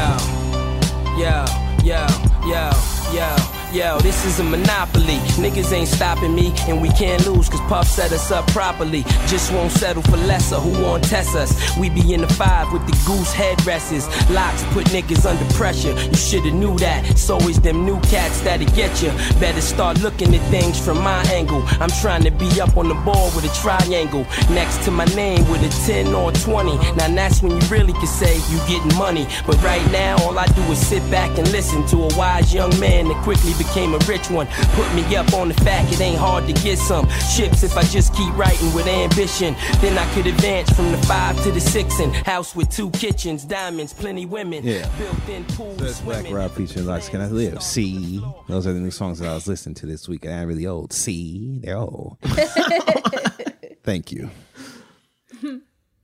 [1.20, 1.45] yo,
[1.84, 2.07] yo,
[2.48, 2.70] yo,
[3.14, 5.18] yo, Yo, this is a monopoly.
[5.41, 9.02] Niggas ain't stopping me, and we can't lose, cause Puff set us up properly.
[9.26, 11.76] Just won't settle for lesser, who won't test us?
[11.76, 14.06] We be in the five with the goose headrests.
[14.30, 16.00] LOX put niggas under pressure.
[16.00, 17.10] You shoulda knew that.
[17.10, 19.10] It's always them new cats that'll get you.
[19.40, 21.64] Better start looking at things from my angle.
[21.80, 25.50] I'm trying to be up on the board with a triangle next to my name
[25.50, 26.78] with a 10 or 20.
[26.94, 29.26] Now that's when you really can say you getting money.
[29.48, 32.70] But right now, all I do is sit back and listen to a wise young
[32.80, 34.48] man that quickly became a rich one.
[34.73, 37.84] Put me up on the fact it ain't hard to get some chips if I
[37.84, 39.56] just keep writing with ambition.
[39.81, 43.44] Then I could advance from the five to the six and house with two kitchens,
[43.45, 44.88] diamonds, plenty women, Yeah.
[44.98, 46.34] built-in pools, That's Black swimming.
[46.34, 47.61] Rob featuring LOX Can I Live?
[47.64, 48.23] See?
[48.48, 50.26] Those are the new songs that I was listening to this week.
[50.26, 50.94] And I'm really old.
[50.94, 51.60] See?
[51.64, 52.18] They're old.
[53.84, 54.30] Thank you.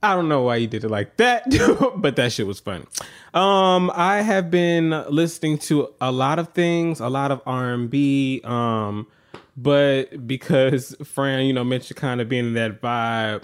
[0.02, 1.44] I don't know why you did it like that,
[1.96, 2.86] but that shit was funny.
[3.34, 7.90] Um, I have been listening to a lot of things, a lot of R and
[7.90, 8.40] B.
[8.44, 9.06] Um,
[9.56, 13.42] but because Fran, you know, mentioned kind of being in that vibe,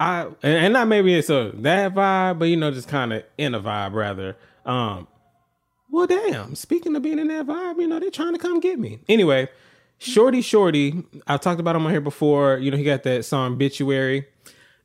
[0.00, 3.24] I and, and not maybe it's a that vibe, but you know, just kind of
[3.36, 4.36] in a vibe rather.
[4.64, 5.06] Um,
[5.90, 6.54] well, damn.
[6.54, 9.00] Speaking of being in that vibe, you know, they're trying to come get me.
[9.10, 9.48] Anyway,
[9.98, 12.56] Shordie Shordie, I've talked about him on here before.
[12.56, 14.26] You know, he got that song Bituary.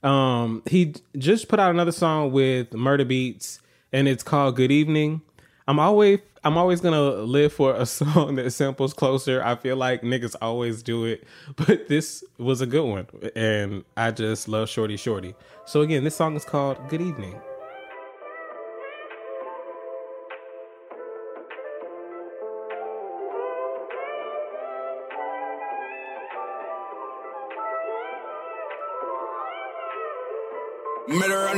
[0.03, 3.59] Um, he just put out another song with Murda Beatz,
[3.91, 5.21] and it's called Good Evening.
[5.67, 9.43] I'm always I'm always gonna live for a song that samples closer.
[9.43, 11.25] I feel like niggas always do it,
[11.55, 15.35] but this was a good one, and I just love Shordie Shordie.
[15.65, 17.39] So again, this song is called Good Evening.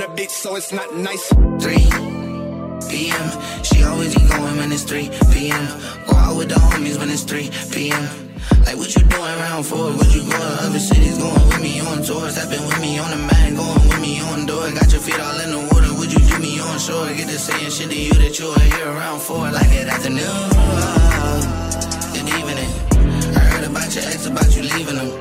[0.01, 1.27] On the beach, so it's not nice.
[1.27, 1.75] 3
[2.89, 3.27] p.m.
[3.63, 5.65] She always be going when it's 3 p.m.
[6.07, 8.03] Go out with the homies when it's 3 p.m.
[8.65, 9.91] Like what you doing around for?
[9.91, 11.17] What you going to other cities?
[11.17, 12.35] Going with me on tours?
[12.35, 14.71] Stepping with me on the man, going with me on door.
[14.71, 15.91] Got your feet all in the water.
[15.99, 17.07] Would you do me on shore?
[17.07, 19.51] Get to saying shit to you that you are here around for.
[19.51, 20.47] Like it afternoon.
[22.15, 22.71] Good evening.
[23.35, 25.11] I heard about your ex, about you leaving him.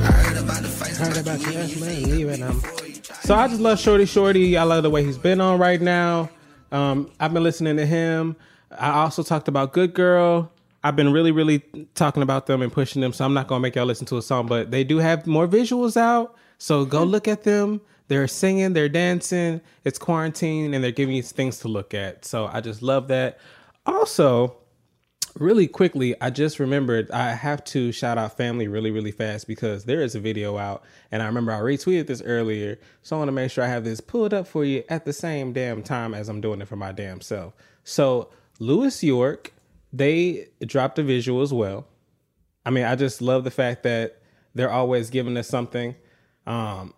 [0.00, 0.96] I heard about the fights.
[0.98, 2.81] Heard about you, yes, man, leaving them.
[3.02, 4.56] So I just love Shordie Shordie.
[4.56, 6.30] I love the way he's been on right now.
[6.70, 8.36] Um, I've been listening to him.
[8.78, 10.50] I also talked about Good Girl.
[10.84, 11.60] I've been really, really
[11.94, 13.12] talking about them and pushing them.
[13.12, 15.46] So I'm not gonna make y'all listen to a song, but they do have more
[15.46, 16.34] visuals out.
[16.58, 17.80] So go look at them.
[18.08, 19.60] They're singing, they're dancing.
[19.84, 22.24] It's quarantine, and they're giving you things to look at.
[22.24, 23.38] So I just love that.
[23.86, 24.56] Also,
[25.38, 29.84] really quickly, I just remembered I have to shout out family really, really fast because
[29.84, 33.28] there is a video out, and I remember I retweeted this earlier, so I want
[33.28, 36.14] to make sure I have this pulled up for you at the same damn time
[36.14, 37.54] as I'm doing it for my damn self.
[37.84, 39.52] So Louis York,
[39.92, 41.86] they dropped a visual as well.
[42.64, 44.20] I mean, I just love the fact that
[44.54, 45.96] they're always giving us something.
[46.46, 46.94] Um,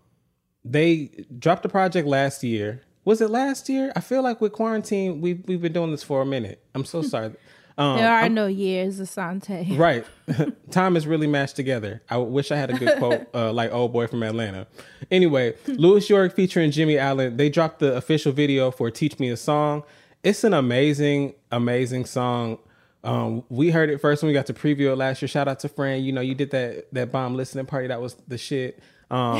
[0.64, 2.82] they dropped a project last year.
[3.04, 3.92] Was it last year?
[3.94, 6.64] I feel like with quarantine, we've we've been doing this for a minute.
[6.74, 7.34] I'm so sorry.
[7.76, 9.76] Um, there are I'm- no years, Assante.
[9.78, 10.04] Right.
[10.70, 12.02] Time is really mashed together.
[12.08, 14.66] I wish I had a good quote uh, like old boy from Atlanta.
[15.10, 19.36] Anyway, Louis York featuring Jimmy Allen, they dropped the official video for Teach Me a
[19.36, 19.82] Song.
[20.22, 22.58] It's an amazing, amazing song.
[23.02, 25.28] Um, we heard it first when we got to preview it last year.
[25.28, 26.02] Shout out to Fran.
[26.04, 27.88] You know, you did that that bomb listening party.
[27.88, 28.78] That was the shit.
[29.10, 29.36] Um,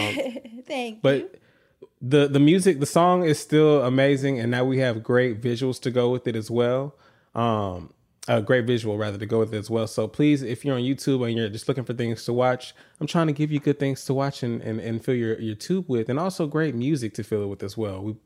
[0.66, 0.98] Thank you.
[1.02, 1.36] but
[2.02, 5.90] the the music, the song is still amazing, and now we have great visuals to
[5.90, 6.94] go with it as well.
[7.34, 7.93] Um,
[8.26, 9.86] a great visual rather to go with it as well.
[9.86, 13.06] So please, if you're on YouTube and you're just looking for things to watch, I'm
[13.06, 15.88] trying to give you good things to watch and and, and fill your your tube
[15.88, 18.02] with, and also great music to fill it with as well.
[18.02, 18.16] We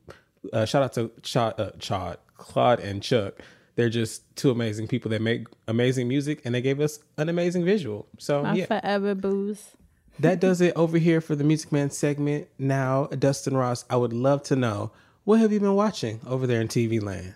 [0.53, 3.35] uh, shout out to Chad, uh, Claude, and Chuck.
[3.75, 7.65] They're just two amazing people that make amazing music, and they gave us an amazing
[7.65, 8.09] visual.
[8.19, 9.71] So My yeah, forever booze.
[10.19, 12.49] that does it over here for the Music Man segment.
[12.59, 14.91] Now, Dustin Ross, I would love to know
[15.25, 17.35] what have you been watching over there in TV land?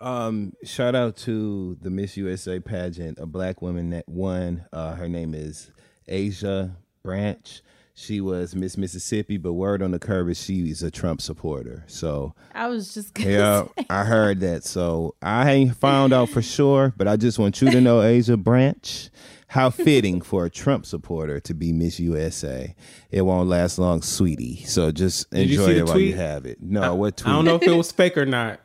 [0.00, 4.64] Um, shout out to the Miss USA pageant, a black woman that won.
[4.72, 5.70] Uh, her name is
[6.08, 7.62] Asya Branch.
[7.92, 11.84] She was Miss Mississippi, but word on the curb is she's a Trump supporter.
[11.86, 13.86] So I was just gonna yeah, say.
[13.90, 14.64] I heard that.
[14.64, 18.42] So I ain't found out for sure, but I just want you to know, Asya
[18.42, 19.10] Branch,
[19.48, 22.74] how fitting for a Trump supporter to be Miss USA.
[23.10, 24.64] It won't last long, sweetie.
[24.64, 26.62] So just Did you enjoy it while you have it.
[26.62, 27.30] No, I, what tweet?
[27.30, 28.60] I don't know if it was fake or not,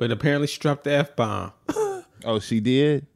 [0.00, 1.52] but apparently she dropped the F bomb.
[2.24, 3.06] oh, she did?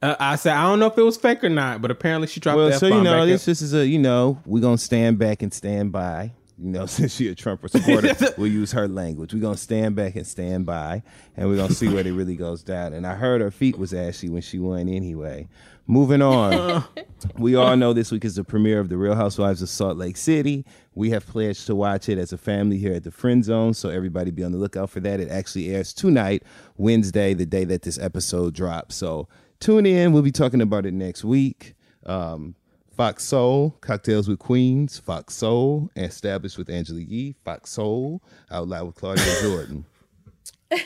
[0.00, 2.40] Uh, I said, I don't know if it was fake or not, but apparently she
[2.40, 2.98] dropped well, the F so bomb.
[2.98, 6.32] you know, this this is a you know we're gonna stand back and stand by.
[6.58, 9.34] You know, since she a Trump supporter, we'll use her language.
[9.34, 11.02] We're gonna stand back and stand by,
[11.36, 12.92] and we're gonna see where it really goes down.
[12.92, 15.48] And I heard her feet was ashy when she won anyway.
[15.86, 16.84] Moving on,
[17.38, 20.16] we all know this week is the premiere of The Real Housewives of Salt Lake
[20.16, 20.64] City.
[20.94, 23.90] We have pledged to watch it as a family here at the Friend Zone, so
[23.90, 25.20] everybody be on the lookout for that.
[25.20, 26.42] It actually airs tonight,
[26.78, 28.94] Wednesday, the day that this episode drops.
[28.94, 29.28] So
[29.60, 30.12] tune in.
[30.12, 31.74] We'll be talking about it next week.
[32.06, 32.54] Um,
[32.96, 38.86] Fox Soul, Cocktails with Queens, Fox Soul, established with Angela Yee, Fox Soul, Out Loud
[38.86, 39.84] with Claudia Jordan.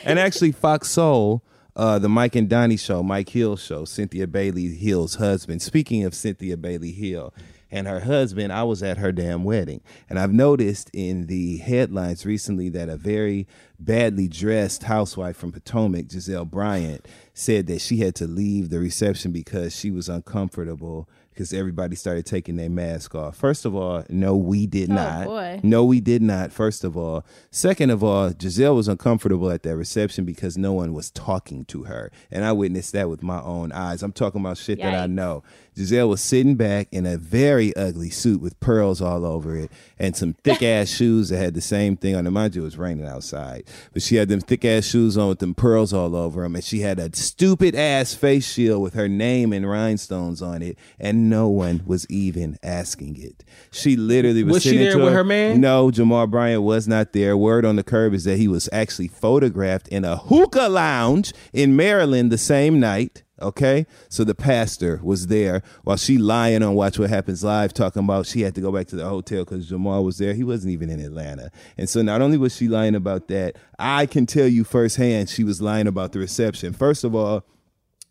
[0.03, 1.43] and actually, Fox Soul,
[1.75, 5.61] uh, the Mike and Donnie show, Mike Hill show, Cynthia Bailey Hill's husband.
[5.61, 7.33] Speaking of Cynthia Bailey Hill
[7.71, 9.81] and her husband, I was at her damn wedding.
[10.09, 13.47] And I've noticed in the headlines recently that a very
[13.79, 19.31] badly dressed housewife from Potomac, Gizelle Bryant, said that she had to leave the reception
[19.31, 21.07] because she was uncomfortable
[21.39, 23.33] because everybody started taking their mask off.
[23.33, 25.25] First of all, no, we did Oh, not.
[25.25, 25.61] boy.
[25.63, 26.51] No, we did not.
[26.51, 30.91] First of all, second of all, Gizelle was uncomfortable at that reception because no one
[30.93, 34.03] was talking to her, and I witnessed that with my own eyes.
[34.03, 35.43] I'm talking about shit that I know.
[35.79, 40.13] Gizelle was sitting back in a very ugly suit with pearls all over it and
[40.13, 42.33] some thick ass shoes that had the same thing on them.
[42.33, 45.39] Mind you, it was raining outside, but she had them thick ass shoes on with
[45.39, 49.07] them pearls all over them, and she had a stupid ass face shield with her
[49.07, 53.45] name and rhinestones on it, and no one was even asking it.
[53.71, 55.61] She literally was, Was she sitting there with her man?
[55.61, 57.37] No, Jamal Bryant was not there.
[57.37, 61.77] Word on the curb is that he was actually photographed in a hookah lounge in
[61.77, 63.23] Maryland the same night.
[63.41, 68.03] Okay, so the pastor was there while she lying on Watch What Happens Live, talking
[68.03, 70.33] about she had to go back to the hotel because Jamal was there.
[70.33, 74.05] He wasn't even in Atlanta, and so not only was she lying about that, I
[74.05, 76.73] can tell you firsthand she was lying about the reception.
[76.73, 77.45] First of all,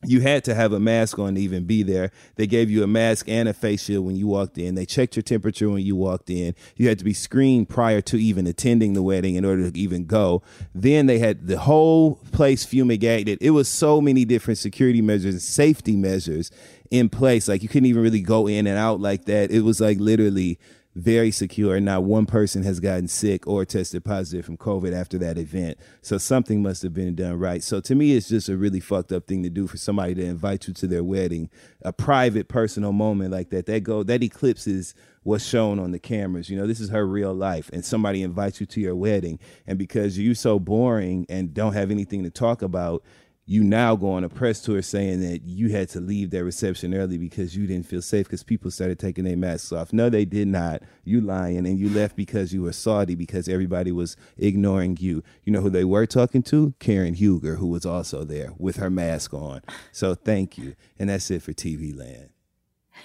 [0.05, 2.13] you had to have a mask on to even be there.
[2.37, 4.77] They gave you a mask and a face shield when you walked in.
[4.77, 6.55] They checked your temperature when you walked in.
[6.77, 10.05] You had to be screened prior to even attending the wedding in order to even
[10.05, 10.43] go.
[10.73, 13.39] Then they had the whole place fumigated.
[13.41, 16.53] It was so many different security measures and safety measures
[16.93, 17.49] in place.
[17.49, 19.51] Like you couldn't even really go in and out like that.
[19.51, 20.61] It was like literally
[20.99, 25.17] very secure and not one person has gotten sick or tested positive from covid after
[25.17, 25.79] that event.
[26.03, 27.63] So something must have been done right.
[27.63, 30.25] So to me it's just a really fucked up thing to do for somebody to
[30.25, 31.51] invite you to their wedding.
[31.83, 34.93] A private personal moment like that that go that eclipses
[35.23, 36.51] what's shown on the cameras.
[36.51, 39.39] You know this is her real life and somebody invites you to your wedding.
[39.69, 43.05] And because you're so boring and don't have anything to talk about
[43.49, 46.93] you now go on a press tour saying that you had to leave that reception
[46.93, 49.91] early because you didn't feel safe because people started taking their masks off.
[49.91, 50.83] No, they did not.
[51.03, 55.23] You lying, and you left because you were Saudi because everybody was ignoring you.
[55.45, 56.75] You know who they were talking to?
[56.79, 59.63] Karen Huger, who was also there with her mask on.
[59.93, 62.29] So thank you, and that's it for TV Land.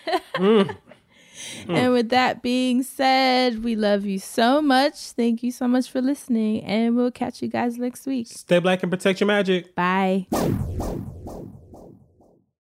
[0.33, 0.75] Mm.
[1.65, 1.75] Mm.
[1.75, 4.95] And with that being said, we love you so much.
[5.11, 8.27] Thank you so much for listening, and we'll catch you guys next week.
[8.27, 9.75] Stay black and protect your magic.
[9.75, 10.27] Bye.